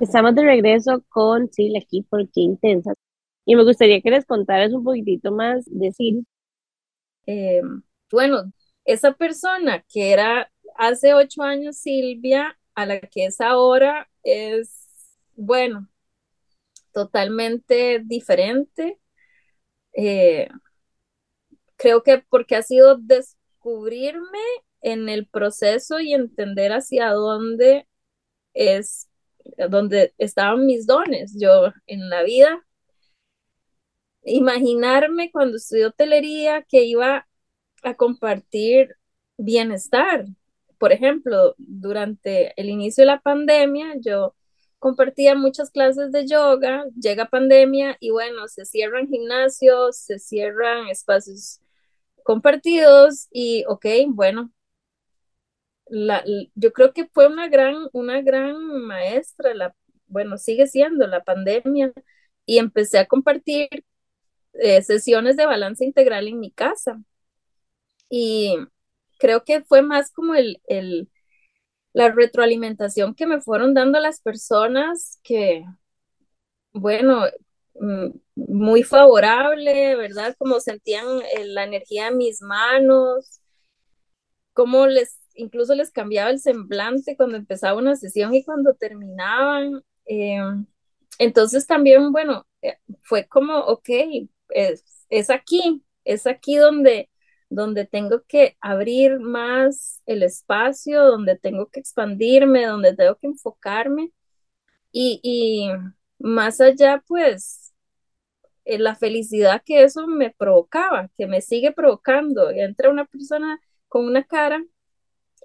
Estamos 0.00 0.34
de 0.34 0.42
regreso 0.42 1.04
con 1.10 1.52
Sil 1.52 1.76
aquí 1.76 2.02
por 2.02 2.24
Qué 2.30 2.40
Intensas. 2.40 2.94
Y 3.44 3.56
me 3.56 3.64
gustaría 3.64 4.00
que 4.00 4.10
les 4.10 4.24
contaras 4.24 4.72
un 4.72 4.84
poquitito 4.84 5.32
más 5.32 5.64
de 5.66 5.92
Sil. 5.92 6.24
Eh, 7.26 7.60
bueno, 8.10 8.52
esa 8.84 9.12
persona 9.12 9.84
que 9.88 10.12
era 10.12 10.50
hace 10.76 11.14
ocho 11.14 11.42
años 11.42 11.76
Silvia, 11.76 12.58
a 12.74 12.86
la 12.86 13.00
que 13.00 13.26
es 13.26 13.40
ahora, 13.40 14.08
es, 14.22 14.86
bueno, 15.36 15.88
totalmente 16.92 18.00
diferente. 18.04 19.00
Eh, 19.94 20.48
creo 21.76 22.02
que 22.02 22.18
porque 22.28 22.56
ha 22.56 22.62
sido 22.62 22.96
descubrirme 22.98 24.38
en 24.82 25.08
el 25.08 25.26
proceso 25.26 26.00
y 26.00 26.14
entender 26.14 26.72
hacia 26.72 27.10
dónde 27.10 27.88
es, 28.54 29.10
dónde 29.70 30.14
estaban 30.18 30.66
mis 30.66 30.86
dones. 30.86 31.36
Yo 31.40 31.72
en 31.86 32.10
la 32.10 32.22
vida, 32.22 32.66
imaginarme 34.22 35.30
cuando 35.30 35.56
estudié 35.56 35.86
hotelería 35.86 36.62
que 36.62 36.84
iba 36.84 37.26
a 37.82 37.94
compartir 37.94 38.96
bienestar. 39.38 40.26
Por 40.78 40.92
ejemplo, 40.92 41.54
durante 41.58 42.52
el 42.60 42.70
inicio 42.70 43.02
de 43.02 43.06
la 43.06 43.20
pandemia, 43.20 43.94
yo 44.00 44.34
compartía 44.80 45.36
muchas 45.36 45.70
clases 45.70 46.12
de 46.12 46.26
yoga, 46.26 46.86
llega 47.00 47.26
pandemia 47.30 47.96
y 48.00 48.10
bueno, 48.10 48.48
se 48.48 48.66
cierran 48.66 49.08
gimnasios, 49.08 49.96
se 49.98 50.18
cierran 50.18 50.88
espacios 50.88 51.60
compartidos 52.24 53.28
y 53.32 53.64
ok, 53.68 53.86
bueno, 54.08 54.52
la, 55.86 56.24
yo 56.54 56.72
creo 56.72 56.92
que 56.92 57.06
fue 57.08 57.26
una 57.28 57.48
gran, 57.48 57.88
una 57.92 58.22
gran 58.22 58.56
maestra, 58.86 59.54
la, 59.54 59.74
bueno, 60.06 60.38
sigue 60.38 60.66
siendo 60.66 61.06
la 61.06 61.22
pandemia 61.24 61.92
y 62.46 62.58
empecé 62.58 62.98
a 62.98 63.06
compartir 63.06 63.68
eh, 64.54 64.82
sesiones 64.82 65.36
de 65.36 65.46
balance 65.46 65.84
integral 65.84 66.28
en 66.28 66.40
mi 66.40 66.50
casa. 66.52 67.02
Y 68.08 68.56
creo 69.18 69.44
que 69.44 69.62
fue 69.64 69.82
más 69.82 70.12
como 70.12 70.34
el, 70.34 70.60
el, 70.66 71.09
la 71.92 72.10
retroalimentación 72.10 73.14
que 73.14 73.26
me 73.26 73.40
fueron 73.40 73.74
dando 73.74 74.00
las 74.00 74.20
personas 74.20 75.18
que, 75.22 75.64
bueno, 76.72 77.24
mm, 77.74 78.08
muy 78.36 78.82
favorable, 78.82 79.96
¿verdad? 79.96 80.34
Como 80.38 80.60
sentían 80.60 81.06
eh, 81.36 81.46
la 81.46 81.64
energía 81.64 82.08
en 82.08 82.18
mis 82.18 82.42
manos, 82.42 83.40
cómo 84.52 84.86
les, 84.86 85.18
incluso 85.34 85.74
les 85.74 85.90
cambiaba 85.90 86.30
el 86.30 86.40
semblante 86.40 87.16
cuando 87.16 87.36
empezaba 87.36 87.78
una 87.78 87.96
sesión 87.96 88.34
y 88.34 88.44
cuando 88.44 88.74
terminaban. 88.74 89.82
Eh, 90.06 90.38
entonces 91.18 91.66
también, 91.66 92.12
bueno, 92.12 92.46
eh, 92.62 92.78
fue 93.02 93.26
como, 93.28 93.58
ok, 93.60 93.88
es, 94.50 94.84
es 95.10 95.30
aquí, 95.30 95.84
es 96.04 96.26
aquí 96.26 96.56
donde 96.56 97.09
donde 97.50 97.86
tengo 97.86 98.22
que 98.26 98.56
abrir 98.60 99.20
más 99.20 100.02
el 100.06 100.22
espacio, 100.22 101.04
donde 101.04 101.36
tengo 101.38 101.68
que 101.68 101.80
expandirme, 101.80 102.66
donde 102.66 102.96
tengo 102.96 103.16
que 103.16 103.26
enfocarme 103.28 104.12
y, 104.92 105.70
más 106.18 106.60
allá, 106.60 107.02
pues, 107.06 107.72
eh, 108.64 108.78
la 108.78 108.96
felicidad 108.96 109.62
que 109.64 109.82
eso 109.84 110.06
me 110.06 110.30
provocaba, 110.30 111.10
que 111.16 111.26
me 111.26 111.40
sigue 111.40 111.72
provocando. 111.72 112.50
Entra 112.50 112.90
una 112.90 113.06
persona 113.06 113.60
con 113.88 114.06
una 114.06 114.24
cara 114.24 114.64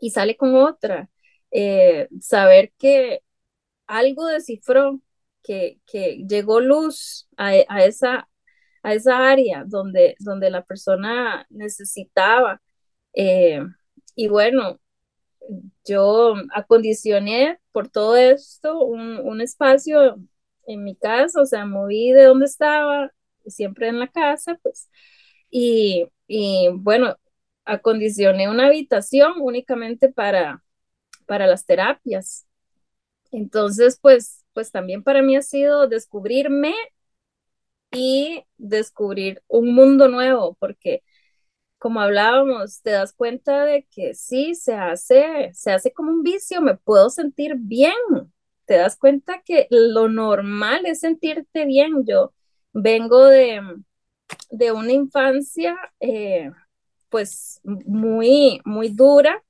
y 0.01 0.11
sale 0.11 0.37
con 0.37 0.55
otra. 0.55 1.09
Eh, 1.51 2.09
saber 2.21 2.73
que 2.77 3.21
algo 3.87 4.27
descifró, 4.27 5.01
que, 5.43 5.79
que 5.87 6.25
llegó 6.27 6.59
luz 6.61 7.29
a, 7.37 7.51
a, 7.69 7.85
esa, 7.85 8.29
a 8.85 8.93
esa 8.93 9.29
área 9.29 9.63
donde, 9.65 10.15
donde 10.19 10.51
la 10.51 10.63
persona 10.63 11.47
necesitaba. 11.49 12.61
Eh, 13.13 13.59
y 14.15 14.27
bueno, 14.27 14.79
yo 15.85 16.35
acondicioné 16.53 17.59
por 17.71 17.89
todo 17.89 18.15
esto 18.17 18.79
un, 18.83 19.17
un, 19.19 19.41
espacio 19.41 20.17
en 20.67 20.83
mi 20.83 20.95
casa, 20.95 21.41
o 21.41 21.45
sea, 21.47 21.65
moví 21.65 22.11
de 22.11 22.25
donde 22.25 22.45
estaba, 22.45 23.11
siempre 23.47 23.87
en 23.89 23.99
la 23.99 24.07
casa, 24.07 24.59
pues, 24.61 24.89
y, 25.49 26.07
y 26.27 26.69
bueno, 26.73 27.15
acondicioné 27.65 28.49
una 28.49 28.67
habitación 28.67 29.33
únicamente 29.41 30.09
para, 30.11 30.63
para 31.27 31.47
las 31.47 31.65
terapias. 31.65 32.47
Entonces, 33.31 33.99
pues, 34.01 34.45
pues 34.53 34.71
también 34.71 35.03
para 35.03 35.23
mí 35.23 35.35
ha 35.37 35.41
sido 35.41 35.87
descubrirme 35.87 36.75
y 37.95 38.43
descubrir 38.57 39.41
un 39.47 39.73
mundo 39.73 40.07
nuevo, 40.09 40.55
porque 40.59 41.03
como 41.77 42.01
hablábamos, 42.01 42.81
te 42.81 42.91
das 42.91 43.13
cuenta 43.13 43.65
de 43.65 43.87
que 43.91 44.15
sí, 44.15 44.55
se 44.55 44.73
hace, 44.75 45.51
se 45.53 45.71
hace 45.71 45.93
como 45.93 46.11
un 46.11 46.23
vicio, 46.23 46.61
me 46.61 46.75
puedo 46.77 47.09
sentir 47.09 47.55
bien, 47.57 47.93
te 48.65 48.75
das 48.75 48.97
cuenta 48.97 49.41
que 49.43 49.67
lo 49.69 50.09
normal 50.09 50.85
es 50.85 51.01
sentirte 51.01 51.65
bien. 51.65 52.05
Yo 52.05 52.33
vengo 52.73 53.25
de, 53.25 53.61
de 54.49 54.71
una 54.71 54.91
infancia 54.91 55.77
eh, 55.99 56.51
pues 57.09 57.61
muy, 57.63 58.61
muy 58.65 58.89
dura. 58.89 59.43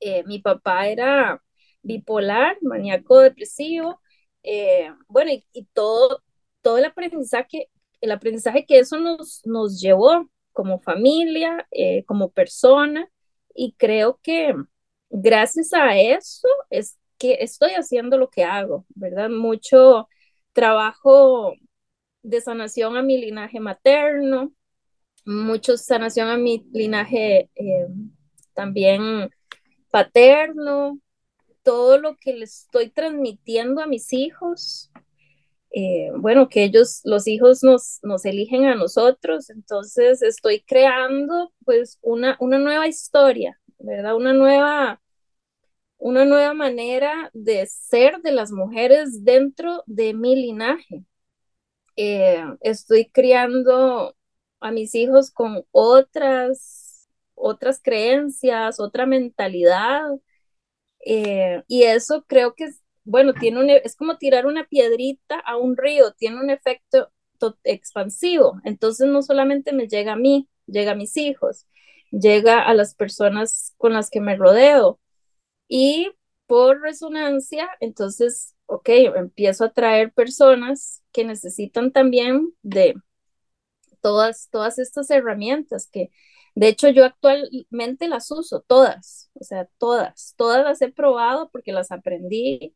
Eh, 0.00 0.24
mi 0.26 0.40
papá 0.40 0.88
era 0.88 1.42
bipolar, 1.82 2.58
maníaco 2.62 3.20
depresivo, 3.20 4.00
eh, 4.42 4.92
bueno, 5.08 5.30
y, 5.32 5.44
y, 5.52 5.64
todo, 5.66 6.22
todo 6.62 6.78
el 6.78 6.84
aprendizaje, 6.84 7.68
el 8.00 8.12
aprendizaje 8.12 8.64
que 8.66 8.78
eso 8.78 8.98
nos, 8.98 9.42
nos 9.44 9.80
llevó 9.80 10.28
como 10.52 10.80
familia, 10.80 11.66
eh, 11.70 12.04
como 12.04 12.30
persona, 12.30 13.08
y 13.54 13.74
creo 13.74 14.20
que 14.22 14.54
gracias 15.10 15.72
a 15.72 15.96
eso 15.98 16.48
es 16.70 16.98
que 17.18 17.38
estoy 17.40 17.72
haciendo 17.72 18.18
lo 18.18 18.30
que 18.30 18.44
hago, 18.44 18.86
¿verdad? 18.94 19.30
Mucho 19.30 20.08
trabajo 20.52 21.54
de 22.22 22.40
sanación 22.40 22.96
a 22.96 23.02
mi 23.02 23.18
linaje 23.18 23.60
materno, 23.60 24.52
mucho 25.24 25.76
sanación 25.76 26.28
a 26.28 26.36
mi 26.36 26.66
linaje 26.72 27.50
eh, 27.54 27.86
también 28.54 29.30
paterno, 29.90 30.98
todo 31.62 31.98
lo 31.98 32.16
que 32.16 32.34
les 32.34 32.64
estoy 32.64 32.90
transmitiendo 32.90 33.82
a 33.82 33.86
mis 33.86 34.12
hijos, 34.12 34.90
eh, 35.74 36.10
bueno, 36.16 36.48
que 36.48 36.64
ellos, 36.64 37.00
los 37.04 37.26
hijos 37.26 37.62
nos, 37.62 37.98
nos 38.02 38.24
eligen 38.26 38.66
a 38.66 38.74
nosotros, 38.74 39.50
entonces 39.50 40.22
estoy 40.22 40.62
creando 40.62 41.52
pues 41.64 41.98
una, 42.02 42.36
una 42.40 42.58
nueva 42.58 42.88
historia, 42.88 43.58
¿verdad? 43.78 44.16
Una 44.16 44.32
nueva, 44.34 45.00
una 45.98 46.24
nueva 46.24 46.54
manera 46.54 47.30
de 47.34 47.66
ser 47.66 48.20
de 48.22 48.32
las 48.32 48.52
mujeres 48.52 49.24
dentro 49.24 49.82
de 49.86 50.14
mi 50.14 50.36
linaje. 50.36 51.04
Eh, 51.96 52.42
estoy 52.60 53.10
criando 53.10 54.16
a 54.60 54.70
mis 54.72 54.94
hijos 54.94 55.30
con 55.30 55.64
otras, 55.72 57.08
otras 57.34 57.80
creencias, 57.82 58.80
otra 58.80 59.06
mentalidad, 59.06 60.02
eh, 61.04 61.62
y 61.68 61.82
eso 61.84 62.24
creo 62.26 62.54
que 62.54 62.68
bueno, 63.04 63.34
tiene 63.34 63.60
un, 63.60 63.70
e, 63.70 63.82
es 63.84 63.96
como 63.96 64.18
tirar 64.18 64.46
una 64.46 64.64
piedrita 64.66 65.38
a 65.40 65.56
un 65.56 65.76
río, 65.76 66.12
tiene 66.12 66.40
un 66.40 66.50
efecto 66.50 67.10
expansivo. 67.64 68.60
Entonces 68.64 69.08
no 69.08 69.22
solamente 69.22 69.72
me 69.72 69.88
llega 69.88 70.12
a 70.12 70.16
mí, 70.16 70.48
llega 70.66 70.92
a 70.92 70.94
mis 70.96 71.16
hijos, 71.16 71.66
llega 72.10 72.62
a 72.62 72.74
las 72.74 72.94
personas 72.94 73.74
con 73.78 73.92
las 73.94 74.10
que 74.10 74.20
me 74.20 74.36
rodeo. 74.36 75.00
Y 75.68 76.10
por 76.46 76.80
resonancia, 76.82 77.68
entonces, 77.80 78.54
ok, 78.66 78.88
empiezo 79.16 79.64
a 79.64 79.72
traer 79.72 80.12
personas 80.12 81.02
que 81.12 81.24
necesitan 81.24 81.92
también 81.92 82.54
de 82.62 82.94
todas, 84.00 84.48
todas 84.50 84.78
estas 84.78 85.10
herramientas 85.10 85.88
que, 85.90 86.10
de 86.54 86.68
hecho, 86.68 86.88
yo 86.90 87.04
actualmente 87.04 88.08
las 88.08 88.30
uso 88.30 88.60
todas, 88.66 89.30
o 89.34 89.44
sea, 89.44 89.68
todas, 89.78 90.34
todas 90.36 90.64
las 90.64 90.82
he 90.82 90.92
probado 90.92 91.48
porque 91.50 91.72
las 91.72 91.90
aprendí 91.92 92.74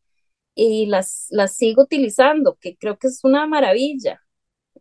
y 0.57 0.87
las, 0.87 1.29
las 1.31 1.57
sigo 1.57 1.83
utilizando, 1.85 2.57
que 2.61 2.77
creo 2.79 2.99
que 2.99 3.09
es 3.09 3.23
una 3.25 3.47
maravilla, 3.47 4.23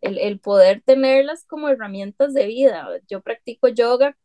el, 0.02 0.18
el 0.18 0.40
poder 0.40 0.82
tenerlas 0.84 1.44
como 1.44 1.68
herramientas 1.68 2.34
de 2.34 2.46
vida. 2.46 2.88
Yo 3.08 3.22
practico 3.22 3.68
yoga 3.68 4.16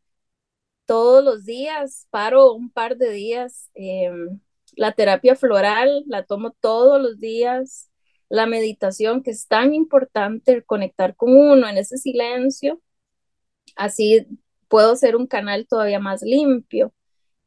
todos 0.86 1.24
los 1.24 1.46
días, 1.46 2.08
paro 2.12 2.54
un 2.54 2.72
par 2.72 2.98
de 2.98 3.12
días. 3.12 3.70
Em, 3.76 4.40
la 4.76 4.94
terapia 4.94 5.36
floral 5.36 6.04
la 6.08 6.24
tomo 6.26 6.52
todos 6.60 7.02
los 7.02 7.20
días. 7.20 7.90
La 8.30 8.46
meditación, 8.48 9.24
que 9.24 9.32
es 9.32 9.48
tan 9.48 9.74
importante, 9.74 10.64
conectar 10.64 11.16
con 11.16 11.34
uno 11.36 11.68
en 11.70 11.78
ese 11.78 11.98
silencio. 11.98 12.82
Así 13.76 14.28
puedo 14.70 14.96
ser 14.96 15.16
un 15.16 15.28
canal 15.28 15.68
todavía 15.68 16.00
más 16.00 16.22
limpio. 16.24 16.94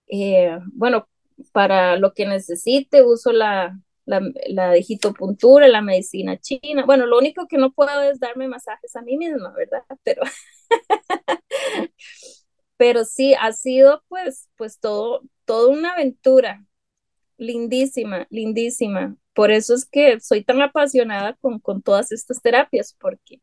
Eh, 0.08 0.58
bueno, 0.74 1.08
para 1.52 1.96
lo 1.96 2.14
que 2.14 2.26
necesite, 2.26 3.02
uso 3.02 3.32
la, 3.32 3.78
la, 4.06 4.20
la 4.48 4.72
digitopuntura, 4.72 5.68
la 5.68 5.82
medicina 5.82 6.38
china. 6.38 6.84
Bueno, 6.86 7.06
lo 7.06 7.18
único 7.18 7.46
que 7.48 7.58
no 7.58 7.72
puedo 7.72 8.02
es 8.02 8.20
darme 8.20 8.48
masajes 8.48 8.96
a 8.96 9.02
mí 9.02 9.16
misma, 9.16 9.52
¿verdad? 9.56 9.82
Pero, 10.04 10.22
pero 12.76 13.04
sí, 13.04 13.34
ha 13.40 13.52
sido 13.52 14.02
pues, 14.08 14.48
pues 14.56 14.78
todo, 14.80 15.22
toda 15.44 15.68
una 15.68 15.92
aventura 15.92 16.64
lindísima, 17.38 18.26
lindísima. 18.30 19.16
Por 19.34 19.50
eso 19.52 19.74
es 19.74 19.86
que 19.86 20.20
soy 20.20 20.44
tan 20.44 20.62
apasionada 20.62 21.34
con, 21.36 21.60
con 21.60 21.82
todas 21.82 22.12
estas 22.12 22.42
terapias, 22.42 22.96
porque 23.00 23.42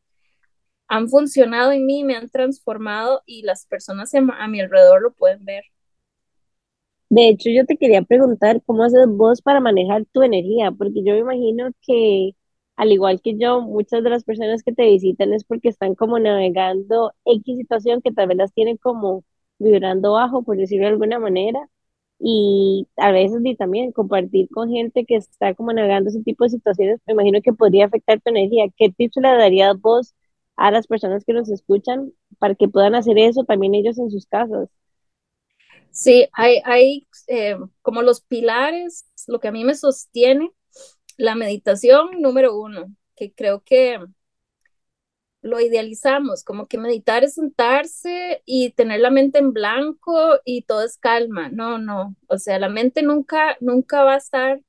han 0.88 1.08
funcionado 1.08 1.72
en 1.72 1.86
mí, 1.86 2.04
me 2.04 2.16
han 2.16 2.30
transformado 2.30 3.22
y 3.26 3.42
las 3.42 3.66
personas 3.66 4.12
a 4.14 4.48
mi 4.48 4.60
alrededor 4.60 5.02
lo 5.02 5.14
pueden 5.14 5.44
ver. 5.44 5.64
De 7.14 7.28
hecho, 7.28 7.50
yo 7.50 7.66
te 7.66 7.76
quería 7.76 8.00
preguntar 8.02 8.62
cómo 8.64 8.84
haces 8.84 9.06
vos 9.08 9.42
para 9.42 9.60
manejar 9.60 10.06
tu 10.12 10.22
energía, 10.22 10.72
porque 10.72 11.02
yo 11.04 11.12
me 11.14 11.18
imagino 11.20 11.70
que, 11.82 12.30
al 12.76 12.90
igual 12.92 13.20
que 13.20 13.36
yo, 13.38 13.60
muchas 13.60 14.02
de 14.02 14.08
las 14.10 14.24
personas 14.24 14.62
que 14.62 14.72
te 14.72 14.84
visitan 14.84 15.32
es 15.34 15.44
porque 15.44 15.68
están 15.68 15.94
como 15.94 16.18
navegando 16.18 17.12
X 17.26 17.58
situación 17.58 18.00
que 18.00 18.12
tal 18.12 18.28
vez 18.28 18.38
las 18.38 18.52
tienen 18.54 18.78
como 18.78 19.24
vibrando 19.58 20.12
bajo, 20.12 20.42
por 20.42 20.56
decirlo 20.56 20.86
de 20.86 20.92
alguna 20.92 21.18
manera, 21.18 21.60
y 22.18 22.88
a 22.96 23.12
veces 23.12 23.40
y 23.44 23.56
también 23.56 23.92
compartir 23.92 24.48
con 24.50 24.70
gente 24.70 25.04
que 25.04 25.16
está 25.16 25.54
como 25.54 25.72
navegando 25.74 26.08
ese 26.10 26.22
tipo 26.22 26.44
de 26.44 26.50
situaciones, 26.50 26.98
me 27.06 27.12
imagino 27.12 27.42
que 27.42 27.52
podría 27.52 27.84
afectar 27.86 28.20
tu 28.22 28.30
energía. 28.30 28.66
¿Qué 28.76 28.88
tips 28.90 29.16
le 29.16 29.28
darías 29.28 29.78
vos 29.80 30.14
a 30.56 30.70
las 30.70 30.86
personas 30.86 31.24
que 31.26 31.34
nos 31.34 31.50
escuchan 31.50 32.12
para 32.38 32.54
que 32.54 32.68
puedan 32.68 32.94
hacer 32.94 33.18
eso 33.18 33.44
también 33.44 33.74
ellos 33.74 33.98
en 33.98 34.10
sus 34.10 34.24
casas? 34.26 34.68
Sí, 35.92 36.28
hay, 36.32 36.60
hay 36.64 37.06
eh, 37.28 37.56
como 37.82 38.02
los 38.02 38.22
pilares, 38.22 39.06
lo 39.26 39.40
que 39.40 39.48
a 39.48 39.52
mí 39.52 39.64
me 39.64 39.74
sostiene, 39.74 40.50
la 41.18 41.34
meditación 41.36 42.22
número 42.22 42.56
uno, 42.58 42.94
que 43.16 43.34
creo 43.34 43.62
que 43.64 44.00
lo 45.42 45.60
idealizamos, 45.60 46.44
como 46.44 46.66
que 46.68 46.78
meditar 46.78 47.24
es 47.24 47.34
sentarse 47.34 48.42
y 48.46 48.70
tener 48.72 49.00
la 49.00 49.10
mente 49.10 49.38
en 49.38 49.52
blanco 49.52 50.38
y 50.44 50.62
todo 50.62 50.84
es 50.84 50.98
calma. 50.98 51.48
No, 51.50 51.78
no, 51.78 52.14
o 52.28 52.38
sea, 52.38 52.58
la 52.60 52.68
mente 52.68 53.02
nunca, 53.02 53.56
nunca 53.60 54.04
va 54.04 54.14
a 54.14 54.18
estar 54.18 54.60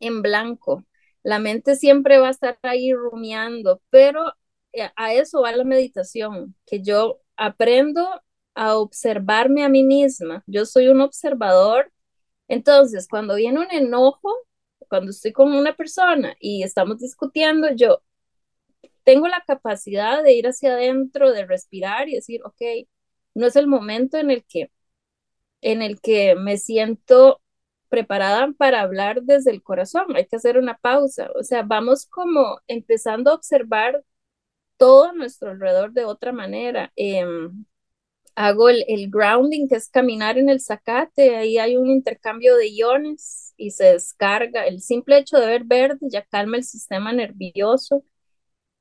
en 0.00 0.22
blanco. 0.22 0.84
La 1.22 1.38
mente 1.38 1.76
siempre 1.76 2.18
va 2.18 2.28
a 2.28 2.30
estar 2.30 2.58
ahí 2.62 2.92
rumiando, 2.92 3.82
pero 3.90 4.32
eh, 4.72 4.90
a 4.96 5.12
eso 5.14 5.42
va 5.42 5.52
la 5.52 5.64
meditación, 5.64 6.54
que 6.66 6.82
yo 6.82 7.20
aprendo 7.36 8.08
a 8.56 8.76
observarme 8.78 9.64
a 9.64 9.68
mí 9.70 9.84
misma. 9.84 10.44
Yo 10.48 10.66
soy 10.66 10.88
un 10.88 11.02
observador. 11.02 11.92
Entonces, 12.48 13.08
cuando 13.08 13.36
viene 13.36 13.60
un 13.60 13.72
enojo, 13.72 14.30
cuando 14.88 15.10
estoy 15.12 15.32
con 15.32 15.52
una 15.54 15.76
persona 15.76 16.36
y 16.40 16.62
estamos 16.64 16.98
discutiendo, 17.00 17.70
yo 17.74 18.02
tengo 19.04 19.28
la 19.28 19.42
capacidad 19.46 20.22
de 20.22 20.34
ir 20.34 20.46
hacia 20.48 20.72
adentro, 20.74 21.32
de 21.32 21.46
respirar 21.46 22.08
y 22.08 22.14
decir, 22.16 22.40
ok, 22.44 22.60
no 23.34 23.46
es 23.46 23.56
el 23.56 23.66
momento 23.66 24.18
en 24.18 24.30
el 24.30 24.44
que, 24.44 24.70
en 25.62 25.82
el 25.82 26.00
que 26.00 26.36
me 26.36 26.58
siento 26.58 27.42
preparada 27.88 28.52
para 28.58 28.82
hablar 28.82 29.22
desde 29.22 29.50
el 29.52 29.62
corazón, 29.62 30.16
hay 30.16 30.26
que 30.26 30.36
hacer 30.36 30.58
una 30.58 30.78
pausa, 30.78 31.30
o 31.38 31.42
sea, 31.44 31.62
vamos 31.62 32.06
como 32.06 32.60
empezando 32.68 33.30
a 33.30 33.34
observar 33.34 34.04
todo 34.78 35.06
a 35.06 35.12
nuestro 35.12 35.50
alrededor 35.52 35.92
de 35.92 36.04
otra 36.06 36.32
manera. 36.32 36.92
Em, 36.96 37.66
hago 38.36 38.68
el, 38.68 38.84
el, 38.88 39.10
grounding, 39.10 39.68
que 39.68 39.76
es 39.76 39.88
caminar 39.90 40.38
en 40.38 40.50
el 40.50 40.60
zacate, 40.60 41.36
ahí 41.36 41.58
hay 41.58 41.76
un 41.76 41.88
intercambio 41.88 42.56
de 42.56 42.68
iones 42.68 43.54
y 43.56 43.70
se 43.72 43.86
descarga. 43.94 44.66
El 44.66 44.82
simple 44.82 45.18
hecho 45.18 45.38
de 45.38 45.46
ver 45.46 45.64
verde 45.64 45.98
ya 46.10 46.22
calma 46.24 46.58
el 46.58 46.64
sistema 46.64 47.12
nervioso. 47.12 48.04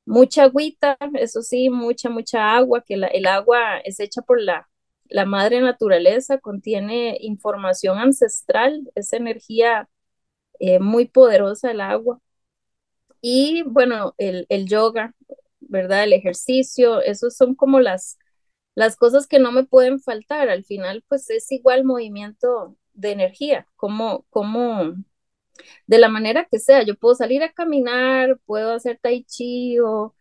Mucha 0.05 0.43
agüita, 0.45 0.97
eso 1.15 1.41
sí, 1.41 1.69
mucha, 1.69 2.09
mucha 2.09 2.55
agua, 2.55 2.83
que 2.85 2.97
la, 2.97 3.07
el 3.07 3.27
agua 3.27 3.79
es 3.79 3.99
hecha 3.99 4.21
por 4.21 4.41
la, 4.41 4.69
la 5.05 5.25
madre 5.25 5.61
naturaleza, 5.61 6.39
contiene 6.39 7.17
información 7.21 7.97
ancestral, 7.99 8.91
es 8.95 9.13
energía 9.13 9.89
eh, 10.59 10.79
muy 10.79 11.07
poderosa 11.07 11.71
el 11.71 11.81
agua. 11.81 12.19
Y 13.21 13.63
bueno, 13.63 14.13
el, 14.17 14.45
el 14.49 14.67
yoga, 14.67 15.13
¿verdad? 15.59 16.03
El 16.03 16.13
ejercicio, 16.13 17.01
esos 17.01 17.35
son 17.35 17.55
como 17.55 17.79
las, 17.79 18.17
las 18.75 18.95
cosas 18.97 19.27
que 19.27 19.39
no 19.39 19.51
me 19.51 19.65
pueden 19.65 19.99
faltar. 20.01 20.49
Al 20.49 20.65
final, 20.65 21.03
pues 21.07 21.29
es 21.29 21.51
igual 21.51 21.85
movimiento 21.85 22.77
de 22.93 23.11
energía, 23.11 23.67
como, 23.77 24.25
como 24.29 24.95
de 25.87 25.99
la 25.99 26.09
manera 26.09 26.47
que 26.51 26.59
sea. 26.59 26.83
Yo 26.83 26.95
puedo 26.95 27.15
salir 27.15 27.43
a 27.43 27.53
caminar, 27.53 28.39
puedo 28.45 28.73
hacer 28.73 28.99
tai 29.01 29.23
chi 29.25 29.79
o, 29.79 30.15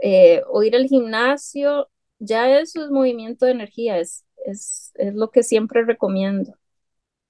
eh, 0.00 0.42
o 0.48 0.62
ir 0.62 0.76
al 0.76 0.86
gimnasio. 0.88 1.90
Ya 2.18 2.58
eso 2.60 2.84
es 2.84 2.90
movimiento 2.90 3.46
de 3.46 3.52
energía, 3.52 3.98
es, 3.98 4.26
es, 4.46 4.92
es 4.96 5.14
lo 5.14 5.30
que 5.30 5.42
siempre 5.42 5.84
recomiendo. 5.84 6.54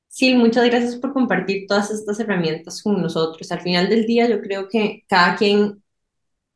Sí, 0.09 0.35
muchas 0.35 0.67
gracias 0.67 0.97
por 0.97 1.13
compartir 1.13 1.67
todas 1.67 1.91
estas 1.91 2.19
herramientas 2.21 2.83
con 2.83 3.01
nosotros. 3.01 3.51
Al 3.53 3.61
final 3.61 3.89
del 3.89 4.07
día, 4.07 4.29
yo 4.29 4.41
creo 4.41 4.69
que 4.69 5.05
cada 5.09 5.37
quien 5.37 5.83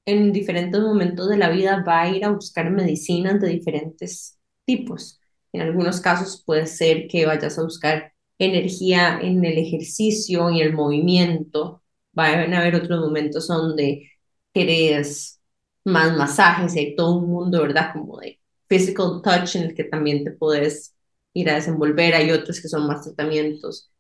en 0.06 0.32
diferentes 0.32 0.80
momentos 0.80 1.28
de 1.28 1.36
la 1.36 1.50
vida 1.50 1.84
va 1.86 2.02
a 2.02 2.08
ir 2.08 2.24
a 2.24 2.30
buscar 2.30 2.70
medicinas 2.70 3.40
de 3.40 3.48
diferentes 3.48 4.38
tipos. 4.64 5.20
En 5.52 5.62
algunos 5.62 6.00
casos 6.00 6.42
puede 6.44 6.66
ser 6.66 7.06
que 7.08 7.26
vayas 7.26 7.58
a 7.58 7.62
buscar 7.62 8.12
energía 8.38 9.20
en 9.20 9.44
el 9.44 9.58
ejercicio 9.58 10.50
y 10.50 10.60
el 10.60 10.72
movimiento. 10.74 11.82
Van 12.12 12.52
a 12.54 12.60
haber 12.60 12.76
otros 12.76 13.00
momentos 13.00 13.48
donde 13.48 14.10
querés 14.52 15.40
más 15.84 16.16
masajes 16.16 16.74
hay 16.76 16.94
todo 16.96 17.18
un 17.18 17.28
mundo, 17.30 17.62
¿verdad? 17.62 17.92
Como 17.92 18.18
de 18.20 18.40
physical 18.68 19.20
touch 19.22 19.56
en 19.56 19.64
el 19.64 19.74
que 19.74 19.84
también 19.84 20.24
te 20.24 20.30
puedes 20.32 20.94
ir 21.34 21.50
a 21.50 21.54
desenvolver. 21.54 22.14
Hay 22.14 22.30
otros 22.30 22.60
que 22.60 22.68
son 22.68 22.86
más 22.86 23.02
tratamientos 23.04 23.90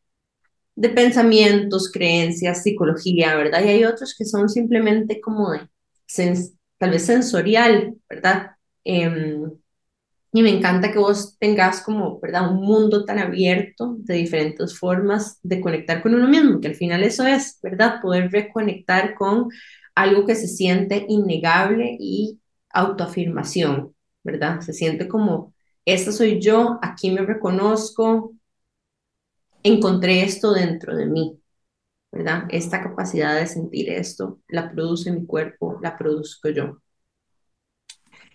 de 0.74 0.88
pensamientos, 0.90 1.90
creencias, 1.92 2.62
psicología, 2.62 3.36
¿verdad? 3.36 3.64
Y 3.64 3.68
hay 3.68 3.84
otros 3.84 4.14
que 4.16 4.24
son 4.24 4.48
simplemente 4.48 5.20
como 5.20 5.52
de 5.52 5.60
tal 6.78 6.90
vez 6.90 7.06
sensorial, 7.06 7.96
¿verdad? 8.08 8.52
Em, 8.84 9.50
y 10.32 10.42
me 10.42 10.50
encanta 10.50 10.92
que 10.92 10.98
vos 10.98 11.36
tengas 11.38 11.82
como, 11.82 12.18
¿verdad? 12.20 12.50
Un 12.50 12.62
mundo 12.62 13.04
tan 13.04 13.18
abierto 13.18 13.96
de 13.98 14.14
diferentes 14.14 14.78
formas 14.78 15.38
de 15.42 15.60
conectar 15.60 16.02
con 16.02 16.14
uno 16.14 16.26
mismo, 16.28 16.60
que 16.60 16.68
al 16.68 16.74
final 16.74 17.02
eso 17.02 17.26
es, 17.26 17.58
¿verdad? 17.62 18.00
Poder 18.00 18.30
reconectar 18.30 19.14
con 19.14 19.48
algo 19.94 20.24
que 20.26 20.34
se 20.34 20.48
siente 20.48 21.04
innegable 21.08 21.96
y 22.00 22.40
autoafirmación, 22.70 23.94
¿verdad? 24.24 24.60
Se 24.60 24.72
siente 24.72 25.06
como, 25.08 25.54
esta 25.84 26.12
soy 26.12 26.40
yo, 26.40 26.78
aquí 26.82 27.10
me 27.10 27.22
reconozco, 27.22 28.32
encontré 29.62 30.22
esto 30.22 30.52
dentro 30.52 30.96
de 30.96 31.06
mí, 31.06 31.41
¿verdad? 32.12 32.44
Esta 32.50 32.82
capacidad 32.82 33.36
de 33.36 33.46
sentir 33.46 33.90
esto 33.90 34.40
la 34.48 34.70
produce 34.72 35.10
mi 35.12 35.26
cuerpo, 35.26 35.78
la 35.82 35.96
produzco 35.96 36.50
yo. 36.50 36.78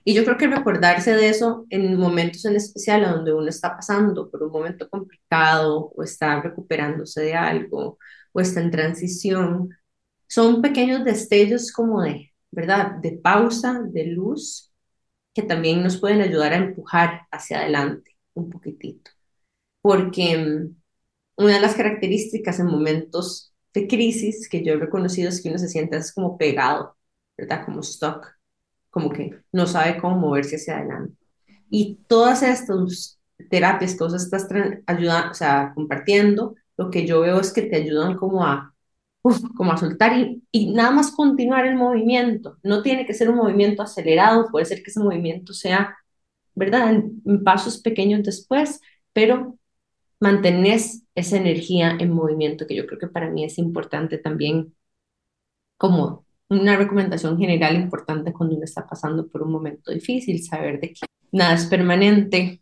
Y 0.03 0.13
yo 0.13 0.23
creo 0.23 0.38
que 0.38 0.47
recordarse 0.47 1.13
de 1.15 1.30
eso 1.30 1.65
en 1.69 1.97
momentos 1.99 2.45
en 2.45 2.55
especial 2.55 3.03
donde 3.03 3.34
uno 3.34 3.49
está 3.49 3.75
pasando 3.75 4.32
por 4.32 4.41
un 4.43 4.51
momento 4.51 4.89
complicado 4.89 5.91
o 5.95 6.03
está 6.03 6.41
recuperándose 6.41 7.21
de 7.21 7.36
algo 7.36 7.99
o 8.32 8.39
está 8.39 8.61
en 8.61 8.71
transición, 8.71 9.69
son 10.28 10.61
pequeños 10.61 11.03
destellos 11.03 11.71
como 11.73 12.01
de, 12.03 12.34
¿verdad? 12.51 12.93
De 13.01 13.13
pausa, 13.13 13.82
de 13.84 14.07
luz, 14.07 14.71
que 15.34 15.43
también 15.43 15.84
nos 15.84 15.97
pueden 15.97 16.21
ayudar 16.21 16.53
a 16.53 16.57
empujar 16.57 17.21
hacia 17.32 17.59
adelante 17.59 18.17
un 18.34 18.49
poquitito. 18.49 19.11
Porque 19.82 20.38
mm, 20.38 20.75
una 21.43 21.55
de 21.55 21.61
las 21.61 21.75
características 21.75 22.59
en 22.59 22.67
momentos 22.67 23.53
de 23.74 23.88
crisis 23.88 24.49
que 24.49 24.63
yo 24.63 24.74
he 24.74 24.78
reconocido 24.78 25.30
es 25.30 25.41
que 25.41 25.49
uno 25.49 25.57
se 25.57 25.70
siente 25.70 25.99
como 26.15 26.38
pegado, 26.38 26.95
¿verdad? 27.38 27.65
Como 27.65 27.84
stuck, 27.84 28.28
como 28.89 29.09
que 29.11 29.39
no 29.51 29.68
sabe 29.68 29.99
cómo 29.99 30.18
moverse 30.18 30.55
hacia 30.55 30.78
adelante. 30.78 31.15
Y 31.70 31.99
todas 32.07 32.43
estas 32.43 33.20
terapias 33.49 33.93
que 33.93 34.03
vos 34.03 34.13
estás 34.13 34.47
ayudando, 34.88 35.32
o 35.32 35.34
sea, 35.34 35.72
compartiendo, 35.76 36.55
lo 36.78 36.89
que 36.89 37.05
yo 37.05 37.22
veo 37.22 37.39
es 37.39 37.51
que 37.53 37.63
te 37.63 37.76
ayudan 37.76 38.15
como 38.18 38.45
a, 38.45 38.74
como 39.55 39.72
a 39.72 39.78
soltar 39.78 40.18
y, 40.18 40.43
y 40.51 40.74
nada 40.74 40.91
más 40.91 41.11
continuar 41.11 41.65
el 41.65 41.76
movimiento. 41.76 42.57
No 42.63 42.82
tiene 42.82 43.05
que 43.05 43.13
ser 43.13 43.30
un 43.30 43.38
movimiento 43.38 43.84
acelerado, 43.84 44.49
puede 44.51 44.65
ser 44.65 44.84
que 44.84 44.91
ese 44.91 44.99
movimiento 44.99 45.53
sea, 45.53 45.95
¿verdad? 46.55 46.91
en 46.91 47.43
pasos 47.43 47.80
pequeños 47.80 48.24
después, 48.24 48.80
pero 49.13 49.57
mantenés 50.20 51.03
esa 51.15 51.38
energía 51.38 51.97
en 51.99 52.11
movimiento, 52.13 52.68
que 52.68 52.76
yo 52.76 52.86
creo 52.88 52.99
que 52.99 53.07
para 53.07 53.30
mí 53.30 53.43
es 53.43 53.57
importante 53.57 54.18
también 54.18 54.76
como 55.78 56.26
una 56.49 56.78
recomendación 56.78 57.38
general 57.38 57.76
importante 57.76 58.34
cuando 58.34 58.55
uno 58.55 58.63
está 58.65 58.88
pasando 58.88 59.28
por 59.28 59.43
un 59.43 59.51
momento 59.51 59.91
difícil, 59.91 60.43
saber 60.43 60.80
de 60.80 60.93
que 60.93 61.05
nada 61.32 61.55
es 61.55 61.65
permanente, 61.65 62.61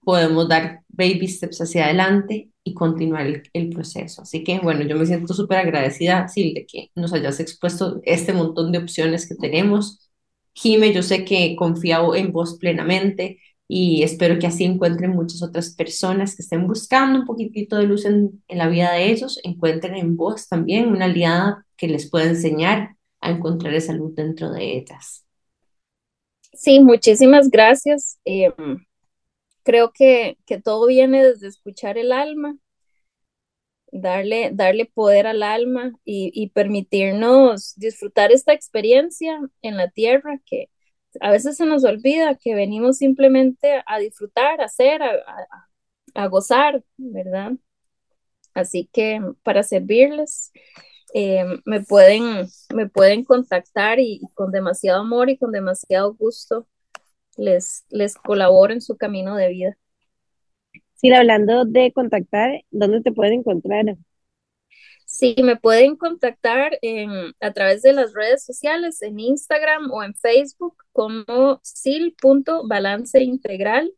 podemos 0.00 0.48
dar 0.48 0.82
baby 0.88 1.28
steps 1.28 1.60
hacia 1.60 1.86
adelante 1.86 2.50
y 2.64 2.74
continuar 2.74 3.26
el, 3.52 3.70
proceso. 3.70 4.22
Así 4.22 4.44
que 4.44 4.58
bueno, 4.60 4.82
yo 4.82 4.96
me 4.96 5.06
siento 5.06 5.34
súper 5.34 5.58
agradecida, 5.58 6.28
Sil, 6.28 6.54
de 6.54 6.66
que 6.66 6.90
nos 6.94 7.12
hayas 7.12 7.40
expuesto 7.40 8.00
este 8.04 8.32
montón 8.32 8.72
de 8.72 8.78
opciones 8.78 9.28
que 9.28 9.34
tenemos. 9.34 10.10
Jime, 10.54 10.92
yo 10.92 11.02
sé 11.02 11.24
que 11.24 11.56
confío 11.56 12.14
en 12.14 12.32
vos 12.32 12.56
plenamente 12.58 13.38
y 13.72 14.02
espero 14.02 14.40
que 14.40 14.48
así 14.48 14.64
encuentren 14.64 15.12
muchas 15.12 15.44
otras 15.44 15.70
personas 15.76 16.34
que 16.34 16.42
estén 16.42 16.66
buscando 16.66 17.20
un 17.20 17.24
poquitito 17.24 17.76
de 17.76 17.84
luz 17.84 18.04
en, 18.04 18.42
en 18.48 18.58
la 18.58 18.66
vida 18.66 18.92
de 18.92 19.12
ellos, 19.12 19.38
encuentren 19.44 19.94
en 19.94 20.16
vos 20.16 20.48
también 20.48 20.88
una 20.88 21.04
aliada 21.04 21.64
que 21.76 21.86
les 21.86 22.10
pueda 22.10 22.26
enseñar 22.26 22.96
a 23.20 23.30
encontrar 23.30 23.72
esa 23.74 23.92
luz 23.92 24.16
dentro 24.16 24.50
de 24.50 24.76
ellas. 24.76 25.24
Sí, 26.52 26.80
muchísimas 26.80 27.48
gracias. 27.48 28.18
Eh, 28.24 28.50
creo 29.62 29.92
que, 29.92 30.36
que 30.46 30.60
todo 30.60 30.88
viene 30.88 31.22
desde 31.22 31.46
escuchar 31.46 31.96
el 31.96 32.10
alma, 32.10 32.56
darle, 33.92 34.50
darle 34.52 34.86
poder 34.86 35.28
al 35.28 35.44
alma 35.44 35.92
y, 36.04 36.32
y 36.34 36.48
permitirnos 36.48 37.74
disfrutar 37.76 38.32
esta 38.32 38.52
experiencia 38.52 39.40
en 39.62 39.76
la 39.76 39.88
tierra 39.90 40.40
que 40.44 40.70
a 41.20 41.30
veces 41.30 41.56
se 41.56 41.66
nos 41.66 41.84
olvida 41.84 42.36
que 42.36 42.54
venimos 42.54 42.98
simplemente 42.98 43.82
a 43.86 43.98
disfrutar, 43.98 44.60
a 44.60 44.66
hacer, 44.66 45.02
a, 45.02 45.10
a, 46.14 46.26
gozar, 46.28 46.84
¿verdad? 46.96 47.52
Así 48.54 48.88
que 48.92 49.20
para 49.42 49.62
servirles, 49.62 50.52
eh, 51.14 51.44
me, 51.64 51.82
pueden, 51.82 52.46
me 52.74 52.88
pueden 52.88 53.24
contactar 53.24 53.98
y, 54.00 54.20
y, 54.22 54.28
con 54.34 54.52
demasiado 54.52 55.00
amor 55.00 55.30
y 55.30 55.38
con 55.38 55.52
demasiado 55.52 56.14
gusto 56.14 56.68
les, 57.36 57.84
les 57.90 58.14
colaboro 58.16 58.72
en 58.72 58.80
su 58.80 58.96
camino 58.96 59.36
de 59.36 59.48
vida. 59.48 59.78
Sí, 60.94 61.12
hablando 61.12 61.64
de 61.64 61.92
contactar, 61.92 62.62
¿dónde 62.70 63.00
te 63.00 63.12
pueden 63.12 63.40
encontrar? 63.40 63.96
Sí, 65.20 65.36
me 65.42 65.56
pueden 65.56 65.96
contactar 65.96 66.78
en, 66.80 67.34
a 67.40 67.52
través 67.52 67.82
de 67.82 67.92
las 67.92 68.14
redes 68.14 68.42
sociales, 68.42 69.02
en 69.02 69.20
Instagram 69.20 69.90
o 69.90 70.02
en 70.02 70.14
Facebook 70.14 70.82
como 70.92 71.60
sil.balance 71.60 73.22
integral. 73.22 73.92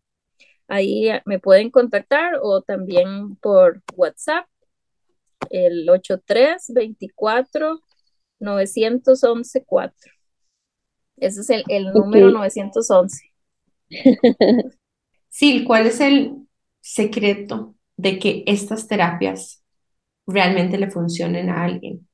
Ahí 0.67 1.09
me 1.25 1.39
pueden 1.39 1.71
contactar 1.71 2.41
o 2.43 2.63
también 2.63 3.37
por 3.37 3.85
WhatsApp, 3.95 4.49
el 5.51 5.89
8324 5.89 7.81
911 8.41 9.65
4. 9.65 10.13
Ese 11.19 11.41
es 11.43 11.51
el, 11.51 11.63
el 11.69 11.93
número 11.93 12.31
okay. 12.31 12.39
911. 12.39 13.33
Sí, 15.29 15.63
¿cuál 15.65 15.87
es 15.87 16.01
el 16.01 16.47
secreto 16.81 17.77
de 17.97 18.19
que 18.19 18.43
estas 18.47 18.87
terapias 18.87 19.62
realmente 20.27 20.79
le 20.79 20.91
funcionen 20.91 21.51
a 21.51 21.65
alguien? 21.65 22.09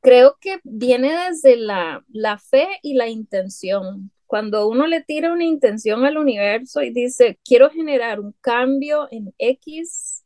Creo 0.00 0.36
que 0.40 0.60
viene 0.64 1.12
desde 1.28 1.56
la, 1.56 2.04
la 2.08 2.38
fe 2.38 2.68
y 2.82 2.94
la 2.94 3.08
intención. 3.08 4.10
Cuando 4.26 4.68
uno 4.68 4.86
le 4.86 5.02
tira 5.02 5.32
una 5.32 5.44
intención 5.44 6.04
al 6.04 6.18
universo 6.18 6.82
y 6.82 6.90
dice, 6.90 7.38
quiero 7.44 7.70
generar 7.70 8.20
un 8.20 8.32
cambio 8.40 9.08
en 9.10 9.34
X 9.38 10.24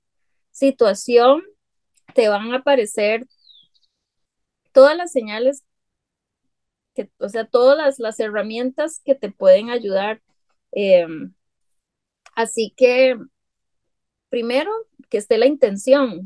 situación, 0.50 1.42
te 2.14 2.28
van 2.28 2.52
a 2.52 2.58
aparecer 2.58 3.26
todas 4.72 4.96
las 4.96 5.12
señales, 5.12 5.64
que, 6.94 7.10
o 7.18 7.28
sea, 7.28 7.44
todas 7.46 7.76
las, 7.76 7.98
las 7.98 8.18
herramientas 8.20 9.00
que 9.04 9.14
te 9.14 9.30
pueden 9.30 9.70
ayudar. 9.70 10.22
Eh, 10.72 11.06
así 12.34 12.72
que, 12.76 13.16
primero, 14.28 14.70
que 15.08 15.18
esté 15.18 15.38
la 15.38 15.46
intención. 15.46 16.22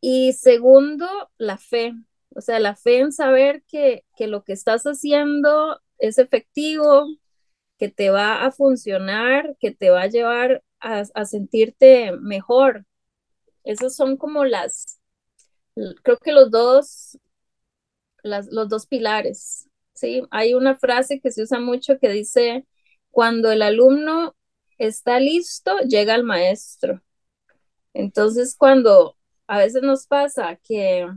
Y 0.00 0.32
segundo, 0.34 1.06
la 1.38 1.58
fe. 1.58 1.92
O 2.34 2.40
sea, 2.40 2.60
la 2.60 2.76
fe 2.76 3.00
en 3.00 3.12
saber 3.12 3.62
que, 3.66 4.04
que 4.16 4.26
lo 4.28 4.44
que 4.44 4.52
estás 4.52 4.84
haciendo 4.84 5.80
es 5.98 6.18
efectivo, 6.18 7.06
que 7.78 7.90
te 7.90 8.10
va 8.10 8.44
a 8.46 8.52
funcionar, 8.52 9.56
que 9.60 9.72
te 9.72 9.90
va 9.90 10.02
a 10.02 10.06
llevar 10.08 10.64
a, 10.80 11.04
a 11.14 11.24
sentirte 11.26 12.12
mejor. 12.14 12.86
Esas 13.64 13.96
son 13.96 14.16
como 14.16 14.44
las, 14.44 15.00
creo 16.02 16.18
que 16.18 16.32
los 16.32 16.50
dos, 16.50 17.18
las, 18.22 18.46
los 18.48 18.68
dos 18.68 18.86
pilares, 18.86 19.68
¿sí? 19.94 20.22
Hay 20.30 20.54
una 20.54 20.76
frase 20.76 21.20
que 21.20 21.30
se 21.30 21.42
usa 21.42 21.60
mucho 21.60 21.98
que 21.98 22.08
dice, 22.10 22.66
cuando 23.10 23.50
el 23.52 23.62
alumno 23.62 24.36
está 24.78 25.20
listo, 25.20 25.78
llega 25.80 26.14
el 26.14 26.24
maestro. 26.24 27.02
Entonces, 27.94 28.56
cuando 28.56 29.16
a 29.50 29.58
veces 29.58 29.82
nos 29.82 30.06
pasa 30.06 30.56
que 30.62 31.08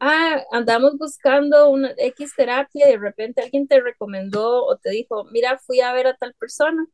ah, 0.00 0.42
andamos 0.52 0.96
buscando 0.98 1.70
una 1.70 1.92
X 1.96 2.32
terapia 2.36 2.88
y 2.88 2.92
de 2.92 2.98
repente 2.98 3.42
alguien 3.42 3.66
te 3.68 3.80
recomendó 3.80 4.64
o 4.66 4.76
te 4.78 4.90
dijo, 4.90 5.24
mira, 5.32 5.58
fui 5.58 5.80
a 5.80 5.92
ver 5.92 6.06
a 6.06 6.16
tal 6.16 6.34
persona 6.34 6.86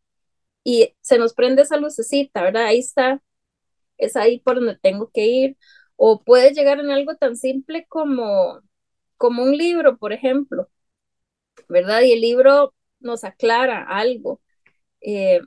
y 0.64 0.94
se 1.02 1.18
nos 1.18 1.34
prende 1.34 1.62
esa 1.62 1.76
lucecita, 1.78 2.42
¿verdad? 2.42 2.66
Ahí 2.66 2.80
está, 2.80 3.22
es 3.98 4.16
ahí 4.16 4.40
por 4.40 4.56
donde 4.56 4.78
tengo 4.78 5.10
que 5.12 5.26
ir. 5.26 5.58
O 5.96 6.22
puede 6.24 6.52
llegar 6.54 6.80
en 6.80 6.90
algo 6.90 7.16
tan 7.16 7.36
simple 7.36 7.86
como, 7.88 8.60
como 9.18 9.42
un 9.44 9.56
libro, 9.56 9.98
por 9.98 10.12
ejemplo, 10.12 10.70
¿verdad? 11.68 12.02
Y 12.02 12.12
el 12.12 12.20
libro 12.20 12.74
nos 13.00 13.24
aclara 13.24 13.84
algo. 13.88 14.40
Eh, 15.02 15.40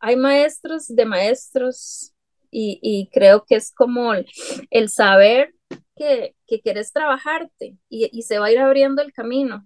hay 0.00 0.16
maestros 0.16 0.88
de 0.88 1.06
maestros 1.06 2.14
y, 2.50 3.08
creo 3.12 3.44
que 3.44 3.56
es 3.56 3.72
como 3.74 4.12
el, 4.14 4.88
saber 4.88 5.54
que, 5.96 6.34
que, 6.46 6.60
quieres 6.60 6.92
trabajarte 6.92 7.76
y, 7.88 8.08
y 8.12 8.22
se 8.22 8.38
va 8.38 8.46
a 8.46 8.52
ir 8.52 8.58
abriendo 8.58 9.02
el 9.02 9.12
camino. 9.12 9.64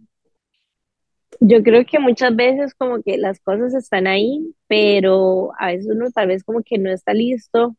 Yo 1.40 1.62
creo 1.62 1.84
que 1.86 1.98
muchas 1.98 2.34
veces 2.36 2.74
como 2.74 3.02
que 3.02 3.16
las 3.16 3.40
cosas 3.40 3.74
están 3.74 4.06
ahí, 4.06 4.54
pero 4.66 5.52
a 5.58 5.68
veces 5.68 5.88
uno 5.90 6.10
tal 6.10 6.28
vez 6.28 6.44
como 6.44 6.62
que 6.62 6.78
no 6.78 6.90
está 6.90 7.14
listo 7.14 7.76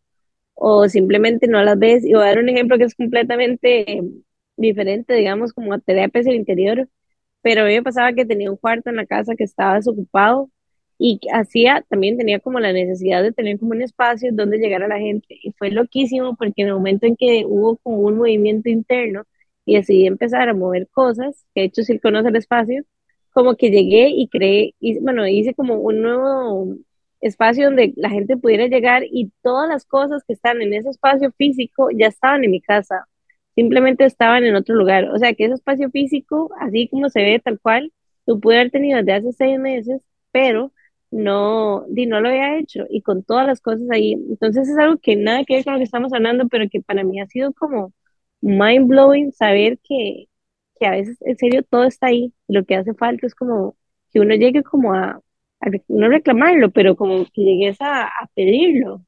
o 0.56 0.88
simplemente 0.89 1.47
no 1.47 1.64
las 1.64 1.78
ves. 1.80 2.06
Y 2.06 2.14
voy 2.14 2.24
a 2.24 2.28
dar 2.28 2.39
un 2.39 2.49
ejemplo 2.49 2.78
que 2.78 2.86
es 2.86 2.95
completamente 2.95 4.02
diferente, 4.58 5.14
digamos, 5.16 5.54
como 5.54 5.74
a 5.74 5.80
terapias 5.80 6.26
del 6.26 6.36
interior, 6.36 6.88
pero 7.41 7.64
a 7.64 7.66
mí 7.66 7.74
me 7.74 7.84
pasaba 7.84 8.14
que 8.14 8.26
tenía 8.26 8.52
un 8.52 8.58
cuarto 8.58 8.89
en 8.89 8.97
la 8.97 9.06
casa 9.06 9.36
que 9.36 9.43
estaba 9.43 9.76
desocupado 9.76 10.49
y 11.04 11.20
hacía, 11.34 11.84
también 11.89 12.16
tenía 12.18 12.39
como 12.39 12.60
la 12.60 12.74
necesidad 12.74 13.24
de 13.24 13.32
tener 13.32 13.58
como 13.60 13.72
un 13.72 13.82
espacio 13.82 14.30
donde 14.34 14.60
llegara 14.60 14.88
la 14.88 14.99
gente. 14.99 15.26
Y 15.41 15.52
fue 15.54 15.72
loquísimo 15.72 16.36
porque 16.36 16.62
en 16.62 16.68
el 16.68 16.76
momento 16.76 17.08
en 17.08 17.16
que 17.16 17.43
hubo 17.47 17.78
como 17.78 17.97
un 17.97 18.18
movimiento 18.18 18.70
interno 18.70 19.24
y 19.66 19.78
decidí 19.78 20.06
empezar 20.06 20.47
a 20.47 20.54
mover 20.54 20.88
cosas, 20.91 21.43
que 21.56 21.62
de 21.62 21.68
hecho 21.68 21.82
si 21.84 21.97
conoce 21.99 22.30
el 22.30 22.36
espacio, 22.36 22.84
como 23.32 23.56
que 23.56 23.72
llegué 23.72 24.10
y 24.10 24.28
creé, 24.30 24.76
y, 24.80 24.99
bueno, 24.99 25.28
hice 25.28 25.56
como 25.56 25.76
un 25.76 26.04
nuevo 26.04 26.76
espacio 27.20 27.66
donde 27.66 27.93
la 27.95 28.10
gente 28.12 28.38
pudiera 28.38 28.68
llegar 28.68 29.04
y 29.04 29.32
todas 29.41 29.68
las 29.70 29.86
cosas 29.86 30.24
que 30.28 30.34
están 30.34 30.62
en 30.62 30.74
ese 30.76 30.89
espacio 30.89 31.32
físico 31.32 31.89
ya 31.91 32.08
estaban 32.08 32.43
en 32.43 32.52
mi 32.52 32.62
casa, 32.62 33.08
simplemente 33.56 34.06
estaban 34.06 34.43
en 34.43 34.56
otro 34.56 34.76
lugar. 34.76 35.06
O 35.10 35.18
sea 35.18 35.34
que 35.34 35.45
ese 35.45 35.56
espacio 35.56 35.89
físico, 35.89 36.52
así 36.60 36.88
como 36.89 37.10
se 37.10 37.24
ve 37.24 37.41
tal 37.43 37.60
cual, 37.60 37.91
tú 38.26 38.39
pude 38.39 38.58
haber 38.58 38.72
tenido 38.72 38.99
desde 38.99 39.14
hace 39.14 39.32
seis 39.34 39.60
meses, 39.60 40.02
pero 40.32 40.72
no, 41.12 41.86
di, 41.89 42.05
no 42.07 42.22
lo 42.22 42.30
había 42.30 42.57
hecho 42.59 42.86
y 42.89 43.01
con 43.01 43.24
todas 43.24 43.47
las 43.47 43.62
cosas 43.62 43.88
ahí. 43.91 44.14
Entonces 44.14 44.70
es 44.70 44.78
algo 44.78 44.97
que 44.99 45.16
nada 45.16 45.43
que 45.45 45.55
ver 45.55 45.64
con 45.66 45.74
lo 45.74 45.80
que 45.80 45.86
estamos 45.86 46.14
hablando, 46.14 46.47
pero 46.49 46.70
que 46.70 46.82
para 46.82 47.03
mí 47.03 47.20
ha 47.22 47.28
sido 47.28 47.53
como 47.53 47.93
mind 48.41 48.88
blowing 48.88 49.32
saber 49.34 49.80
que, 49.84 50.28
que 50.80 50.86
a 50.88 50.91
veces 50.91 51.18
en 51.22 51.38
serio 51.38 51.64
todo 51.64 51.86
está 51.86 52.07
ahí. 52.07 52.34
Lo 52.47 52.66
que 52.66 52.76
hace 52.76 52.93
falta 52.93 53.28
es 53.28 53.36
como 53.36 53.76
que 54.12 54.20
uno 54.22 54.36
llegue 54.36 54.64
como 54.64 54.93
a, 54.93 55.22
a 55.62 55.70
no 55.89 56.09
reclamarlo, 56.09 56.72
pero 56.72 56.95
como 56.95 57.26
que 57.26 57.41
llegues 57.43 57.82
a, 57.82 58.05
a 58.05 58.28
pedirlo. 58.36 59.03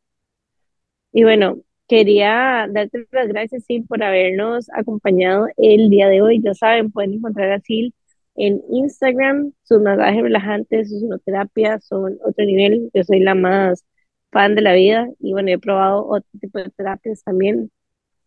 Y 1.12 1.24
bueno, 1.24 1.58
quería 1.88 2.68
darte 2.72 3.08
las 3.12 3.28
gracias, 3.28 3.66
Sil, 3.68 3.86
por 3.88 4.04
habernos 4.04 4.68
acompañado 4.74 5.47
el 5.58 5.89
día 5.89 6.08
de 6.08 6.22
hoy. 6.22 6.41
Ya 6.41 6.54
saben, 6.54 6.91
pueden 6.91 7.14
encontrar 7.14 7.51
a 7.51 7.60
Sil 7.62 7.93
en 8.36 8.62
Instagram. 8.70 9.54
Sus 9.64 9.82
masajes 9.82 10.24
relajantes, 10.24 10.90
sus 10.90 11.24
terapias 11.24 11.86
son 11.86 12.18
otro 12.26 12.46
nivel. 12.46 12.90
Yo 12.94 13.04
soy 13.04 13.20
la 13.20 13.36
más 13.36 13.86
fan 14.32 14.56
de 14.56 14.62
la 14.62 14.74
vida 14.74 15.10
y 15.20 15.34
bueno, 15.34 15.52
he 15.52 15.60
probado 15.60 16.08
otro 16.08 16.30
tipo 16.40 16.60
de 16.60 16.70
terapias 16.72 17.24
también. 17.24 17.72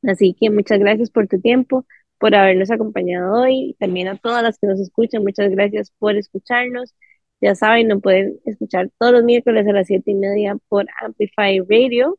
Así 0.05 0.35
que 0.35 0.51
muchas 0.51 0.79
gracias 0.79 1.11
por 1.11 1.29
tu 1.29 1.41
tiempo, 1.41 1.87
por 2.19 2.35
habernos 2.35 2.71
acompañado 2.71 3.43
hoy 3.43 3.77
también 3.79 4.09
a 4.09 4.17
todas 4.17 4.43
las 4.43 4.59
que 4.59 4.67
nos 4.69 4.81
escuchan. 4.81 5.23
Muchas 5.23 5.51
gracias 5.51 5.93
por 5.99 6.17
escucharnos. 6.17 6.95
Ya 7.41 7.55
saben, 7.55 7.89
nos 7.89 8.01
pueden 8.03 8.39
escuchar 8.47 8.91
todos 8.99 9.13
los 9.13 9.25
miércoles 9.25 9.67
a 9.69 9.73
las 9.73 9.87
siete 9.89 10.13
y 10.13 10.15
media 10.15 10.57
por 10.69 10.87
Amplify 11.03 11.61
Radio 11.69 12.19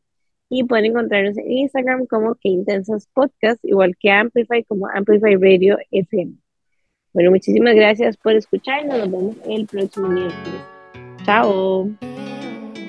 y 0.50 0.64
pueden 0.66 0.86
encontrarnos 0.88 1.38
en 1.38 1.52
Instagram 1.52 2.06
como 2.08 2.36
Que 2.36 2.50
Intensas 2.50 3.08
Podcast, 3.14 3.64
igual 3.66 3.96
que 4.00 4.12
Amplify 4.12 4.64
como 4.66 4.88
Amplify 4.88 5.36
Radio 5.36 5.78
FM. 5.92 6.38
Bueno, 7.18 7.32
muchísimas 7.32 7.74
gracias 7.74 8.15
por 8.15 8.34
escucharnos. 8.34 8.95
Nos 8.95 9.11
vemos 9.11 9.36
el 9.47 9.65
próximo 9.65 10.07
miércoles. 10.07 10.61
Chao. 11.26 11.89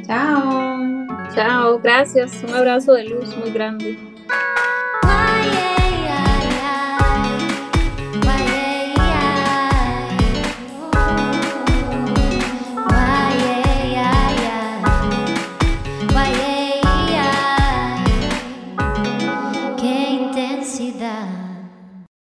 Chao. 0.06 1.06
Chao, 1.34 1.78
gracias. 1.78 2.44
Un 2.46 2.54
abrazo 2.54 2.92
de 2.92 3.04
luz 3.04 3.34
muy 3.38 3.50
grande. 3.52 3.96